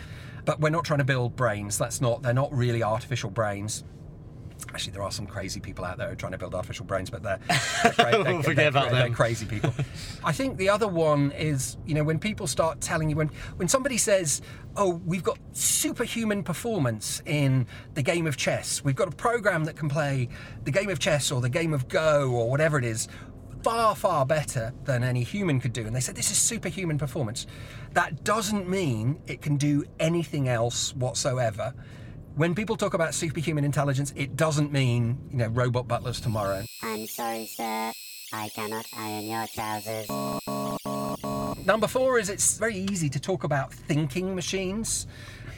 But 0.46 0.60
we're 0.60 0.70
not 0.70 0.84
trying 0.84 1.00
to 1.00 1.06
build 1.06 1.36
brains. 1.36 1.78
That's 1.78 2.02
not, 2.02 2.22
they're 2.22 2.34
not 2.34 2.52
really 2.54 2.84
artificial 2.84 3.30
brains. 3.30 3.86
Actually, 4.74 4.94
there 4.94 5.04
are 5.04 5.12
some 5.12 5.28
crazy 5.28 5.60
people 5.60 5.86
out 5.86 5.98
there 5.98 6.08
who 6.08 6.14
are 6.14 6.16
trying 6.16 6.32
to 6.32 6.38
build 6.38 6.56
artificial 6.56 6.86
brains, 6.86 7.10
but 7.10 7.22
they're, 7.22 7.40
they're, 7.98 8.10
We'll 8.12 8.24
they're- 8.24 8.42
forget 8.44 8.56
they're- 8.56 8.68
about 8.70 8.92
they're 8.92 9.04
them. 9.04 9.14
crazy 9.14 9.46
people. 9.46 9.74
I 10.24 10.32
think 10.32 10.58
the 10.58 10.70
other 10.70 10.88
one 10.88 11.32
is, 11.32 11.78
you 11.86 11.94
know, 11.94 12.04
when 12.04 12.18
people 12.20 12.48
start 12.48 12.82
telling 12.82 13.10
you 13.10 13.16
when 13.16 13.30
when 13.58 13.68
somebody 13.68 13.98
says, 13.98 14.42
"Oh, 14.76 15.00
we've 15.06 15.24
got 15.24 15.38
superhuman 15.52 16.44
performance 16.44 17.22
in 17.26 17.68
the 17.94 18.02
game 18.02 18.26
of 18.28 18.36
chess. 18.38 18.84
We've 18.84 18.96
got 18.96 19.08
a 19.08 19.16
program 19.16 19.64
that 19.66 19.76
can 19.76 19.90
play 19.90 20.30
the 20.64 20.72
game 20.72 20.90
of 20.90 21.00
chess 21.00 21.32
or 21.32 21.40
the 21.42 21.50
game 21.50 21.74
of 21.74 21.88
Go 21.88 22.32
or 22.32 22.50
whatever 22.50 22.78
it 22.78 22.86
is." 22.86 23.08
Far, 23.64 23.96
far 23.96 24.26
better 24.26 24.74
than 24.84 25.06
any 25.06 25.24
human 25.24 25.62
could 25.62 25.72
do. 25.72 25.86
And 25.88 25.96
they 25.96 26.02
said 26.02 26.18
this 26.18 26.32
is 26.32 26.38
superhuman 26.38 26.98
performance. 26.98 27.48
That 27.94 28.26
doesn't 28.26 28.68
mean 28.68 29.22
it 29.26 29.42
can 29.42 29.56
do 29.56 29.86
anything 30.02 30.50
else 30.50 30.94
whatsoever. 30.96 31.74
When 32.36 32.56
people 32.56 32.76
talk 32.76 32.96
about 32.96 33.14
superhuman 33.14 33.64
intelligence, 33.64 34.12
it 34.16 34.36
doesn't 34.36 34.72
mean, 34.72 35.20
you 35.30 35.38
know, 35.38 35.48
robot 35.50 35.88
butlers 35.88 36.20
tomorrow. 36.20 36.64
I'm 36.82 37.06
sorry, 37.06 37.46
sir. 37.46 37.92
I 38.34 38.50
cannot 38.50 38.88
iron 38.98 39.26
your 39.26 39.46
trousers. 39.46 40.10
Number 41.68 41.88
four 41.88 42.18
is 42.18 42.30
it's 42.30 42.58
very 42.58 42.76
easy 42.76 43.08
to 43.10 43.20
talk 43.20 43.44
about 43.44 43.72
thinking 43.72 44.34
machines. 44.34 45.06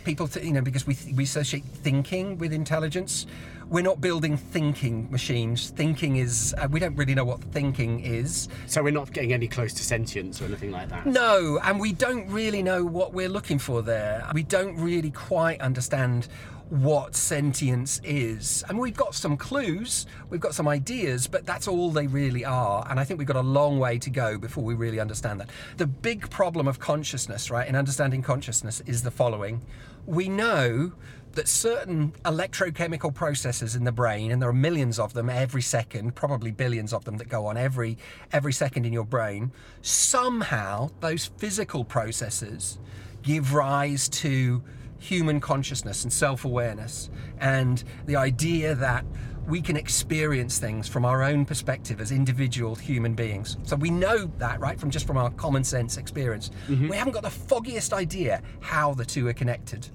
People, 0.03 0.27
th- 0.27 0.45
you 0.45 0.51
know, 0.51 0.61
because 0.61 0.85
we, 0.85 0.97
we 1.15 1.23
associate 1.23 1.63
thinking 1.63 2.37
with 2.37 2.51
intelligence. 2.51 3.25
We're 3.69 3.81
not 3.81 4.01
building 4.01 4.35
thinking 4.37 5.09
machines. 5.09 5.69
Thinking 5.71 6.17
is, 6.17 6.53
uh, 6.57 6.67
we 6.69 6.79
don't 6.79 6.95
really 6.95 7.15
know 7.15 7.25
what 7.25 7.41
thinking 7.41 8.01
is. 8.01 8.49
So 8.67 8.83
we're 8.83 8.91
not 8.91 9.13
getting 9.13 9.33
any 9.33 9.47
close 9.47 9.73
to 9.73 9.83
sentience 9.83 10.41
or 10.41 10.45
anything 10.45 10.71
like 10.71 10.89
that. 10.89 11.07
No, 11.07 11.57
and 11.63 11.79
we 11.79 11.93
don't 11.93 12.29
really 12.29 12.61
know 12.61 12.83
what 12.83 13.13
we're 13.13 13.29
looking 13.29 13.57
for 13.57 13.81
there. 13.81 14.29
We 14.33 14.43
don't 14.43 14.77
really 14.77 15.09
quite 15.09 15.61
understand 15.61 16.27
what 16.69 17.15
sentience 17.15 18.01
is. 18.03 18.63
And 18.67 18.79
we've 18.79 18.95
got 18.95 19.13
some 19.13 19.37
clues, 19.37 20.07
we've 20.29 20.41
got 20.41 20.55
some 20.55 20.67
ideas, 20.67 21.27
but 21.27 21.45
that's 21.45 21.67
all 21.67 21.91
they 21.91 22.07
really 22.07 22.43
are. 22.43 22.85
And 22.89 22.99
I 22.99 23.03
think 23.03 23.19
we've 23.19 23.27
got 23.27 23.37
a 23.37 23.41
long 23.41 23.79
way 23.79 23.99
to 23.99 24.09
go 24.09 24.37
before 24.37 24.63
we 24.63 24.73
really 24.73 24.99
understand 24.99 25.39
that. 25.39 25.49
The 25.77 25.87
big 25.87 26.29
problem 26.29 26.67
of 26.67 26.79
consciousness, 26.79 27.51
right, 27.51 27.67
in 27.67 27.75
understanding 27.75 28.21
consciousness 28.21 28.81
is 28.85 29.03
the 29.03 29.11
following. 29.11 29.61
We 30.05 30.27
know 30.29 30.93
that 31.33 31.47
certain 31.47 32.13
electrochemical 32.23 33.13
processes 33.13 33.75
in 33.75 33.83
the 33.83 33.91
brain 33.91 34.31
and 34.31 34.41
there 34.41 34.49
are 34.49 34.53
millions 34.53 34.97
of 34.97 35.13
them 35.13 35.29
every 35.29 35.61
second 35.61 36.15
probably 36.15 36.49
billions 36.49 36.93
of 36.93 37.03
them 37.03 37.17
that 37.17 37.27
go 37.27 37.45
on 37.47 37.57
every 37.57 37.97
every 38.31 38.53
second 38.53 38.85
in 38.85 38.93
your 38.93 39.03
brain 39.03 39.51
somehow 39.81 40.89
those 41.01 41.25
physical 41.37 41.83
processes 41.83 42.79
give 43.21 43.53
rise 43.53 44.07
to 44.07 44.63
human 45.05 45.39
consciousness 45.39 46.03
and 46.03 46.11
self-awareness 46.11 47.09
and 47.39 47.83
the 48.05 48.15
idea 48.15 48.75
that 48.75 49.05
we 49.47 49.61
can 49.61 49.77
experience 49.77 50.57
things 50.57 50.87
from 50.87 51.05
our 51.05 51.21
own 51.21 51.45
perspective 51.45 52.01
as 52.01 52.11
individual 52.11 52.73
human 52.73 53.13
beings. 53.13 53.57
So 53.63 53.75
we 53.75 53.91
know 53.91 54.25
that 54.39 54.59
right 54.59 54.79
from 54.79 54.89
just 54.89 55.05
from 55.05 55.17
our 55.17 55.29
common 55.31 55.63
sense 55.63 55.97
experience. 55.97 56.49
Mm-hmm. 56.67 56.89
We 56.89 56.97
haven't 56.97 57.13
got 57.13 57.23
the 57.23 57.29
foggiest 57.29 57.93
idea 57.93 58.41
how 58.59 58.95
the 58.95 59.05
two 59.05 59.27
are 59.27 59.33
connected. 59.33 59.87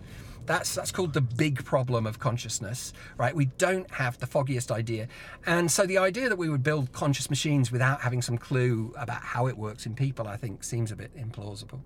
That's 0.47 0.75
that's 0.75 0.91
called 0.91 1.13
the 1.13 1.21
big 1.21 1.65
problem 1.65 2.07
of 2.07 2.19
consciousness, 2.19 2.93
right? 3.19 3.35
We 3.35 3.47
don't 3.59 3.91
have 3.91 4.19
the 4.19 4.27
foggiest 4.27 4.73
idea, 4.73 5.07
and 5.47 5.71
so 5.71 5.87
the 5.87 5.99
idea 5.99 6.29
that 6.29 6.39
we 6.39 6.49
would 6.49 6.63
build 6.63 6.91
conscious 6.93 7.31
machines 7.31 7.71
without 7.71 8.01
having 8.01 8.23
some 8.23 8.37
clue 8.39 8.93
about 8.97 9.23
how 9.23 9.47
it 9.47 9.57
works 9.57 9.87
in 9.87 9.95
people, 9.95 10.27
I 10.27 10.37
think, 10.37 10.65
seems 10.65 10.91
a 10.91 10.97
bit 10.97 11.15
implausible. 11.15 11.81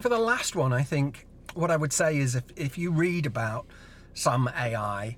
For 0.00 0.08
the 0.10 0.18
last 0.18 0.54
one, 0.54 0.72
I 0.72 0.82
think 0.82 1.26
what 1.58 1.72
I 1.72 1.76
would 1.76 1.92
say 1.92 2.18
is 2.18 2.36
if 2.36 2.44
if 2.56 2.78
you 2.78 2.92
read 2.92 3.26
about 3.26 3.66
some 4.14 4.48
AI, 4.56 5.16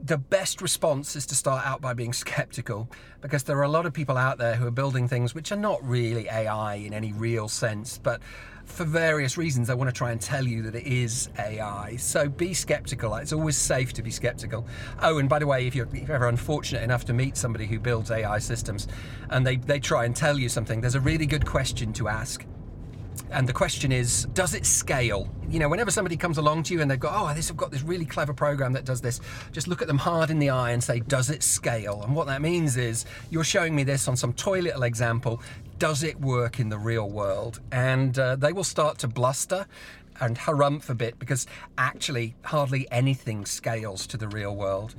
the 0.00 0.18
best 0.18 0.62
response 0.62 1.16
is 1.16 1.26
to 1.26 1.34
start 1.34 1.66
out 1.66 1.80
by 1.80 1.94
being 1.94 2.12
skeptical 2.24 2.88
because 3.20 3.42
there 3.42 3.58
are 3.58 3.64
a 3.64 3.68
lot 3.68 3.86
of 3.86 3.92
people 3.92 4.16
out 4.16 4.38
there 4.38 4.54
who 4.54 4.66
are 4.66 4.72
building 4.72 5.08
things 5.08 5.34
which 5.34 5.50
are 5.50 5.56
not 5.56 5.82
really 5.82 6.28
AI 6.28 6.74
in 6.74 6.94
any 6.94 7.12
real 7.12 7.48
sense, 7.48 7.98
but 7.98 8.20
for 8.66 8.84
various 8.84 9.36
reasons, 9.36 9.68
they 9.68 9.74
want 9.74 9.88
to 9.88 9.94
try 9.94 10.10
and 10.10 10.20
tell 10.20 10.44
you 10.44 10.62
that 10.62 10.74
it 10.74 10.86
is 10.86 11.28
AI. 11.38 11.96
So 11.96 12.28
be 12.28 12.52
skeptical. 12.52 13.14
It's 13.14 13.32
always 13.32 13.56
safe 13.56 13.92
to 13.94 14.02
be 14.02 14.10
skeptical. 14.10 14.66
Oh, 15.02 15.18
and 15.18 15.28
by 15.28 15.38
the 15.38 15.46
way, 15.46 15.66
if 15.66 15.74
you're, 15.74 15.86
if 15.92 16.08
you're 16.08 16.16
ever 16.16 16.28
unfortunate 16.28 16.82
enough 16.82 17.04
to 17.06 17.12
meet 17.12 17.36
somebody 17.36 17.66
who 17.66 17.78
builds 17.78 18.10
AI 18.10 18.38
systems 18.38 18.88
and 19.30 19.46
they, 19.46 19.56
they 19.56 19.78
try 19.78 20.04
and 20.04 20.14
tell 20.14 20.38
you 20.38 20.48
something, 20.48 20.80
there's 20.80 20.96
a 20.96 21.00
really 21.00 21.26
good 21.26 21.46
question 21.46 21.92
to 21.94 22.08
ask. 22.08 22.44
And 23.30 23.48
the 23.48 23.52
question 23.52 23.92
is, 23.92 24.26
does 24.34 24.54
it 24.54 24.64
scale? 24.64 25.28
You 25.48 25.58
know, 25.58 25.68
whenever 25.68 25.90
somebody 25.90 26.16
comes 26.16 26.38
along 26.38 26.64
to 26.64 26.74
you 26.74 26.80
and 26.80 26.90
they've 26.90 26.98
got, 26.98 27.12
oh, 27.14 27.34
this, 27.34 27.50
I've 27.50 27.56
got 27.56 27.70
this 27.70 27.82
really 27.82 28.04
clever 28.04 28.32
program 28.32 28.72
that 28.74 28.84
does 28.84 29.00
this, 29.00 29.20
just 29.52 29.68
look 29.68 29.82
at 29.82 29.88
them 29.88 29.98
hard 29.98 30.30
in 30.30 30.38
the 30.38 30.50
eye 30.50 30.70
and 30.70 30.82
say, 30.82 31.00
does 31.00 31.30
it 31.30 31.42
scale? 31.42 32.02
And 32.02 32.14
what 32.14 32.26
that 32.28 32.40
means 32.40 32.76
is, 32.76 33.04
you're 33.30 33.44
showing 33.44 33.74
me 33.74 33.84
this 33.84 34.08
on 34.08 34.16
some 34.16 34.32
toy 34.32 34.60
little 34.60 34.84
example. 34.84 35.42
Does 35.78 36.02
it 36.02 36.20
work 36.20 36.60
in 36.60 36.68
the 36.68 36.78
real 36.78 37.10
world? 37.10 37.60
And 37.72 38.18
uh, 38.18 38.36
they 38.36 38.52
will 38.52 38.64
start 38.64 38.98
to 38.98 39.08
bluster 39.08 39.66
and 40.20 40.38
harumph 40.38 40.88
a 40.88 40.94
bit 40.94 41.18
because 41.18 41.46
actually 41.76 42.34
hardly 42.44 42.90
anything 42.90 43.44
scales 43.44 44.06
to 44.08 44.16
the 44.16 44.28
real 44.28 44.56
world. 44.56 44.94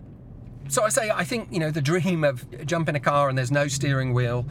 So 0.70 0.84
I 0.84 0.90
say, 0.90 1.10
I 1.10 1.24
think 1.24 1.50
you 1.52 1.60
know 1.60 1.72
the 1.72 1.82
dream 1.82 2.24
of 2.24 2.46
jump 2.66 2.90
in 2.90 2.96
a 2.96 3.00
car 3.00 3.30
and 3.30 3.38
there's 3.38 3.52
no 3.52 3.68
steering 3.68 4.14
wheel, 4.14 4.46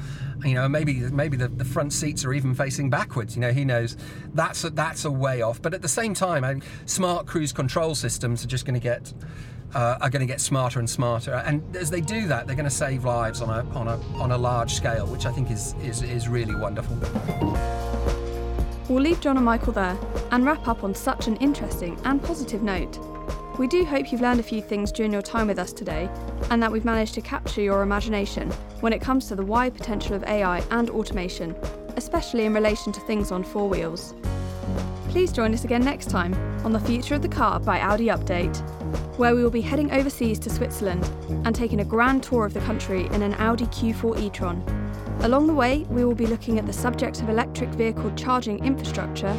you 0.44 0.54
know, 0.54 0.68
maybe 0.68 1.00
maybe 1.10 1.36
the, 1.36 1.48
the 1.48 1.64
front 1.64 1.92
seats 1.92 2.24
are 2.24 2.32
even 2.32 2.54
facing 2.54 2.90
backwards. 2.90 3.36
You 3.36 3.42
know, 3.42 3.52
who 3.52 3.64
knows? 3.64 3.96
That's 4.34 4.64
a, 4.64 4.70
that's 4.70 5.04
a 5.04 5.10
way 5.10 5.42
off. 5.42 5.60
But 5.60 5.74
at 5.74 5.82
the 5.82 5.88
same 5.88 6.14
time, 6.14 6.44
I, 6.44 6.60
smart 6.86 7.26
cruise 7.26 7.52
control 7.52 7.94
systems 7.94 8.44
are 8.44 8.48
just 8.48 8.64
going 8.64 8.74
to 8.74 8.80
get 8.80 9.12
uh, 9.74 9.98
are 10.00 10.10
going 10.10 10.20
to 10.20 10.26
get 10.26 10.40
smarter 10.40 10.78
and 10.78 10.88
smarter. 10.88 11.34
And 11.46 11.76
as 11.76 11.90
they 11.90 12.00
do 12.00 12.26
that, 12.28 12.46
they're 12.46 12.56
going 12.56 12.68
to 12.68 12.74
save 12.74 13.04
lives 13.04 13.42
on 13.42 13.50
a 13.50 13.68
on 13.76 13.88
a 13.88 14.00
on 14.16 14.32
a 14.32 14.38
large 14.38 14.74
scale, 14.74 15.06
which 15.06 15.26
I 15.26 15.32
think 15.32 15.50
is 15.50 15.74
is, 15.82 16.02
is 16.02 16.28
really 16.28 16.54
wonderful. 16.54 16.96
We'll 18.88 19.02
leave 19.02 19.20
John 19.20 19.36
and 19.36 19.44
Michael 19.44 19.72
there 19.72 19.98
and 20.30 20.46
wrap 20.46 20.68
up 20.68 20.84
on 20.84 20.94
such 20.94 21.26
an 21.26 21.36
interesting 21.36 21.98
and 22.04 22.22
positive 22.22 22.62
note. 22.62 23.15
We 23.58 23.66
do 23.66 23.86
hope 23.86 24.12
you've 24.12 24.20
learned 24.20 24.38
a 24.38 24.42
few 24.42 24.60
things 24.60 24.92
during 24.92 25.14
your 25.14 25.22
time 25.22 25.46
with 25.46 25.58
us 25.58 25.72
today 25.72 26.10
and 26.50 26.62
that 26.62 26.70
we've 26.70 26.84
managed 26.84 27.14
to 27.14 27.22
capture 27.22 27.62
your 27.62 27.80
imagination 27.80 28.50
when 28.80 28.92
it 28.92 29.00
comes 29.00 29.28
to 29.28 29.34
the 29.34 29.46
wide 29.46 29.74
potential 29.74 30.14
of 30.14 30.24
AI 30.24 30.62
and 30.72 30.90
automation, 30.90 31.56
especially 31.96 32.44
in 32.44 32.52
relation 32.52 32.92
to 32.92 33.00
things 33.00 33.32
on 33.32 33.42
four 33.42 33.66
wheels. 33.66 34.14
Please 35.08 35.32
join 35.32 35.54
us 35.54 35.64
again 35.64 35.82
next 35.82 36.10
time 36.10 36.34
on 36.66 36.72
The 36.72 36.80
Future 36.80 37.14
of 37.14 37.22
the 37.22 37.28
Car 37.28 37.58
by 37.58 37.80
Audi 37.80 38.08
Update, 38.08 38.58
where 39.16 39.34
we 39.34 39.42
will 39.42 39.48
be 39.48 39.62
heading 39.62 39.90
overseas 39.90 40.38
to 40.40 40.50
Switzerland 40.50 41.08
and 41.46 41.56
taking 41.56 41.80
a 41.80 41.84
grand 41.84 42.22
tour 42.22 42.44
of 42.44 42.52
the 42.52 42.60
country 42.60 43.06
in 43.06 43.22
an 43.22 43.32
Audi 43.34 43.64
Q4 43.66 44.20
e-tron. 44.20 44.62
Along 45.20 45.46
the 45.46 45.54
way, 45.54 45.86
we 45.88 46.04
will 46.04 46.14
be 46.14 46.26
looking 46.26 46.58
at 46.58 46.66
the 46.66 46.74
subject 46.74 47.22
of 47.22 47.30
electric 47.30 47.70
vehicle 47.70 48.12
charging 48.16 48.62
infrastructure 48.62 49.34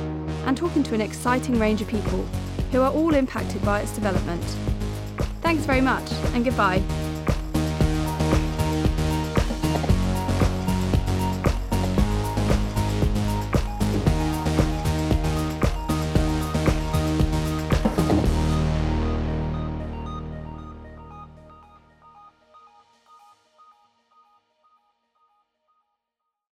and 0.47 0.57
talking 0.57 0.81
to 0.81 0.95
an 0.95 1.01
exciting 1.01 1.59
range 1.59 1.81
of 1.81 1.87
people 1.87 2.27
who 2.71 2.81
are 2.81 2.91
all 2.91 3.13
impacted 3.13 3.63
by 3.63 3.81
its 3.81 3.93
development. 3.93 4.43
Thanks 5.41 5.63
very 5.63 5.81
much 5.81 6.11
and 6.33 6.43
goodbye. 6.43 6.81